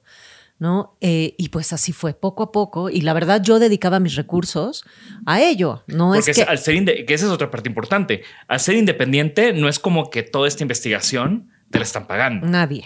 ¿no? 0.59 0.97
Eh, 1.01 1.35
y 1.37 1.49
pues 1.49 1.71
así 1.71 1.91
fue, 1.91 2.13
poco 2.13 2.43
a 2.43 2.51
poco. 2.51 2.89
Y 2.89 3.01
la 3.01 3.13
verdad, 3.13 3.41
yo 3.43 3.59
dedicaba 3.59 3.99
mis 3.99 4.15
recursos 4.15 4.83
a 5.25 5.41
ello. 5.41 5.83
No 5.87 6.11
Porque 6.13 6.31
es 6.31 6.37
que, 6.37 6.43
al 6.43 6.57
ser 6.57 7.05
que 7.05 7.13
esa 7.13 7.25
es 7.25 7.31
otra 7.31 7.51
parte 7.51 7.69
importante. 7.69 8.23
Al 8.47 8.59
ser 8.59 8.75
independiente, 8.75 9.53
no 9.53 9.69
es 9.69 9.79
como 9.79 10.09
que 10.09 10.23
toda 10.23 10.47
esta 10.47 10.63
investigación 10.63 11.51
te 11.69 11.79
la 11.79 11.83
están 11.83 12.07
pagando. 12.07 12.47
Nadie. 12.47 12.85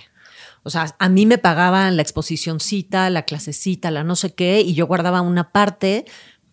O 0.63 0.69
sea, 0.69 0.95
a 0.99 1.09
mí 1.09 1.25
me 1.25 1.37
pagaban 1.37 1.95
la 1.95 2.03
exposicióncita, 2.03 3.09
la 3.09 3.23
clasecita, 3.23 3.89
la 3.89 4.03
no 4.03 4.15
sé 4.15 4.35
qué, 4.35 4.61
y 4.61 4.73
yo 4.73 4.85
guardaba 4.85 5.21
una 5.21 5.51
parte 5.51 6.05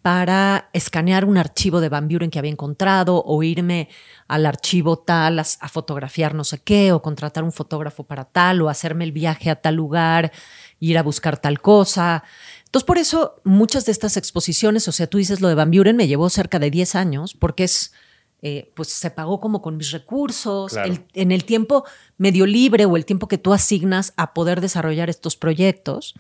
para 0.09 0.71
escanear 0.73 1.27
un 1.27 1.37
archivo 1.37 1.83
de 1.83 1.91
Van 1.91 2.09
Buren 2.09 2.31
que 2.31 2.39
había 2.39 2.51
encontrado 2.51 3.23
o 3.27 3.43
irme 3.43 3.91
al 4.27 4.47
archivo 4.47 5.01
tal 5.01 5.39
a, 5.39 5.45
fotografiar 5.45 6.35
no 6.35 6.45
sé 6.45 6.63
qué 6.63 6.93
o 6.93 7.03
contratar 7.03 7.45
un 7.45 7.53
fotógrafo 7.53 8.05
para 8.05 8.25
tal 8.25 8.63
o 8.63 8.71
hacerme 8.71 9.05
el 9.05 9.13
viaje 9.13 9.51
a 9.51 9.57
tal 9.57 9.75
lugar, 9.75 10.33
ir 10.81 10.97
a 10.97 11.03
buscar 11.03 11.37
tal 11.37 11.61
cosa. 11.61 12.25
Entonces, 12.65 12.87
por 12.87 12.97
eso 12.97 13.43
muchas 13.45 13.85
de 13.85 13.93
estas 13.93 14.17
exposiciones, 14.17 14.89
o 14.89 14.93
sea, 14.93 15.09
tú 15.09 15.19
dices 15.19 15.43
lo 15.43 15.49
de 15.49 15.55
Van 15.55 15.71
Buren, 15.71 15.95
me 15.95 16.09
llevó 16.09 16.31
cerca 16.31 16.59
de 16.59 16.71
10 16.71 16.95
años 16.95 17.35
porque 17.35 17.65
es, 17.65 17.93
eh, 18.41 18.73
pues 18.75 18.89
se 18.89 19.11
pagó 19.11 19.41
como 19.41 19.61
con 19.61 19.77
mis 19.77 19.91
recursos, 19.91 20.75
en 21.13 21.33
el 21.33 21.45
tiempo 21.45 21.85
medio 22.17 22.47
libre 22.47 22.87
o 22.87 22.97
el 22.97 23.05
tiempo 23.05 23.29
que 23.29 23.37
tú 23.37 23.53
asignas 23.53 24.15
a 24.17 24.33
poder 24.33 24.63
desarrollar 24.63 25.11
estos 25.11 25.37
proyectos. 25.37 26.15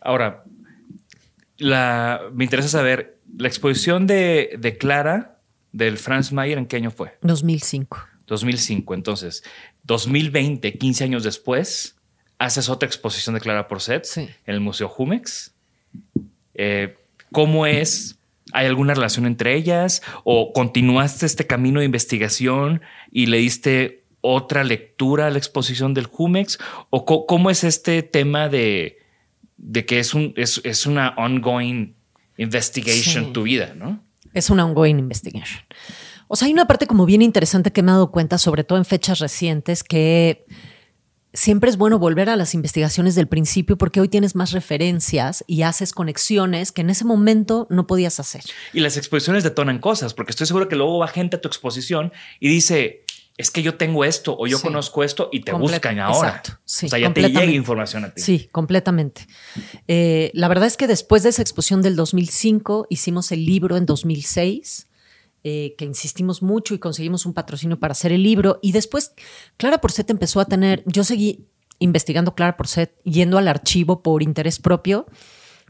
Ahora, 0.00 0.44
la, 1.58 2.22
me 2.32 2.44
interesa 2.44 2.68
saber, 2.68 3.17
la 3.36 3.48
exposición 3.48 4.06
de, 4.06 4.56
de 4.58 4.76
Clara 4.76 5.40
del 5.72 5.98
Franz 5.98 6.32
Mayer, 6.32 6.58
¿en 6.58 6.66
qué 6.66 6.76
año 6.76 6.90
fue? 6.90 7.18
2005. 7.22 7.98
2005, 8.26 8.94
entonces, 8.94 9.42
2020, 9.84 10.74
15 10.76 11.04
años 11.04 11.24
después, 11.24 11.96
haces 12.38 12.68
otra 12.68 12.86
exposición 12.86 13.34
de 13.34 13.40
Clara 13.40 13.68
Porcet 13.68 14.06
en 14.16 14.30
el 14.46 14.60
Museo 14.60 14.88
Jumex. 14.88 15.54
Eh, 16.54 16.96
¿Cómo 17.32 17.66
es? 17.66 18.18
¿Hay 18.52 18.66
alguna 18.66 18.94
relación 18.94 19.26
entre 19.26 19.54
ellas? 19.54 20.02
¿O 20.24 20.52
continuaste 20.52 21.26
este 21.26 21.46
camino 21.46 21.80
de 21.80 21.86
investigación 21.86 22.82
y 23.10 23.26
le 23.26 23.38
diste 23.38 24.04
otra 24.20 24.64
lectura 24.64 25.26
a 25.26 25.30
la 25.30 25.38
exposición 25.38 25.94
del 25.94 26.06
Jumex? 26.06 26.58
¿O 26.90 27.26
cómo 27.26 27.50
es 27.50 27.64
este 27.64 28.02
tema 28.02 28.48
de, 28.48 28.98
de 29.56 29.84
que 29.84 29.98
es, 29.98 30.14
un, 30.14 30.32
es, 30.36 30.60
es 30.64 30.86
una 30.86 31.14
ongoing 31.16 31.94
investigation 32.38 33.32
tu 33.32 33.42
vida, 33.42 33.74
¿no? 33.76 34.02
Es 34.32 34.48
una 34.48 34.64
ongoing 34.64 34.98
investigation. 34.98 35.62
O 36.28 36.36
sea, 36.36 36.46
hay 36.46 36.52
una 36.52 36.66
parte 36.66 36.86
como 36.86 37.06
bien 37.06 37.22
interesante 37.22 37.72
que 37.72 37.82
me 37.82 37.90
he 37.90 37.92
dado 37.92 38.10
cuenta, 38.10 38.38
sobre 38.38 38.64
todo 38.64 38.78
en 38.78 38.84
fechas 38.84 39.18
recientes, 39.18 39.82
que 39.82 40.46
siempre 41.32 41.70
es 41.70 41.76
bueno 41.76 41.98
volver 41.98 42.30
a 42.30 42.36
las 42.36 42.54
investigaciones 42.54 43.14
del 43.14 43.28
principio 43.28 43.76
porque 43.76 44.00
hoy 44.00 44.08
tienes 44.08 44.34
más 44.34 44.52
referencias 44.52 45.44
y 45.46 45.62
haces 45.62 45.92
conexiones 45.92 46.72
que 46.72 46.80
en 46.80 46.90
ese 46.90 47.04
momento 47.04 47.66
no 47.70 47.86
podías 47.86 48.20
hacer. 48.20 48.42
Y 48.72 48.80
las 48.80 48.96
exposiciones 48.96 49.44
detonan 49.44 49.78
cosas, 49.78 50.14
porque 50.14 50.30
estoy 50.30 50.46
seguro 50.46 50.68
que 50.68 50.76
luego 50.76 50.98
va 50.98 51.08
gente 51.08 51.36
a 51.36 51.40
tu 51.40 51.48
exposición 51.48 52.12
y 52.40 52.48
dice, 52.48 53.04
es 53.38 53.52
que 53.52 53.62
yo 53.62 53.76
tengo 53.76 54.04
esto 54.04 54.36
o 54.36 54.48
yo 54.48 54.60
conozco 54.60 55.04
esto 55.04 55.28
y 55.32 55.40
te 55.40 55.52
buscan 55.52 56.00
ahora. 56.00 56.42
o 56.44 56.60
sea, 56.64 56.98
ya 56.98 57.14
te 57.14 57.22
llega 57.22 57.44
información 57.44 58.04
a 58.04 58.12
ti. 58.12 58.20
Sí, 58.20 58.48
completamente. 58.50 59.28
Eh, 59.86 60.32
la 60.34 60.48
verdad 60.48 60.66
es 60.66 60.76
que 60.76 60.88
después 60.88 61.22
de 61.22 61.28
esa 61.28 61.40
exposición 61.40 61.80
del 61.80 61.94
2005 61.94 62.88
hicimos 62.90 63.30
el 63.30 63.46
libro 63.46 63.76
en 63.76 63.86
2006. 63.86 64.86
Eh, 65.44 65.76
que 65.78 65.84
insistimos 65.84 66.42
mucho 66.42 66.74
y 66.74 66.80
conseguimos 66.80 67.24
un 67.24 67.32
patrocinio 67.32 67.78
para 67.78 67.92
hacer 67.92 68.10
el 68.10 68.24
libro. 68.24 68.58
Y 68.60 68.72
después 68.72 69.12
Clara 69.56 69.80
Porcet 69.80 70.10
empezó 70.10 70.40
a 70.40 70.46
tener, 70.46 70.82
yo 70.84 71.04
seguí 71.04 71.46
investigando 71.78 72.34
Clara 72.34 72.56
Porcet, 72.56 73.00
yendo 73.04 73.38
al 73.38 73.46
archivo 73.46 74.02
por 74.02 74.24
interés 74.24 74.58
propio, 74.58 75.06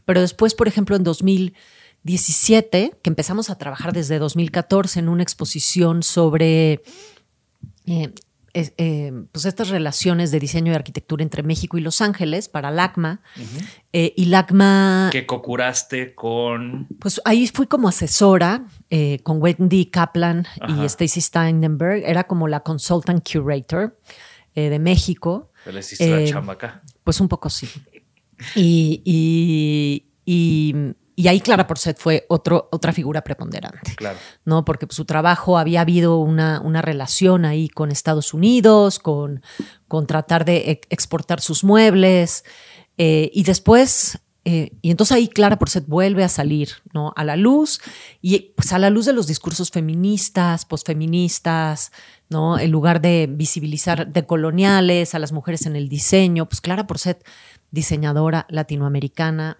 pero 0.05 0.21
después, 0.21 0.55
por 0.55 0.67
ejemplo, 0.67 0.95
en 0.95 1.03
2017, 1.03 2.97
que 2.99 3.09
empezamos 3.09 3.51
a 3.51 3.59
trabajar 3.59 3.93
desde 3.93 4.17
2014 4.17 5.01
en 5.01 5.07
una 5.07 5.21
exposición 5.21 6.01
sobre 6.01 6.81
eh, 7.89 8.13
eh, 8.77 9.11
pues 9.31 9.45
estas 9.45 9.69
relaciones 9.69 10.31
de 10.31 10.39
diseño 10.39 10.71
y 10.71 10.75
arquitectura 10.75 11.23
entre 11.23 11.43
México 11.43 11.77
y 11.77 11.81
Los 11.81 12.01
Ángeles 12.01 12.49
para 12.49 12.71
LACMA. 12.71 13.21
Eh, 13.93 14.13
y 14.15 14.25
LACMA... 14.25 15.09
Que 15.11 15.25
cocuraste 15.25 16.15
con... 16.15 16.87
Pues 16.99 17.21
ahí 17.25 17.47
fui 17.47 17.67
como 17.67 17.87
asesora 17.87 18.65
con 19.23 19.41
Wendy 19.41 19.85
Kaplan 19.85 20.47
y 20.67 20.85
Stacy 20.85 21.21
Steinenberg. 21.21 22.03
Era 22.05 22.25
como 22.25 22.47
la 22.47 22.61
consultant 22.61 23.27
curator 23.29 23.99
de 24.55 24.79
México. 24.79 25.51
¿Le 25.65 25.79
hiciste 25.79 26.09
la 26.09 26.25
chamba 26.25 26.53
acá? 26.53 26.81
Pues 27.03 27.21
un 27.21 27.27
poco 27.27 27.49
sí. 27.49 27.67
y, 28.55 29.01
y 29.05 30.05
y 30.31 30.75
ahí 31.27 31.41
Clara 31.41 31.67
Porcet 31.67 31.97
fue 31.99 32.25
otro, 32.29 32.69
otra 32.71 32.93
figura 32.93 33.23
preponderante. 33.23 33.95
Claro. 33.95 34.17
¿no? 34.45 34.63
Porque 34.63 34.87
su 34.89 35.05
trabajo 35.05 35.57
había 35.57 35.81
habido 35.81 36.17
una, 36.19 36.61
una 36.61 36.81
relación 36.81 37.45
ahí 37.45 37.67
con 37.67 37.91
Estados 37.91 38.33
Unidos, 38.33 38.99
con, 38.99 39.43
con 39.87 40.07
tratar 40.07 40.45
de 40.45 40.81
exportar 40.89 41.41
sus 41.41 41.63
muebles. 41.63 42.45
Eh, 42.97 43.31
y 43.33 43.43
después, 43.43 44.19
eh, 44.45 44.71
y 44.81 44.91
entonces 44.91 45.15
ahí 45.15 45.27
Clara 45.27 45.59
Porcet 45.59 45.85
vuelve 45.87 46.23
a 46.23 46.29
salir 46.29 46.69
¿no? 46.93 47.13
a 47.15 47.23
la 47.23 47.35
luz, 47.35 47.81
y 48.21 48.53
pues 48.55 48.71
a 48.71 48.79
la 48.79 48.89
luz 48.89 49.05
de 49.05 49.13
los 49.13 49.27
discursos 49.27 49.71
feministas, 49.71 50.65
posfeministas, 50.65 51.91
¿no? 52.29 52.59
En 52.59 52.71
lugar 52.71 53.01
de 53.01 53.27
visibilizar 53.29 54.11
decoloniales 54.11 55.15
a 55.15 55.19
las 55.19 55.31
mujeres 55.31 55.65
en 55.65 55.75
el 55.75 55.89
diseño, 55.89 56.47
pues 56.47 56.61
Clara 56.61 56.87
Porcet, 56.87 57.25
diseñadora 57.71 58.45
latinoamericana, 58.49 59.57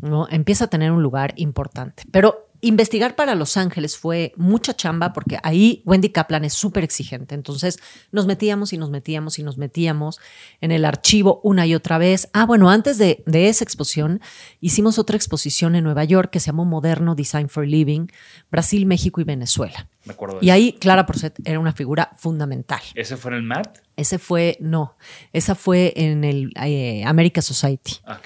¿no? 0.00 0.26
Empieza 0.30 0.64
a 0.64 0.68
tener 0.68 0.92
un 0.92 1.02
lugar 1.02 1.34
importante. 1.36 2.04
Pero 2.10 2.48
investigar 2.62 3.16
para 3.16 3.34
Los 3.34 3.56
Ángeles 3.56 3.96
fue 3.98 4.32
mucha 4.36 4.74
chamba 4.74 5.12
porque 5.12 5.38
ahí 5.42 5.82
Wendy 5.84 6.10
Kaplan 6.10 6.44
es 6.44 6.54
súper 6.54 6.84
exigente. 6.84 7.34
Entonces 7.34 7.80
nos 8.12 8.26
metíamos 8.26 8.72
y 8.72 8.78
nos 8.78 8.88
metíamos 8.88 9.38
y 9.40 9.42
nos 9.42 9.58
metíamos 9.58 10.20
en 10.60 10.70
el 10.70 10.84
archivo 10.84 11.40
una 11.42 11.66
y 11.66 11.74
otra 11.74 11.98
vez. 11.98 12.28
Ah, 12.32 12.46
bueno, 12.46 12.70
antes 12.70 12.98
de, 12.98 13.22
esa 13.26 13.64
exposición 13.64 14.20
hicimos 14.60 14.98
otra 14.98 15.16
exposición 15.16 15.74
en 15.74 15.82
Nueva 15.82 16.04
York 16.04 16.30
que 16.30 16.38
se 16.38 16.46
llamó 16.46 16.64
Moderno 16.64 17.16
Design 17.16 17.48
for 17.48 17.66
Living, 17.66 18.06
Brasil, 18.50 18.86
México 18.86 19.20
y 19.20 19.24
Venezuela. 19.24 19.88
Me 20.04 20.12
acuerdo 20.12 20.38
y 20.40 20.50
ahí 20.50 20.74
Clara 20.74 21.04
Porcet 21.04 21.40
era 21.44 21.58
una 21.58 21.72
figura 21.72 22.12
fundamental. 22.16 22.80
¿Ese 22.94 23.16
fue 23.16 23.32
en 23.32 23.38
el 23.38 23.42
MAT? 23.42 23.78
Ese 23.96 24.18
fue, 24.18 24.56
no, 24.60 24.96
esa 25.32 25.56
fue 25.56 25.92
en 25.96 26.22
el 26.22 26.52
eh, 26.62 27.02
America 27.04 27.42
Society. 27.42 27.96
Ah, 28.04 28.20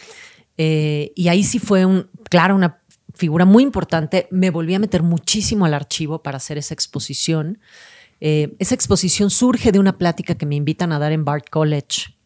eh, 0.59 1.13
y 1.15 1.29
ahí 1.29 1.43
sí 1.43 1.59
fue, 1.59 1.85
un, 1.85 2.09
claro, 2.29 2.55
una 2.55 2.81
figura 3.15 3.45
muy 3.45 3.63
importante. 3.63 4.29
Me 4.31 4.51
volví 4.51 4.75
a 4.75 4.79
meter 4.79 5.03
muchísimo 5.03 5.65
al 5.65 5.75
archivo 5.75 6.23
para 6.23 6.37
hacer 6.37 6.59
esa 6.59 6.75
exposición. 6.75 7.59
Eh, 8.21 8.55
esa 8.59 8.75
exposición 8.75 9.31
surge 9.31 9.73
de 9.73 9.79
una 9.79 9.99
plática 9.99 10.37
que 10.37 10.47
me 10.47 10.57
invitan 10.57 10.93
a 10.93 10.99
dar 10.99 11.13
en 11.13 11.25
Bard 11.25 11.45
College 11.51 12.17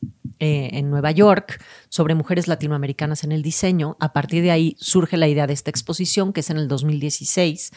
eh, 0.43 0.71
en 0.73 0.89
Nueva 0.89 1.11
York 1.11 1.63
sobre 1.91 2.15
mujeres 2.15 2.49
latinoamericanas 2.49 3.25
en 3.25 3.33
el 3.33 3.43
diseño. 3.43 3.99
A 4.01 4.15
partir 4.15 4.43
de 4.43 4.51
ahí 4.51 4.75
surge 4.79 5.19
la 5.19 5.29
idea 5.29 5.47
de 5.47 5.53
esta 5.53 5.69
exposición, 5.69 6.33
que 6.33 6.41
es 6.41 6.49
en 6.49 6.57
el 6.57 6.67
2016. 6.67 7.73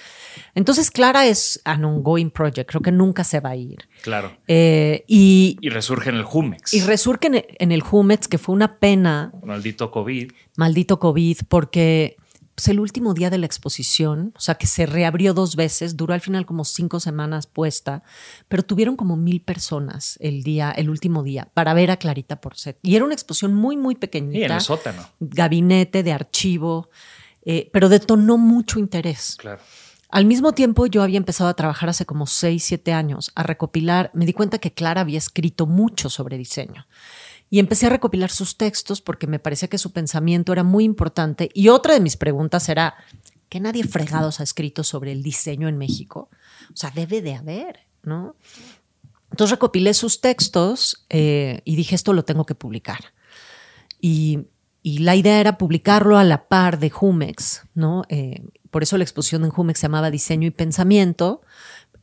Entonces, 0.55 0.89
Clara 0.89 1.26
es 1.26 1.59
an 1.66 1.84
ongoing 1.84 2.32
project, 2.32 2.70
creo 2.70 2.82
que 2.82 2.93
nunca 2.93 3.26
se 3.26 3.41
va 3.41 3.49
a 3.49 3.55
ir. 3.57 3.80
Claro. 4.01 4.38
Eh, 4.47 5.03
y, 5.07 5.57
y, 5.59 5.70
resurge 5.70 6.11
en 6.11 6.16
el 6.16 6.24
Jumex. 6.24 6.74
Y 6.74 6.82
resurge 6.82 7.28
en 7.28 7.36
el, 7.36 7.45
en 7.49 7.72
el 7.74 7.82
Jumex, 7.82 8.30
que 8.30 8.38
fue 8.38 8.55
una 8.55 8.78
pena. 8.78 9.34
Maldito 9.43 9.91
COVID. 9.91 10.32
Maldito 10.55 10.99
COVID, 10.99 11.39
porque 11.49 12.16
pues, 12.55 12.67
el 12.67 12.79
último 12.79 13.13
día 13.13 13.29
de 13.29 13.37
la 13.37 13.45
exposición, 13.45 14.33
o 14.35 14.39
sea, 14.39 14.55
que 14.55 14.67
se 14.67 14.85
reabrió 14.85 15.33
dos 15.33 15.55
veces, 15.55 15.97
duró 15.97 16.13
al 16.13 16.21
final 16.21 16.45
como 16.45 16.65
cinco 16.65 16.99
semanas 16.99 17.47
puesta, 17.47 18.03
pero 18.47 18.63
tuvieron 18.63 18.95
como 18.95 19.15
mil 19.15 19.41
personas 19.41 20.17
el 20.21 20.43
día, 20.43 20.71
el 20.71 20.89
último 20.89 21.23
día, 21.23 21.49
para 21.53 21.73
ver 21.73 21.91
a 21.91 21.97
Clarita 21.97 22.41
Porcet. 22.41 22.77
Y 22.83 22.95
era 22.95 23.05
una 23.05 23.13
exposición 23.13 23.53
muy, 23.53 23.77
muy 23.77 23.95
pequeñita. 23.95 24.37
Y 24.37 24.43
en 24.43 24.51
el 24.51 24.61
sótano. 24.61 25.07
Gabinete 25.19 26.03
de 26.03 26.13
archivo, 26.13 26.89
eh, 27.43 27.69
pero 27.73 27.89
detonó 27.89 28.37
mucho 28.37 28.79
interés. 28.79 29.35
Claro. 29.37 29.61
Al 30.13 30.25
mismo 30.25 30.51
tiempo, 30.51 30.85
yo 30.85 31.01
había 31.01 31.17
empezado 31.17 31.49
a 31.49 31.55
trabajar 31.55 31.89
hace 31.89 32.05
como 32.05 32.27
seis, 32.27 32.63
siete 32.63 32.93
años, 32.93 33.31
a 33.33 33.41
recopilar, 33.41 34.11
me 34.13 34.27
di 34.27 34.33
cuenta 34.33 34.59
que 34.59 34.71
Clara 34.71 35.01
había 35.01 35.17
escrito 35.17 35.65
mucho 35.65 36.07
sobre 36.07 36.37
diseño. 36.37 36.85
Y 37.53 37.59
empecé 37.59 37.85
a 37.85 37.89
recopilar 37.89 38.31
sus 38.31 38.57
textos 38.57 38.99
porque 38.99 39.27
me 39.27 39.37
parecía 39.37 39.67
que 39.67 39.77
su 39.77 39.91
pensamiento 39.91 40.53
era 40.53 40.63
muy 40.63 40.85
importante. 40.85 41.51
Y 41.53 41.67
otra 41.67 41.93
de 41.93 41.99
mis 41.99 42.17
preguntas 42.17 42.67
era, 42.67 42.95
¿que 43.47 43.59
nadie 43.59 43.83
fregados 43.83 44.39
ha 44.39 44.43
escrito 44.43 44.83
sobre 44.83 45.11
el 45.11 45.21
diseño 45.21 45.67
en 45.67 45.77
México? 45.77 46.31
O 46.73 46.75
sea, 46.75 46.89
debe 46.89 47.21
de 47.21 47.35
haber, 47.35 47.81
¿no? 48.01 48.35
Entonces 49.29 49.51
recopilé 49.51 49.93
sus 49.93 50.19
textos 50.19 51.05
eh, 51.11 51.61
y 51.63 51.75
dije, 51.75 51.93
esto 51.93 52.13
lo 52.13 52.25
tengo 52.25 52.43
que 52.47 52.55
publicar. 52.55 53.13
Y, 54.01 54.47
y, 54.81 54.97
la 54.97 55.15
idea 55.15 55.39
era 55.39 55.59
publicarlo 55.59 56.17
a 56.17 56.23
la 56.23 56.47
par 56.47 56.79
de 56.79 56.89
Jumex, 56.89 57.67
¿no? 57.75 58.01
Eh, 58.09 58.41
por 58.71 58.81
eso 58.81 58.97
la 58.97 59.03
exposición 59.03 59.45
en 59.45 59.51
Jumex 59.51 59.79
se 59.79 59.85
llamaba 59.85 60.09
Diseño 60.09 60.47
y 60.47 60.51
Pensamiento, 60.51 61.43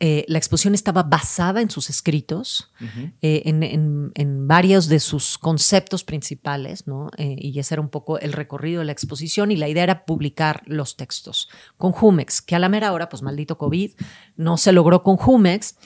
eh, 0.02 0.24
la 0.28 0.38
exposición 0.38 0.74
estaba 0.74 1.02
basada 1.02 1.60
en 1.60 1.68
sus 1.68 1.90
escritos, 1.90 2.72
eh, 3.20 3.42
en, 3.44 4.48
varios 4.48 4.88
de 4.88 4.98
sus 4.98 5.36
conceptos 5.36 6.04
principales, 6.04 6.86
¿no? 6.86 7.10
Eh, 7.18 7.36
y 7.38 7.58
ese 7.58 7.74
era 7.74 7.82
un 7.82 7.90
poco 7.90 8.18
el 8.18 8.32
recorrido 8.32 8.78
de 8.78 8.86
la 8.86 8.92
exposición 8.92 9.52
y 9.52 9.56
la 9.56 9.68
idea 9.68 9.82
era 9.82 10.06
publicar 10.06 10.62
los 10.64 10.96
textos 10.96 11.50
con 11.76 11.92
Jumex, 11.92 12.40
que 12.40 12.56
a 12.56 12.58
la 12.58 12.70
mera 12.70 12.94
hora, 12.94 13.10
pues 13.10 13.20
maldito 13.20 13.58
COVID, 13.58 13.92
no 14.36 14.56
se 14.56 14.72
logró 14.72 15.02
con 15.02 15.18
Jumex. 15.18 15.76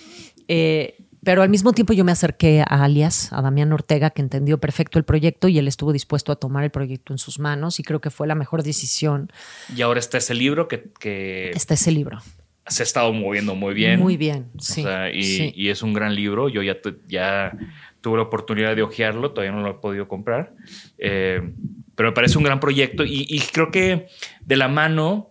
pero 1.24 1.42
al 1.42 1.48
mismo 1.48 1.72
tiempo 1.72 1.92
yo 1.92 2.04
me 2.04 2.12
acerqué 2.12 2.60
a 2.60 2.84
Alias, 2.84 3.32
a 3.32 3.42
Damián 3.42 3.72
Ortega, 3.72 4.10
que 4.10 4.22
entendió 4.22 4.60
perfecto 4.60 5.00
el 5.00 5.04
proyecto 5.04 5.48
y 5.48 5.58
él 5.58 5.66
estuvo 5.66 5.92
dispuesto 5.92 6.30
a 6.30 6.36
tomar 6.36 6.62
el 6.62 6.70
proyecto 6.70 7.12
en 7.12 7.18
sus 7.18 7.40
manos 7.40 7.80
y 7.80 7.82
creo 7.82 8.00
que 8.00 8.10
fue 8.10 8.28
la 8.28 8.36
mejor 8.36 8.62
decisión. 8.62 9.32
Y 9.74 9.82
ahora 9.82 9.98
está 9.98 10.18
ese 10.18 10.34
libro 10.34 10.68
que... 10.68 10.92
que... 11.00 11.50
Está 11.50 11.74
ese 11.74 11.90
libro 11.90 12.20
se 12.66 12.82
ha 12.82 12.84
estado 12.84 13.12
moviendo 13.12 13.54
muy 13.54 13.74
bien. 13.74 14.00
Muy 14.00 14.16
bien, 14.16 14.50
sí. 14.58 14.84
y, 15.12 15.68
es 15.68 15.82
un 15.82 15.92
gran 15.92 16.14
libro. 16.14 16.48
Yo 16.48 16.62
ya, 16.62 16.76
ya 17.06 17.52
tuve 18.00 18.16
la 18.16 18.22
oportunidad 18.24 18.74
de 18.74 18.82
hojearlo, 18.82 19.32
todavía 19.32 19.52
no 19.52 19.62
lo 19.62 19.70
he 19.70 19.74
podido 19.74 20.08
comprar. 20.08 20.54
Eh, 20.98 21.52
pero 21.94 22.10
me 22.10 22.14
parece 22.14 22.38
un 22.38 22.44
gran 22.44 22.60
proyecto 22.60 23.04
y, 23.04 23.40
creo 23.52 23.70
que 23.70 24.06
de 24.40 24.56
la 24.56 24.68
mano, 24.68 25.30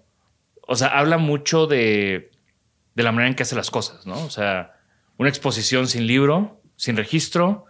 o 0.67 0.75
sea, 0.75 0.88
habla 0.88 1.17
mucho 1.17 1.67
de, 1.67 2.31
de 2.95 3.03
la 3.03 3.11
manera 3.11 3.29
en 3.29 3.36
que 3.36 3.43
hace 3.43 3.55
las 3.55 3.69
cosas, 3.71 4.05
¿no? 4.05 4.23
O 4.23 4.29
sea, 4.29 4.73
una 5.17 5.29
exposición 5.29 5.88
sin 5.88 6.07
libro, 6.07 6.61
sin 6.75 6.95
registro, 6.97 7.65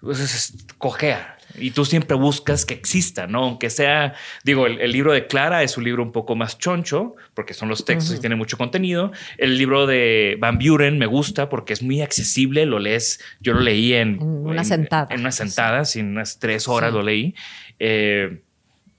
pues 0.00 0.20
es, 0.20 0.66
cojea. 0.78 1.36
Y 1.58 1.72
tú 1.72 1.84
siempre 1.84 2.16
buscas 2.16 2.64
que 2.64 2.74
exista, 2.74 3.26
¿no? 3.26 3.44
Aunque 3.44 3.70
sea, 3.70 4.14
digo, 4.44 4.66
el, 4.66 4.92
libro 4.92 5.12
de 5.12 5.26
Clara 5.26 5.62
es 5.62 5.76
un 5.76 5.84
libro 5.84 6.02
un 6.02 6.12
poco 6.12 6.36
más 6.36 6.58
choncho, 6.58 7.16
porque 7.34 7.54
son 7.54 7.68
los 7.68 7.84
textos 7.84 8.16
y 8.16 8.20
tiene 8.20 8.36
mucho 8.36 8.56
contenido. 8.56 9.12
El 9.38 9.58
libro 9.58 9.86
de 9.86 10.36
Van 10.38 10.58
Buren 10.58 10.98
me 10.98 11.06
gusta 11.06 11.48
porque 11.48 11.72
es 11.72 11.82
muy 11.82 12.00
accesible, 12.02 12.66
lo 12.66 12.78
lees, 12.78 13.20
yo 13.40 13.54
lo 13.54 13.60
leí 13.60 13.94
en, 13.94 14.22
una 14.22 14.64
sentada. 14.64 15.08
En 15.10 15.20
una 15.20 15.32
sentada, 15.32 15.84
sin 15.84 16.06
unas 16.06 16.38
tres 16.38 16.68
horas 16.68 16.92
lo 16.92 17.02
leí. 17.02 17.34
Eh, 17.78 18.42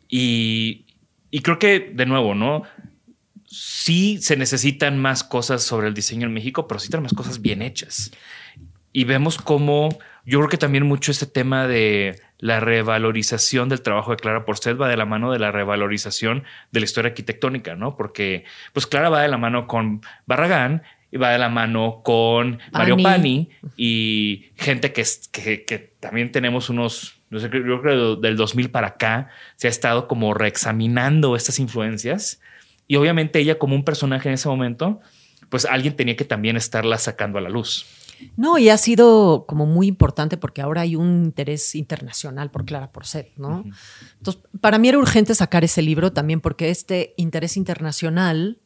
y, 0.09 0.85
y 1.29 1.41
creo 1.41 1.59
que, 1.59 1.91
de 1.93 2.05
nuevo, 2.05 2.35
¿no? 2.35 2.63
Sí 3.45 4.19
se 4.21 4.35
necesitan 4.37 4.97
más 4.97 5.23
cosas 5.23 5.63
sobre 5.63 5.87
el 5.87 5.93
diseño 5.93 6.27
en 6.27 6.33
México, 6.33 6.67
pero 6.67 6.79
sí 6.79 6.85
necesitan 6.85 7.03
más 7.03 7.13
cosas 7.13 7.41
bien 7.41 7.61
hechas. 7.61 8.11
Y 8.93 9.05
vemos 9.05 9.37
cómo 9.37 9.97
yo 10.25 10.39
creo 10.39 10.49
que 10.49 10.57
también 10.57 10.85
mucho 10.85 11.11
este 11.11 11.25
tema 11.25 11.67
de 11.67 12.19
la 12.41 12.59
revalorización 12.59 13.69
del 13.69 13.81
trabajo 13.81 14.11
de 14.11 14.17
Clara 14.17 14.45
Porcel 14.45 14.81
va 14.81 14.89
de 14.89 14.97
la 14.97 15.05
mano 15.05 15.31
de 15.31 15.39
la 15.39 15.51
revalorización 15.51 16.43
de 16.71 16.79
la 16.79 16.83
historia 16.83 17.09
arquitectónica, 17.09 17.75
¿no? 17.75 17.95
Porque 17.95 18.43
pues 18.73 18.87
Clara 18.87 19.09
va 19.09 19.21
de 19.21 19.27
la 19.29 19.37
mano 19.37 19.67
con 19.67 20.01
Barragán 20.25 20.81
y 21.11 21.17
va 21.17 21.29
de 21.29 21.37
la 21.37 21.49
mano 21.49 22.01
con 22.03 22.59
Mario 22.71 22.97
Pani 22.97 23.49
y 23.77 24.47
gente 24.55 24.91
que, 24.91 25.03
que, 25.31 25.65
que 25.65 25.77
también 25.99 26.31
tenemos 26.31 26.69
unos, 26.69 27.21
no 27.29 27.39
sé, 27.39 27.49
yo 27.53 27.81
creo 27.81 28.17
que 28.17 28.27
del 28.27 28.35
2000 28.35 28.71
para 28.71 28.87
acá 28.87 29.29
se 29.55 29.67
ha 29.67 29.69
estado 29.69 30.07
como 30.07 30.33
reexaminando 30.33 31.35
estas 31.35 31.59
influencias 31.59 32.41
y 32.87 32.95
obviamente 32.95 33.39
ella 33.39 33.59
como 33.59 33.75
un 33.75 33.85
personaje 33.85 34.29
en 34.29 34.33
ese 34.33 34.49
momento, 34.49 34.99
pues 35.49 35.65
alguien 35.65 35.95
tenía 35.95 36.15
que 36.15 36.25
también 36.25 36.57
estarla 36.57 36.97
sacando 36.97 37.37
a 37.37 37.41
la 37.41 37.49
luz. 37.49 37.85
No, 38.37 38.57
y 38.57 38.69
ha 38.69 38.77
sido 38.77 39.45
como 39.47 39.65
muy 39.65 39.87
importante 39.87 40.37
porque 40.37 40.61
ahora 40.61 40.81
hay 40.81 40.95
un 40.95 41.25
interés 41.25 41.75
internacional 41.75 42.51
por 42.51 42.65
Clara 42.65 42.91
Porcet, 42.91 43.31
¿no? 43.37 43.63
Entonces, 44.17 44.41
para 44.59 44.77
mí 44.77 44.89
era 44.89 44.97
urgente 44.97 45.35
sacar 45.35 45.63
ese 45.63 45.81
libro 45.81 46.11
también 46.13 46.41
porque 46.41 46.69
este 46.69 47.13
interés 47.17 47.57
internacional 47.57 48.59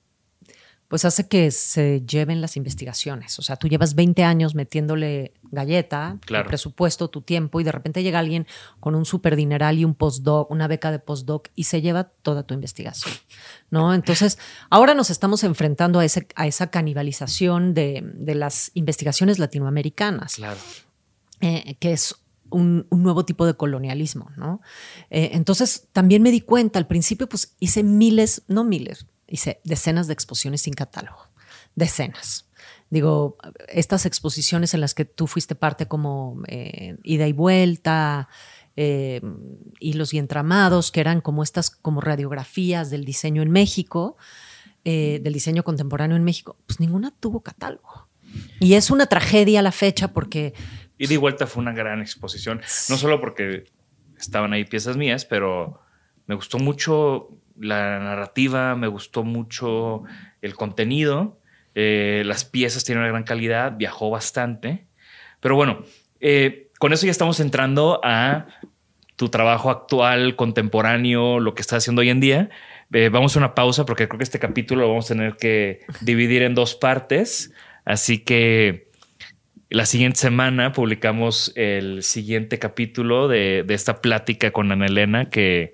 pues 0.87 1.03
hace 1.03 1.27
que 1.27 1.49
se 1.51 2.03
lleven 2.05 2.41
las 2.41 2.57
investigaciones. 2.57 3.39
O 3.39 3.41
sea, 3.41 3.55
tú 3.55 3.67
llevas 3.67 3.95
20 3.95 4.23
años 4.23 4.53
metiéndole 4.53 5.33
galleta, 5.51 6.19
tu 6.25 6.33
presupuesto, 6.45 7.09
tu 7.09 7.21
tiempo, 7.21 7.59
y 7.59 7.63
de 7.63 7.71
repente 7.71 8.03
llega 8.03 8.19
alguien 8.19 8.45
con 8.79 8.93
un 8.93 9.05
super 9.05 9.35
dineral 9.35 9.79
y 9.79 9.85
un 9.85 9.95
postdoc, 9.95 10.51
una 10.51 10.67
beca 10.67 10.91
de 10.91 10.99
postdoc, 10.99 11.49
y 11.55 11.63
se 11.63 11.81
lleva 11.81 12.03
toda 12.03 12.43
tu 12.43 12.53
investigación. 12.53 13.13
¿no? 13.71 13.93
Entonces, 13.93 14.37
ahora 14.69 14.93
nos 14.93 15.09
estamos 15.09 15.43
enfrentando 15.43 15.99
a, 15.99 16.05
ese, 16.05 16.27
a 16.35 16.47
esa 16.47 16.67
canibalización 16.67 17.73
de, 17.73 18.03
las 18.35 18.71
investigaciones 18.73 19.39
latinoamericanas. 19.39 20.35
Claro. 20.35 20.59
Eh, 21.41 21.75
que 21.79 21.93
es 21.93 22.15
un, 22.49 22.87
nuevo 22.91 23.25
tipo 23.25 23.45
de 23.45 23.55
colonialismo, 23.55 24.31
¿no? 24.37 24.61
Eh, 25.09 25.31
entonces, 25.33 25.87
también 25.91 26.21
me 26.21 26.31
di 26.31 26.41
cuenta, 26.41 26.79
al 26.79 26.87
principio, 26.87 27.27
pues 27.27 27.55
hice 27.59 27.83
miles, 27.83 28.43
no 28.47 28.63
miles, 28.63 29.07
hice 29.35 29.61
decenas 29.63 30.07
de 30.07 30.13
exposiciones 30.13 30.61
sin 30.61 30.73
catálogo, 30.73 31.29
decenas. 31.75 32.49
Digo, 32.89 33.37
estas 33.67 34.05
exposiciones 34.05 34.73
en 34.73 34.81
las 34.81 34.93
que 34.93 35.05
tú 35.05 35.27
fuiste 35.27 35.55
parte 35.55 35.87
como 35.87 36.41
eh, 36.47 36.97
ida 37.03 37.27
y 37.27 37.33
vuelta, 37.33 38.27
eh, 38.75 39.21
hilos 39.79 40.13
y 40.13 40.17
entramados, 40.17 40.91
que 40.91 40.99
eran 40.99 41.21
como 41.21 41.43
estas 41.43 41.69
como 41.69 42.01
radiografías 42.01 42.89
del 42.89 43.05
diseño 43.05 43.41
en 43.41 43.51
México, 43.51 44.17
eh, 44.83 45.19
del 45.23 45.33
diseño 45.33 45.63
contemporáneo 45.63 46.15
en 46.17 46.23
México, 46.23 46.57
pues 46.67 46.79
ninguna 46.79 47.11
tuvo 47.11 47.41
catálogo. 47.41 48.07
Y 48.59 48.73
es 48.73 48.91
una 48.91 49.07
tragedia 49.07 49.59
a 49.59 49.63
la 49.63 49.71
fecha 49.71 50.13
porque... 50.13 50.53
Ida 50.97 51.13
y 51.13 51.17
vuelta 51.17 51.47
fue 51.47 51.61
una 51.61 51.73
gran 51.73 52.01
exposición, 52.01 52.61
no 52.89 52.97
solo 52.97 53.19
porque 53.19 53.65
estaban 54.17 54.53
ahí 54.53 54.65
piezas 54.65 54.97
mías, 54.97 55.25
pero 55.25 55.81
me 56.27 56.35
gustó 56.35 56.59
mucho 56.59 57.29
la 57.59 57.99
narrativa, 57.99 58.75
me 58.75 58.87
gustó 58.87 59.23
mucho 59.23 60.03
el 60.41 60.55
contenido, 60.55 61.39
eh, 61.73 62.23
las 62.25 62.45
piezas 62.45 62.83
tienen 62.83 63.03
una 63.03 63.11
gran 63.11 63.23
calidad, 63.23 63.77
viajó 63.77 64.09
bastante, 64.09 64.85
pero 65.39 65.55
bueno, 65.55 65.83
eh, 66.19 66.69
con 66.79 66.93
eso 66.93 67.05
ya 67.05 67.11
estamos 67.11 67.39
entrando 67.39 67.99
a 68.03 68.47
tu 69.15 69.29
trabajo 69.29 69.69
actual, 69.69 70.35
contemporáneo, 70.35 71.39
lo 71.39 71.53
que 71.53 71.61
estás 71.61 71.83
haciendo 71.83 72.01
hoy 72.01 72.09
en 72.09 72.19
día. 72.19 72.49
Eh, 72.91 73.09
vamos 73.09 73.35
a 73.35 73.39
una 73.39 73.55
pausa 73.55 73.85
porque 73.85 74.07
creo 74.07 74.17
que 74.17 74.23
este 74.23 74.39
capítulo 74.39 74.81
lo 74.81 74.89
vamos 74.89 75.05
a 75.05 75.15
tener 75.15 75.37
que 75.37 75.81
dividir 76.01 76.43
en 76.43 76.53
dos 76.53 76.75
partes, 76.75 77.53
así 77.83 78.19
que 78.19 78.89
la 79.69 79.85
siguiente 79.85 80.19
semana 80.19 80.71
publicamos 80.71 81.51
el 81.55 82.03
siguiente 82.03 82.59
capítulo 82.59 83.27
de, 83.27 83.63
de 83.65 83.73
esta 83.73 84.01
plática 84.01 84.51
con 84.51 84.71
Ana 84.71 84.85
Elena 84.85 85.29
que 85.29 85.73